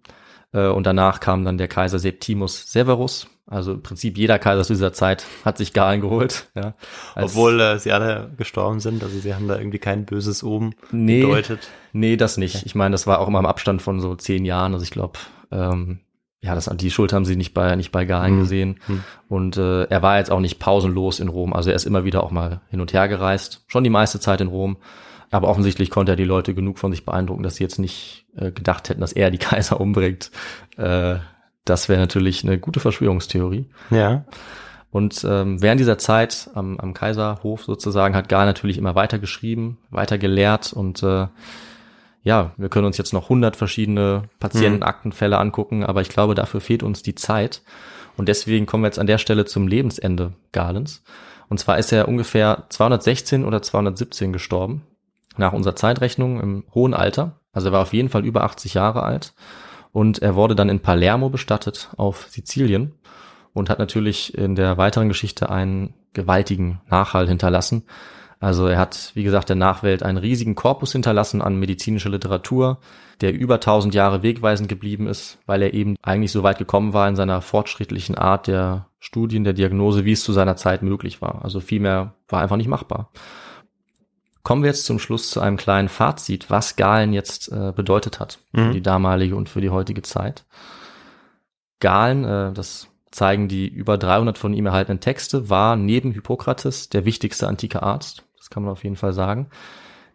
Äh, 0.53 0.68
und 0.68 0.86
danach 0.86 1.20
kam 1.20 1.43
dann 1.43 1.57
der 1.57 1.68
Kaiser 1.68 1.97
Septimus 1.97 2.72
Severus. 2.72 3.26
Also 3.47 3.74
im 3.74 3.82
Prinzip 3.82 4.16
jeder 4.16 4.38
Kaiser 4.38 4.64
zu 4.64 4.74
dieser 4.74 4.93
Zeit 4.93 5.26
hat 5.43 5.57
sich 5.57 5.74
Galen 5.74 6.01
geholt. 6.01 6.49
Ja, 6.53 6.76
Obwohl 7.16 7.60
äh, 7.60 7.80
sie 7.80 7.91
alle 7.93 8.30
gestorben 8.38 8.80
sind, 8.80 9.01
also 9.03 9.18
sie 9.18 9.34
haben 9.34 9.47
da 9.47 9.57
irgendwie 9.57 9.80
kein 9.80 10.05
böses 10.05 10.43
Oben 10.43 10.76
Nee. 10.91 11.22
gedeutet. 11.22 11.68
Nee, 11.93 12.16
das 12.16 12.38
nicht. 12.38 12.64
Ich 12.68 12.76
meine, 12.76 12.91
das 12.91 13.07
war 13.07 13.22
auch 13.22 13.28
immer 13.28 13.39
im 13.39 13.47
Abstand 13.47 13.82
von 13.82 13.99
so 14.01 14.14
zehn 14.18 14.45
Jahren. 14.45 14.74
Also 14.74 14.84
ich 14.84 14.91
glaube, 14.91 15.18
ähm, 15.51 16.01
ja, 16.42 16.56
das, 16.56 16.70
die 16.74 16.92
Schuld 16.92 17.12
haben 17.12 17.26
sie 17.26 17.36
nicht 17.36 17.54
bei, 17.54 17.76
nicht 17.76 17.92
bei 17.92 18.06
Galen 18.06 18.36
Hm. 18.36 18.40
gesehen. 18.40 18.80
Hm. 18.86 19.04
Und 19.28 19.58
äh, 19.58 19.84
er 19.84 20.02
war 20.02 20.18
jetzt 20.18 20.32
auch 20.32 20.40
nicht 20.40 20.60
pausenlos 20.60 21.20
in 21.20 21.28
Rom. 21.28 21.54
Also 21.54 21.70
er 21.70 21.76
ist 21.76 21.86
immer 21.86 22.06
wieder 22.06 22.24
auch 22.24 22.32
mal 22.32 22.62
hin 22.70 22.80
und 22.80 22.94
her 22.94 23.08
gereist. 23.08 23.64
Schon 23.68 23.84
die 23.84 23.90
meiste 23.90 24.20
Zeit 24.20 24.40
in 24.40 24.48
Rom. 24.48 24.78
Aber 25.32 25.48
offensichtlich 25.50 25.92
konnte 25.92 26.14
er 26.14 26.16
die 26.16 26.24
Leute 26.24 26.54
genug 26.56 26.80
von 26.80 26.92
sich 26.92 27.06
beeindrucken, 27.06 27.44
dass 27.44 27.56
sie 27.56 27.64
jetzt 27.64 27.78
nicht 27.78 28.26
äh, 28.36 28.52
gedacht 28.52 28.90
hätten, 28.90 29.02
dass 29.02 29.14
er 29.14 29.32
die 29.32 29.38
Kaiser 29.40 29.80
umbringt. 29.82 30.32
Äh, 30.78 31.18
das 31.66 31.90
wäre 31.90 32.00
natürlich 32.00 32.44
eine 32.44 32.58
gute 32.58 32.80
Verschwörungstheorie. 32.80 33.70
Ja. 33.92 34.24
Und 34.92 35.24
ähm, 35.28 35.62
während 35.62 35.80
dieser 35.80 36.00
Zeit 36.00 36.50
am, 36.56 36.80
am 36.80 36.94
Kaiserhof 36.94 37.64
sozusagen 37.64 38.16
hat 38.16 38.28
Gal 38.28 38.48
natürlich 38.48 38.78
immer 38.80 38.96
weiter 38.96 39.20
geschrieben, 39.20 39.78
weiter 39.92 40.18
gelehrt 40.18 40.74
und 40.74 41.04
äh, 41.04 41.28
ja, 42.22 42.51
wir 42.57 42.70
können 42.70 42.86
uns 42.86 42.97
jetzt 42.97 43.13
noch 43.13 43.24
100 43.24 43.55
verschiedene 43.55 44.24
Patientenaktenfälle 44.39 45.38
angucken, 45.38 45.84
aber 45.84 46.01
ich 46.01 46.09
glaube, 46.09 46.36
dafür 46.36 46.61
fehlt 46.61 46.84
uns 46.84 47.01
die 47.01 47.15
Zeit. 47.15 47.61
Und 48.17 48.28
deswegen 48.28 48.65
kommen 48.65 48.84
wir 48.84 48.88
jetzt 48.88 48.99
an 48.99 49.07
der 49.07 49.17
Stelle 49.17 49.45
zum 49.45 49.67
Lebensende 49.67 50.34
Galens. 50.51 51.03
Und 51.47 51.59
zwar 51.59 51.80
ist 51.80 51.91
er 51.91 52.07
ungefähr 52.07 52.65
216 52.70 53.45
oder 53.45 53.61
217 53.61 54.34
gestorben, 54.34 54.84
nach 55.38 55.53
unserer 55.53 55.76
Zeitrechnung 55.76 56.39
im 56.41 56.63
hohen 56.74 56.93
Alter. 56.93 57.39
Also 57.53 57.70
er 57.70 57.72
war 57.72 57.82
auf 57.82 57.93
jeden 57.93 58.09
Fall 58.09 58.26
über 58.26 58.43
80 58.43 58.74
Jahre 58.74 59.03
alt. 59.03 59.34
Und 59.91 60.20
er 60.20 60.36
wurde 60.36 60.55
dann 60.55 60.70
in 60.70 60.82
Palermo 60.82 61.30
bestattet 61.30 61.89
auf 61.97 62.28
Sizilien 62.30 62.93
und 63.53 63.70
hat 63.70 63.80
natürlich 63.80 64.38
in 64.38 64.55
der 64.55 64.78
weiteren 64.78 65.07
Geschichte 65.07 65.49
einen 65.49 65.95
gewaltigen 66.13 66.82
Nachhall 66.89 67.28
hinterlassen. 67.28 67.84
Also 68.40 68.68
er 68.68 68.78
hat, 68.80 69.12
wie 69.16 69.24
gesagt, 69.24 69.50
der 69.50 69.58
Nachwelt 69.58 70.02
einen 70.02 70.18
riesigen 70.18 70.56
Korpus 70.56 70.94
hinterlassen 70.94 71.42
an 71.42 71.58
medizinischer 71.60 72.10
Literatur, 72.10 72.80
der 73.20 73.34
über 73.34 73.56
1000 73.56 73.94
Jahre 73.94 74.24
wegweisend 74.24 74.70
geblieben 74.70 75.08
ist, 75.08 75.40
weil 75.46 75.62
er 75.62 75.74
eben 75.74 75.98
eigentlich 76.02 76.32
so 76.32 76.42
weit 76.42 76.58
gekommen 76.58 76.94
war 76.94 77.10
in 77.10 77.18
seiner 77.18 77.42
fortschrittlichen 77.42 78.16
Art 78.16 78.48
der 78.48 78.88
Studien, 79.00 79.44
der 79.44 79.54
Diagnose, 79.54 80.06
wie 80.06 80.14
es 80.14 80.24
zu 80.24 80.32
seiner 80.32 80.56
Zeit 80.56 80.84
möglich 80.84 81.22
war. 81.22 81.44
Also 81.44 81.60
viel 81.60 81.82
mehr 81.82 82.14
war 82.30 82.42
einfach 82.42 82.56
nicht 82.56 82.70
machbar. 82.70 83.12
Kommen 84.42 84.64
wir 84.64 84.70
jetzt 84.70 84.86
zum 84.86 85.00
Schluss 85.00 85.30
zu 85.32 85.42
einem 85.42 85.58
kleinen 85.58 85.90
Fazit, 85.90 86.50
was 86.50 86.78
Galen 86.78 87.12
jetzt 87.12 87.52
äh, 87.52 87.74
bedeutet 87.76 88.22
hat 88.22 88.40
für 88.56 88.62
Mhm. 88.68 88.72
die 88.72 88.82
damalige 88.82 89.36
und 89.36 89.50
für 89.50 89.60
die 89.60 89.70
heutige 89.70 90.02
Zeit. 90.02 90.46
Galen, 91.82 92.24
äh, 92.24 92.54
das 92.54 92.88
zeigen 93.12 93.48
die 93.50 93.68
über 93.68 93.98
300 93.98 94.38
von 94.38 94.54
ihm 94.54 94.66
erhaltenen 94.66 95.02
Texte, 95.02 95.50
war 95.50 95.76
neben 95.76 96.12
Hippokrates 96.14 96.90
der 96.90 97.06
wichtigste 97.06 97.48
antike 97.48 97.84
Arzt. 97.84 98.24
Kann 98.50 98.64
man 98.64 98.72
auf 98.72 98.84
jeden 98.84 98.95
Fall 98.95 99.14
sagen. 99.14 99.47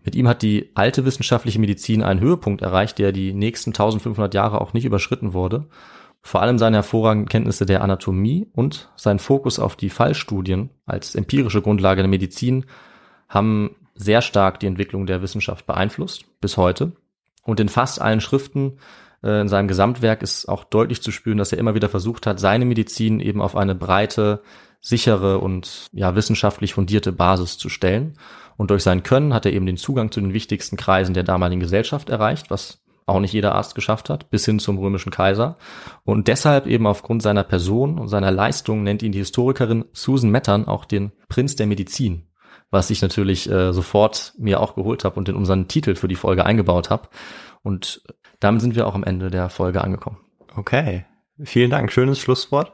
Mit 0.05 0.14
ihm 0.14 0.28
hat 0.28 0.43
die 0.43 0.70
alte 0.74 1.05
wissenschaftliche 1.05 1.59
Medizin 1.59 2.03
einen 2.03 2.20
Höhepunkt 2.20 2.61
erreicht, 2.62 2.99
der 2.99 3.11
die 3.12 3.32
nächsten 3.32 3.70
1500 3.70 4.35
Jahre 4.35 4.61
auch 4.61 4.74
nicht 4.74 4.85
überschritten 4.85 5.32
wurde. 5.32 5.66
Vor 6.20 6.43
allem 6.43 6.59
seine 6.59 6.76
hervorragenden 6.76 7.28
Kenntnisse 7.28 7.66
der 7.66 7.82
Anatomie 7.82 8.49
und 8.55 8.91
sein 8.97 9.18
Fokus 9.18 9.59
auf 9.59 9.76
die 9.76 9.91
Fallstudien 9.91 10.70
als 10.87 11.14
empirische 11.14 11.62
Grundlage 11.62 12.03
der 12.03 12.09
Medizin 12.09 12.66
haben 13.28 13.76
sehr 13.95 14.22
stark 14.22 14.61
die 14.61 14.66
Entwicklung 14.66 15.07
der 15.07 15.22
Wissenschaft 15.22 15.66
beeinflusst, 15.66 16.24
bis 16.41 16.57
heute. 16.57 16.93
Und 17.43 17.61
in 17.61 17.68
fast 17.68 18.01
allen 18.01 18.20
Schriften 18.20 18.78
äh, 19.22 19.41
in 19.41 19.49
seinem 19.49 19.68
Gesamtwerk 19.68 20.22
ist 20.22 20.49
auch 20.49 20.64
deutlich 20.64 21.03
zu 21.03 21.11
spüren, 21.11 21.39
dass 21.39 21.53
er 21.53 21.59
immer 21.59 21.74
wieder 21.74 21.89
versucht 21.89 22.26
hat, 22.26 22.41
seine 22.41 22.64
Medizin 22.64 23.20
eben 23.20 23.41
auf 23.41 23.57
eine 23.57 23.74
breite, 23.74 24.43
sichere 24.85 25.39
und 25.39 25.87
ja 25.93 26.14
wissenschaftlich 26.14 26.74
fundierte 26.74 27.11
Basis 27.11 27.57
zu 27.57 27.70
stellen. 27.70 28.18
Und 28.57 28.70
durch 28.70 28.82
sein 28.82 29.03
Können 29.03 29.32
hat 29.32 29.47
er 29.47 29.53
eben 29.53 29.66
den 29.66 29.78
Zugang 29.78 30.12
zu 30.12 30.20
den 30.20 30.35
wichtigsten 30.35 30.76
Kreisen 30.76 31.14
der 31.14 31.22
damaligen 31.22 31.61
Gesellschaft 31.61 32.11
erreicht, 32.11 32.51
was 32.51 32.85
auch 33.07 33.18
nicht 33.18 33.32
jeder 33.32 33.55
Arzt 33.55 33.74
geschafft 33.74 34.11
hat, 34.11 34.30
bis 34.30 34.45
hin 34.45 34.59
zum 34.59 34.78
römischen 34.78 35.11
Kaiser. 35.11 35.57
Und 36.05 36.28
deshalb 36.28 36.66
eben 36.66 36.87
aufgrund 36.87 37.22
seiner 37.22 37.45
Person 37.45 37.99
und 37.99 38.09
seiner 38.09 38.30
Leistung 38.30 38.82
nennt 38.82 39.03
ihn 39.03 39.12
die 39.12 39.18
Historikerin 39.18 39.87
Susan 39.93 40.30
Mettern 40.30 40.68
auch 40.68 40.85
den 40.85 41.12
Prinz 41.28 41.57
der 41.57 41.66
Medizin, 41.66 42.28
was 42.70 42.91
ich 42.91 43.01
natürlich 43.01 43.51
äh, 43.51 43.72
sofort 43.72 44.35
mir 44.39 44.61
auch 44.61 44.74
geholt 44.74 45.05
habe 45.05 45.16
und 45.16 45.28
in 45.28 45.35
unseren 45.35 45.66
Titel 45.66 45.95
für 45.95 46.09
die 46.09 46.14
Folge 46.14 46.45
eingebaut 46.45 46.91
habe. 46.91 47.09
Und 47.62 48.03
damit 48.41 48.61
sind 48.61 48.76
wir 48.76 48.87
auch 48.87 48.95
am 48.95 49.05
Ende 49.05 49.30
der 49.30 49.49
Folge 49.49 49.82
angekommen. 49.82 50.18
Okay. 50.57 51.07
Vielen 51.43 51.70
Dank. 51.70 51.91
Schönes 51.91 52.18
Schlusswort. 52.18 52.72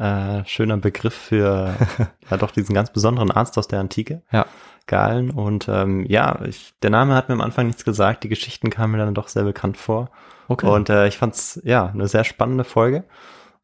Äh, 0.00 0.46
schöner 0.46 0.78
Begriff 0.78 1.14
für 1.14 1.74
ja 2.30 2.36
doch 2.38 2.52
diesen 2.52 2.74
ganz 2.74 2.90
besonderen 2.90 3.30
Arzt 3.30 3.58
aus 3.58 3.68
der 3.68 3.80
Antike. 3.80 4.22
Ja. 4.32 4.46
Galen. 4.86 5.30
Und 5.30 5.68
ähm, 5.68 6.06
ja, 6.08 6.40
ich, 6.46 6.72
der 6.82 6.88
Name 6.90 7.14
hat 7.14 7.28
mir 7.28 7.34
am 7.34 7.42
Anfang 7.42 7.66
nichts 7.66 7.84
gesagt. 7.84 8.24
Die 8.24 8.30
Geschichten 8.30 8.70
kamen 8.70 8.92
mir 8.92 8.98
dann 8.98 9.14
doch 9.14 9.28
sehr 9.28 9.44
bekannt 9.44 9.76
vor. 9.76 10.10
Okay. 10.48 10.66
Und 10.66 10.88
äh, 10.88 11.06
ich 11.06 11.18
fand's 11.18 11.60
ja 11.64 11.86
eine 11.86 12.08
sehr 12.08 12.24
spannende 12.24 12.64
Folge. 12.64 13.04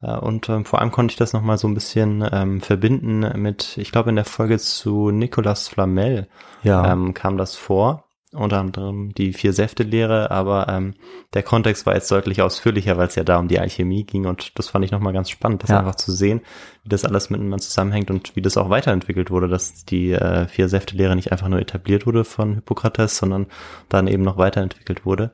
Äh, 0.02 0.16
und 0.16 0.48
ähm, 0.50 0.66
vor 0.66 0.80
allem 0.80 0.92
konnte 0.92 1.12
ich 1.12 1.16
das 1.16 1.32
nochmal 1.32 1.56
so 1.56 1.68
ein 1.68 1.74
bisschen 1.74 2.28
ähm, 2.30 2.60
verbinden 2.60 3.40
mit, 3.40 3.78
ich 3.78 3.90
glaube, 3.90 4.10
in 4.10 4.16
der 4.16 4.26
Folge 4.26 4.58
zu 4.58 5.10
Nicolas 5.10 5.68
Flamel 5.68 6.28
ja. 6.62 6.92
ähm, 6.92 7.14
kam 7.14 7.38
das 7.38 7.56
vor. 7.56 8.04
Unter 8.36 8.58
anderem 8.60 9.14
die 9.14 9.32
Vier-Säfte-Lehre, 9.32 10.30
aber 10.30 10.68
ähm, 10.68 10.94
der 11.34 11.42
Kontext 11.42 11.86
war 11.86 11.94
jetzt 11.94 12.10
deutlich 12.10 12.42
ausführlicher, 12.42 12.96
weil 12.96 13.08
es 13.08 13.14
ja 13.14 13.24
da 13.24 13.38
um 13.38 13.48
die 13.48 13.58
Alchemie 13.58 14.04
ging 14.04 14.26
und 14.26 14.58
das 14.58 14.68
fand 14.68 14.84
ich 14.84 14.90
nochmal 14.90 15.12
ganz 15.12 15.30
spannend, 15.30 15.62
das 15.62 15.70
Ja. 15.70 15.78
einfach 15.80 15.94
zu 15.94 16.12
sehen, 16.12 16.40
wie 16.84 16.88
das 16.90 17.04
alles 17.04 17.30
miteinander 17.30 17.58
zusammenhängt 17.58 18.10
und 18.10 18.36
wie 18.36 18.42
das 18.42 18.56
auch 18.56 18.70
weiterentwickelt 18.70 19.30
wurde, 19.30 19.48
dass 19.48 19.84
die 19.84 20.12
äh, 20.12 20.46
Vier-Säfte-Lehre 20.48 21.16
nicht 21.16 21.32
einfach 21.32 21.48
nur 21.48 21.60
etabliert 21.60 22.06
wurde 22.06 22.24
von 22.24 22.54
Hippokrates, 22.54 23.16
sondern 23.16 23.46
dann 23.88 24.06
eben 24.06 24.22
noch 24.22 24.36
weiterentwickelt 24.38 25.04
wurde 25.06 25.32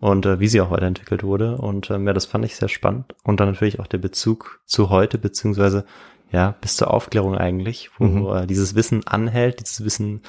und 0.00 0.26
äh, 0.26 0.40
wie 0.40 0.48
sie 0.48 0.60
auch 0.60 0.70
weiterentwickelt 0.72 1.22
wurde. 1.22 1.56
Und 1.58 1.90
ähm, 1.90 2.06
ja, 2.06 2.12
das 2.12 2.26
fand 2.26 2.44
ich 2.44 2.56
sehr 2.56 2.68
spannend. 2.68 3.14
Und 3.22 3.38
dann 3.40 3.48
natürlich 3.50 3.78
auch 3.78 3.86
der 3.86 3.98
Bezug 3.98 4.60
zu 4.66 4.90
heute, 4.90 5.16
beziehungsweise 5.18 5.84
ja, 6.32 6.54
bis 6.60 6.76
zur 6.76 6.90
Aufklärung 6.92 7.36
eigentlich, 7.36 7.90
wo 7.98 8.04
Mhm. 8.04 8.36
äh, 8.36 8.46
dieses 8.46 8.74
Wissen 8.74 9.06
anhält, 9.06 9.60
dieses 9.60 9.84
Wissen 9.84 10.22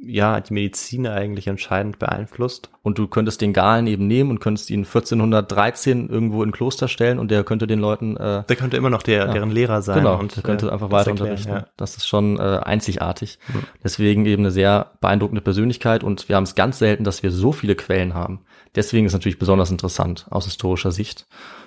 ja, 0.00 0.40
die 0.40 0.54
Medizin 0.54 1.06
eigentlich 1.06 1.46
entscheidend 1.48 1.98
beeinflusst. 1.98 2.70
Und 2.82 2.98
du 2.98 3.08
könntest 3.08 3.40
den 3.40 3.52
Galen 3.52 3.86
eben 3.86 4.06
nehmen 4.06 4.30
und 4.30 4.40
könntest 4.40 4.70
ihn 4.70 4.84
1413 4.84 6.08
irgendwo 6.08 6.42
in 6.42 6.52
Kloster 6.52 6.88
stellen 6.88 7.18
und 7.18 7.30
der 7.30 7.44
könnte 7.44 7.66
den 7.66 7.78
Leuten 7.80 8.16
äh, 8.16 8.44
Der 8.48 8.56
könnte 8.56 8.76
immer 8.76 8.90
noch 8.90 9.02
der, 9.02 9.26
Ja. 9.26 9.32
deren 9.32 9.50
Lehrer 9.50 9.82
sein. 9.82 9.98
Genau, 9.98 10.18
und 10.18 10.36
der 10.36 10.42
könnte 10.42 10.66
äh, 10.68 10.70
einfach 10.70 10.90
weiter 10.90 11.10
erklären, 11.10 11.30
unterrichten. 11.32 11.52
Ja. 11.52 11.66
Das 11.76 11.96
ist 11.96 12.06
schon 12.06 12.38
äh, 12.38 12.60
einzigartig. 12.64 13.38
Deswegen 13.84 14.24
eben 14.26 14.42
eine 14.42 14.50
sehr 14.50 14.92
beeindruckende 15.00 15.40
Persönlichkeit 15.42 16.04
und 16.04 16.28
wir 16.28 16.36
haben 16.36 16.44
es 16.44 16.54
ganz 16.54 16.78
selten, 16.78 17.04
dass 17.04 17.22
wir 17.22 17.30
so 17.30 17.52
viele 17.52 17.74
Quellen 17.74 18.14
haben. 18.14 18.40
Deswegen 18.74 19.06
ist 19.06 19.10
es 19.12 19.18
natürlich 19.18 19.38
besonders 19.38 19.70
interessant 19.70 20.26
aus 20.30 20.44
historischer 20.44 20.92
Sicht. 20.92 21.26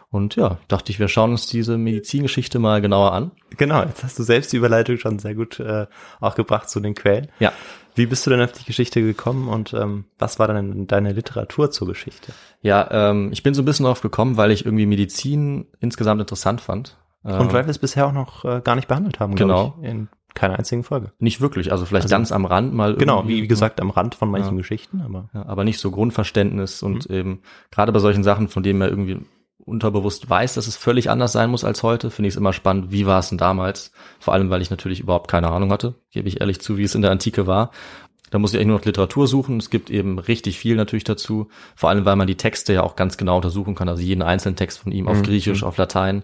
Und 0.09 0.35
ja, 0.35 0.57
dachte 0.67 0.91
ich, 0.91 0.99
wir 0.99 1.07
schauen 1.07 1.31
uns 1.31 1.47
diese 1.47 1.77
Medizingeschichte 1.77 2.59
mal 2.59 2.81
genauer 2.81 3.13
an. 3.13 3.31
Genau, 3.55 3.81
jetzt 3.83 4.03
hast 4.03 4.19
du 4.19 4.23
selbst 4.23 4.51
die 4.51 4.57
Überleitung 4.57 4.97
schon 4.97 5.19
sehr 5.19 5.35
gut 5.35 5.57
äh, 5.61 5.87
auch 6.19 6.35
gebracht 6.35 6.69
zu 6.69 6.81
den 6.81 6.95
Quellen. 6.95 7.29
Ja. 7.39 7.53
Wie 7.95 8.05
bist 8.05 8.25
du 8.25 8.29
denn 8.29 8.41
auf 8.41 8.51
die 8.53 8.63
Geschichte 8.65 9.01
gekommen 9.01 9.47
und 9.47 9.73
ähm, 9.73 10.05
was 10.17 10.39
war 10.39 10.47
denn 10.47 10.87
deine 10.87 11.11
Literatur 11.13 11.71
zur 11.71 11.87
Geschichte? 11.87 12.31
Ja, 12.61 12.87
ähm, 13.11 13.29
ich 13.31 13.43
bin 13.43 13.53
so 13.53 13.61
ein 13.61 13.65
bisschen 13.65 13.85
drauf 13.85 14.01
gekommen, 14.01 14.37
weil 14.37 14.51
ich 14.51 14.65
irgendwie 14.65 14.85
Medizin 14.85 15.67
insgesamt 15.79 16.21
interessant 16.21 16.61
fand. 16.61 16.97
Und 17.23 17.33
Ähm, 17.33 17.53
weil 17.53 17.65
wir 17.65 17.69
es 17.71 17.77
bisher 17.79 18.07
auch 18.07 18.13
noch 18.13 18.45
äh, 18.45 18.61
gar 18.63 18.75
nicht 18.75 18.87
behandelt 18.87 19.19
haben, 19.19 19.35
Genau. 19.35 19.75
ich, 19.81 19.87
in 19.89 20.09
keiner 20.33 20.57
einzigen 20.57 20.83
Folge. 20.83 21.11
nicht 21.19 21.41
wirklich, 21.41 21.71
also 21.71 21.85
vielleicht 21.85 22.05
Also- 22.05 22.15
ganz 22.15 22.31
am 22.31 22.45
Rand 22.45 22.73
mal. 22.73 22.95
Genau, 22.95 23.27
wie 23.27 23.45
gesagt, 23.47 23.81
am 23.81 23.89
Rand 23.89 24.15
von 24.15 24.31
manchen 24.31 24.53
Ja. 24.53 24.57
Geschichten, 24.57 25.01
aber 25.01 25.29
Ja, 25.33 25.45
aber 25.45 25.63
nicht 25.65 25.77
so 25.79 25.91
Grundverständnis 25.91 26.81
und 26.83 27.09
Mhm. 27.09 27.15
eben 27.15 27.41
gerade 27.69 27.91
bei 27.91 27.99
solchen 27.99 28.23
Sachen, 28.23 28.47
von 28.47 28.63
denen 28.63 28.79
man 28.79 28.89
irgendwie 28.89 29.19
unterbewusst 29.65 30.29
weiß, 30.29 30.55
dass 30.55 30.67
es 30.67 30.75
völlig 30.75 31.09
anders 31.09 31.31
sein 31.31 31.49
muss 31.49 31.63
als 31.63 31.83
heute, 31.83 32.09
finde 32.11 32.27
ich 32.27 32.33
es 32.33 32.37
immer 32.37 32.53
spannend, 32.53 32.91
wie 32.91 33.05
war 33.05 33.19
es 33.19 33.29
denn 33.29 33.37
damals? 33.37 33.91
Vor 34.19 34.33
allem, 34.33 34.49
weil 34.49 34.61
ich 34.61 34.69
natürlich 34.71 34.99
überhaupt 34.99 35.29
keine 35.29 35.49
Ahnung 35.49 35.71
hatte, 35.71 35.95
gebe 36.11 36.27
ich 36.27 36.41
ehrlich 36.41 36.61
zu, 36.61 36.77
wie 36.77 36.83
es 36.83 36.95
in 36.95 37.01
der 37.01 37.11
Antike 37.11 37.47
war. 37.47 37.71
Da 38.31 38.39
muss 38.39 38.53
ich 38.53 38.59
eigentlich 38.59 38.67
nur 38.67 38.77
noch 38.77 38.85
Literatur 38.85 39.27
suchen. 39.27 39.57
Es 39.57 39.69
gibt 39.69 39.89
eben 39.89 40.17
richtig 40.17 40.57
viel 40.57 40.75
natürlich 40.77 41.03
dazu. 41.03 41.49
Vor 41.75 41.89
allem, 41.89 42.05
weil 42.05 42.15
man 42.15 42.27
die 42.27 42.37
Texte 42.37 42.73
ja 42.73 42.81
auch 42.81 42.95
ganz 42.95 43.17
genau 43.17 43.35
untersuchen 43.35 43.75
kann. 43.75 43.89
Also 43.89 44.01
jeden 44.01 44.21
einzelnen 44.21 44.55
Text 44.55 44.79
von 44.79 44.93
ihm 44.93 45.07
auf 45.09 45.17
Mhm. 45.17 45.23
Griechisch, 45.23 45.63
auf 45.63 45.75
Latein. 45.75 46.23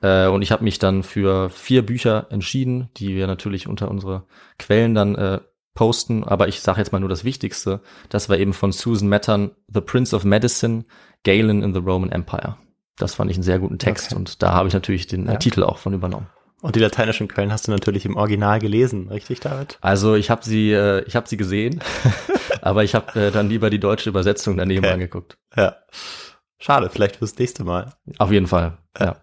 Äh, 0.00 0.28
und 0.28 0.42
ich 0.42 0.52
habe 0.52 0.62
mich 0.62 0.78
dann 0.78 1.02
für 1.02 1.50
vier 1.50 1.84
Bücher 1.84 2.28
entschieden, 2.30 2.88
die 2.96 3.16
wir 3.16 3.26
natürlich 3.26 3.66
unter 3.66 3.90
unsere 3.90 4.26
Quellen 4.60 4.94
dann 4.94 5.16
äh, 5.16 5.40
posten. 5.74 6.22
Aber 6.22 6.46
ich 6.46 6.60
sage 6.60 6.78
jetzt 6.78 6.92
mal 6.92 7.00
nur 7.00 7.08
das 7.08 7.24
Wichtigste. 7.24 7.80
Das 8.08 8.28
war 8.28 8.38
eben 8.38 8.52
von 8.52 8.70
Susan 8.70 9.08
Mattern, 9.08 9.50
The 9.66 9.80
Prince 9.80 10.14
of 10.14 10.22
Medicine, 10.22 10.84
Galen 11.24 11.64
in 11.64 11.74
the 11.74 11.80
Roman 11.80 12.12
Empire. 12.12 12.58
Das 12.96 13.14
fand 13.14 13.30
ich 13.30 13.36
einen 13.36 13.44
sehr 13.44 13.58
guten 13.58 13.78
Text 13.78 14.08
Okay. 14.12 14.16
und 14.16 14.42
da 14.42 14.52
habe 14.52 14.68
ich 14.68 14.74
natürlich 14.74 15.06
den 15.06 15.26
äh, 15.28 15.32
Ja. 15.32 15.38
Titel 15.38 15.62
auch 15.64 15.78
von 15.78 15.92
übernommen. 15.94 16.26
und 16.60 16.76
die 16.76 16.80
lateinischen 16.80 17.28
Quellen 17.28 17.50
hast 17.52 17.66
du 17.66 17.70
natürlich 17.72 18.04
im 18.04 18.16
Original 18.16 18.58
gelesen, 18.58 19.08
richtig, 19.08 19.40
David? 19.40 19.78
Also 19.80 20.14
ich 20.14 20.28
habe 20.30 20.44
sie, 20.44 20.72
äh, 20.72 21.02
ich 21.06 21.16
habe 21.16 21.28
sie 21.28 21.36
gesehen, 21.38 21.80
aber 22.62 22.84
ich 22.84 22.94
habe 22.94 23.18
äh, 23.18 23.30
dann 23.30 23.48
lieber 23.48 23.70
die 23.70 23.80
deutsche 23.80 24.10
Übersetzung 24.10 24.56
daneben 24.56 24.84
Okay. 24.84 24.92
angeguckt. 24.94 25.38
Ja. 25.56 25.76
Schade, 26.58 26.90
vielleicht 26.90 27.16
fürs 27.16 27.38
nächste 27.38 27.64
Mal. 27.64 27.94
Auf 28.18 28.30
jeden 28.30 28.46
Fall. 28.46 28.76
Ja. 28.98 29.16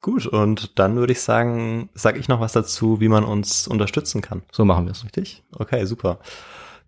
Gut, 0.00 0.26
und 0.26 0.78
dann 0.78 0.96
würde 0.96 1.12
ich 1.12 1.20
sagen, 1.20 1.90
sage 1.94 2.18
ich 2.18 2.28
noch 2.28 2.40
was 2.40 2.52
dazu, 2.52 3.00
wie 3.00 3.08
man 3.08 3.24
uns 3.24 3.66
unterstützen 3.68 4.22
kann. 4.22 4.42
So 4.52 4.64
machen 4.64 4.84
wir 4.86 4.92
es. 4.92 5.04
Richtig? 5.04 5.44
Okay, 5.56 5.84
super. 5.86 6.18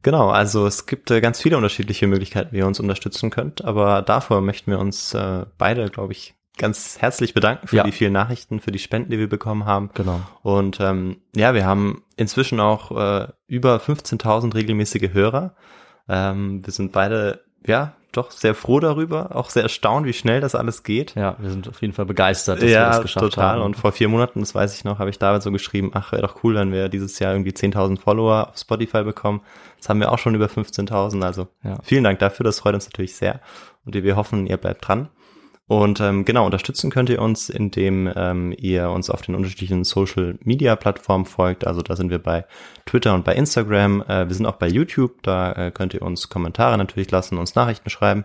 Genau, 0.03 0.31
also 0.31 0.67
es 0.67 0.87
gibt 0.87 1.11
äh, 1.11 1.21
ganz 1.21 1.41
viele 1.41 1.57
unterschiedliche 1.57 2.07
Möglichkeiten, 2.07 2.53
wie 2.53 2.59
ihr 2.59 2.67
uns 2.67 2.81
unterstützen 2.81 3.31
könnt, 3.31 3.65
aber 3.65 4.03
davor 4.03 4.41
möchten 4.41 4.71
wir 4.71 4.79
uns 4.79 5.13
äh, 5.15 5.45
beide, 5.59 5.91
glaube 5.91 6.13
ich, 6.13 6.35
ganz 6.57 6.99
herzlich 7.01 7.33
bedanken 7.35 7.69
für 7.69 7.77
Ja. 7.77 7.83
die 7.85 7.93
vielen 7.93 8.13
Nachrichten, 8.13 8.61
für 8.61 8.71
die 8.73 8.79
Spenden, 8.79 9.11
die 9.11 9.19
wir 9.19 9.29
bekommen 9.29 9.65
haben. 9.65 9.91
Genau. 9.95 10.21
Und 10.43 10.79
ähm, 10.81 11.19
ja, 11.35 11.55
wir 11.55 11.65
haben 11.67 12.03
inzwischen 12.17 12.61
auch 12.61 12.91
äh, 12.93 13.29
über 13.47 13.77
15.000 13.77 14.55
regelmäßige 14.55 15.13
Hörer. 15.13 15.55
Ähm, 16.09 16.65
wir 16.65 16.73
sind 16.73 16.93
beide, 16.93 17.45
ja, 17.67 17.95
doch 18.13 18.31
sehr 18.31 18.55
froh 18.55 18.81
darüber, 18.81 19.35
auch 19.37 19.51
sehr 19.51 19.63
erstaunt, 19.63 20.07
wie 20.07 20.13
schnell 20.13 20.41
das 20.41 20.55
alles 20.55 20.83
geht. 20.83 21.15
Ja, 21.15 21.37
wir 21.39 21.51
sind 21.51 21.69
auf 21.69 21.81
jeden 21.81 21.93
Fall 21.93 22.07
begeistert, 22.07 22.59
dass 22.59 22.65
wir 22.65 22.71
ja, 22.71 22.89
das 22.91 23.03
geschafft 23.03 23.25
total. 23.35 23.57
haben. 23.57 23.63
Und 23.63 23.77
vor 23.77 23.93
vier 23.93 24.09
Monaten, 24.09 24.41
das 24.41 24.55
weiß 24.55 24.75
ich 24.77 24.85
noch, 24.85 24.99
habe 24.99 25.11
ich 25.11 25.19
David 25.19 25.43
so 25.43 25.53
geschrieben, 25.53 25.91
ach, 25.95 26.13
wäre 26.13 26.23
doch 26.23 26.43
cool, 26.45 26.55
wenn 26.55 26.73
wir 26.73 26.89
dieses 26.89 27.19
Jahr 27.19 27.33
irgendwie 27.33 27.53
10.000 27.53 27.99
Follower 28.01 28.49
auf 28.51 28.59
Spotify 28.59 29.03
bekommen. 29.03 29.41
Jetzt 29.77 29.89
haben 29.89 30.01
wir 30.01 30.13
auch 30.13 30.19
schon 30.19 30.35
über 30.35 30.47
15.000. 30.47 31.23
Also 31.25 31.49
Ja. 31.63 31.79
vielen 31.83 32.05
Dank 32.05 32.19
dafür, 32.19 32.45
das 32.45 32.61
freut 32.61 32.75
uns 32.75 32.87
natürlich 32.87 33.15
sehr. 33.17 33.41
Und 33.85 33.95
wir 33.95 34.17
hoffen, 34.17 34.47
ihr 34.47 34.57
bleibt 34.57 34.87
dran. 34.87 35.09
Und 35.71 36.01
ähm, 36.01 36.25
genau, 36.25 36.47
unterstützen 36.47 36.91
könnt 36.91 37.11
ihr 37.11 37.23
uns, 37.23 37.49
indem 37.49 38.13
ähm, 38.17 38.53
ihr 38.59 38.91
uns 38.91 39.09
auf 39.09 39.23
den 39.23 39.37
unterschiedlichen 39.37 39.85
Social-Media-Plattformen 39.85 41.27
folgt. 41.27 41.65
Also 41.65 41.81
da 41.81 41.95
sind 41.95 42.11
wir 42.11 42.19
bei 42.19 42.45
Twitter 42.87 43.15
und 43.15 43.25
bei 43.25 43.37
Instagram. 43.37 44.03
Äh, 44.03 44.27
wir 44.27 44.35
sind 44.35 44.47
auch 44.47 44.57
bei 44.57 44.67
YouTube. 44.67 45.23
Da 45.23 45.53
äh, 45.53 45.71
könnt 45.71 45.95
ihr 45.95 46.03
uns 46.03 46.29
Kommentare 46.29 46.77
natürlich 46.77 47.13
lassen, 47.13 47.39
uns 47.39 47.55
Nachrichten 47.55 47.89
schreiben 47.89 48.25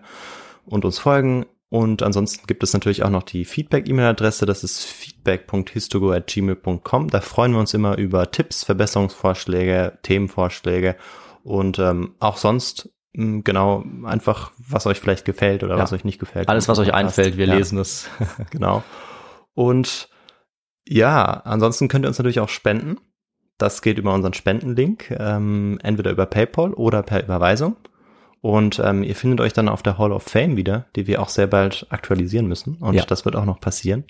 und 0.65 0.85
uns 0.85 0.97
folgen. 0.97 1.45
Und 1.69 2.01
ansonsten 2.01 2.47
gibt 2.47 2.63
es 2.63 2.73
natürlich 2.73 3.03
auch 3.03 3.11
noch 3.11 3.21
die 3.21 3.45
Feedback-E-Mail-Adresse. 3.45 4.47
Das 4.47 4.63
ist 4.63 4.83
feedback.histogo.gmail.com. 4.83 7.09
Da 7.09 7.21
freuen 7.21 7.51
wir 7.51 7.59
uns 7.59 7.75
immer 7.75 7.95
über 7.99 8.31
Tipps, 8.31 8.63
Verbesserungsvorschläge, 8.63 9.99
Themenvorschläge 10.01 10.95
und 11.43 11.77
ähm, 11.77 12.15
auch 12.19 12.37
sonst 12.37 12.89
genau 13.15 13.83
einfach, 14.03 14.51
was 14.57 14.85
euch 14.87 14.99
vielleicht 14.99 15.25
gefällt 15.25 15.63
oder 15.63 15.75
Ja. 15.77 15.83
was 15.83 15.93
euch 15.93 16.03
nicht 16.03 16.19
gefällt. 16.19 16.49
Alles, 16.49 16.67
was 16.67 16.79
euch 16.79 16.93
einfällt, 16.93 17.37
wir 17.37 17.47
Ja, 17.47 17.55
lesen 17.55 17.77
es. 17.79 18.09
Genau. 18.51 18.83
Und 19.53 20.09
ja, 20.87 21.23
ansonsten 21.45 21.87
könnt 21.87 22.05
ihr 22.05 22.09
uns 22.09 22.17
natürlich 22.17 22.39
auch 22.39 22.49
spenden. 22.49 22.97
Das 23.57 23.81
geht 23.81 23.97
über 23.97 24.13
unseren 24.13 24.33
Spendenlink, 24.33 25.11
ähm, 25.17 25.79
entweder 25.81 26.11
über 26.11 26.25
PayPal 26.25 26.73
oder 26.73 27.03
per 27.03 27.23
Überweisung. 27.23 27.77
Und 28.41 28.79
ähm, 28.83 29.01
ihr 29.01 29.15
findet 29.15 29.39
euch 29.41 29.53
dann 29.53 29.69
auf 29.69 29.81
der 29.81 29.97
Hall 29.97 30.11
of 30.11 30.23
Fame 30.23 30.57
wieder, 30.57 30.85
die 30.95 31.07
wir 31.07 31.21
auch 31.21 31.29
sehr 31.29 31.47
bald 31.47 31.87
aktualisieren 31.89 32.47
müssen. 32.47 32.75
Und 32.75 32.93
Ja. 32.95 33.05
das 33.05 33.25
wird 33.25 33.35
auch 33.35 33.45
noch 33.45 33.59
passieren. 33.59 34.03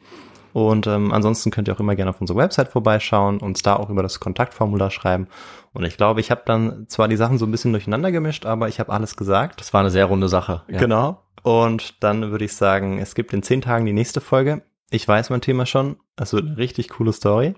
Und 0.56 0.88
ähm, 0.88 1.12
ansonsten 1.12 1.52
könnt 1.52 1.68
ihr 1.68 1.74
auch 1.76 1.82
immer 1.82 1.98
gerne 1.98 2.12
auf 2.12 2.22
unserer 2.22 2.38
Website 2.38 2.70
vorbeischauen, 2.70 3.40
uns 3.40 3.62
da 3.62 3.76
auch 3.76 3.90
über 3.90 4.02
das 4.02 4.22
Kontaktformular 4.22 4.90
schreiben. 4.90 5.28
Und 5.74 5.84
ich 5.84 5.98
glaube, 5.98 6.22
ich 6.22 6.32
habe 6.32 6.44
dann 6.46 6.86
zwar 6.88 7.10
die 7.10 7.18
Sachen 7.18 7.38
so 7.38 7.46
ein 7.46 7.52
bisschen 7.52 7.74
durcheinander 7.74 8.10
gemischt, 8.10 8.46
aber 8.46 8.70
ich 8.70 8.80
habe 8.80 8.94
alles 8.94 9.18
gesagt. 9.18 9.60
Das 9.60 9.74
war 9.74 9.82
eine 9.82 9.90
sehr 9.90 10.06
runde 10.06 10.30
Sache. 10.30 10.62
Ja. 10.70 10.80
Genau. 10.80 11.22
Und 11.44 12.02
dann 12.02 12.32
würde 12.32 12.46
ich 12.46 12.56
sagen, 12.56 13.00
es 13.00 13.16
gibt 13.16 13.34
in 13.34 13.44
zehn 13.44 13.60
Tagen 13.60 13.86
die 13.86 13.92
nächste 13.92 14.22
Folge. 14.22 14.62
Ich 14.92 15.06
weiß 15.06 15.30
mein 15.30 15.42
Thema 15.42 15.66
schon. 15.66 15.98
Es 16.16 16.32
wird 16.32 16.46
eine 16.46 16.56
richtig 16.56 16.88
coole 16.88 17.12
Story. 17.12 17.56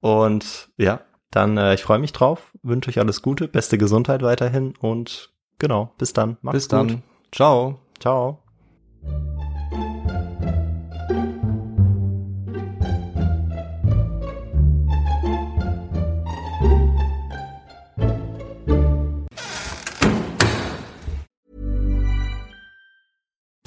Und 0.00 0.70
ja, 0.78 1.00
dann, 1.30 1.58
äh, 1.58 1.74
ich 1.74 1.82
freue 1.82 1.98
mich 1.98 2.14
drauf, 2.14 2.50
wünsche 2.62 2.88
euch 2.88 2.98
alles 2.98 3.20
Gute, 3.20 3.46
beste 3.46 3.76
Gesundheit 3.76 4.22
weiterhin 4.22 4.72
und 4.80 5.34
genau, 5.58 5.92
bis 5.98 6.14
dann. 6.14 6.38
Macht's 6.40 6.56
Bis 6.56 6.68
dann. 6.68 6.88
Gut. 6.88 6.98
Ciao. 7.30 7.78
Ciao. 8.00 8.38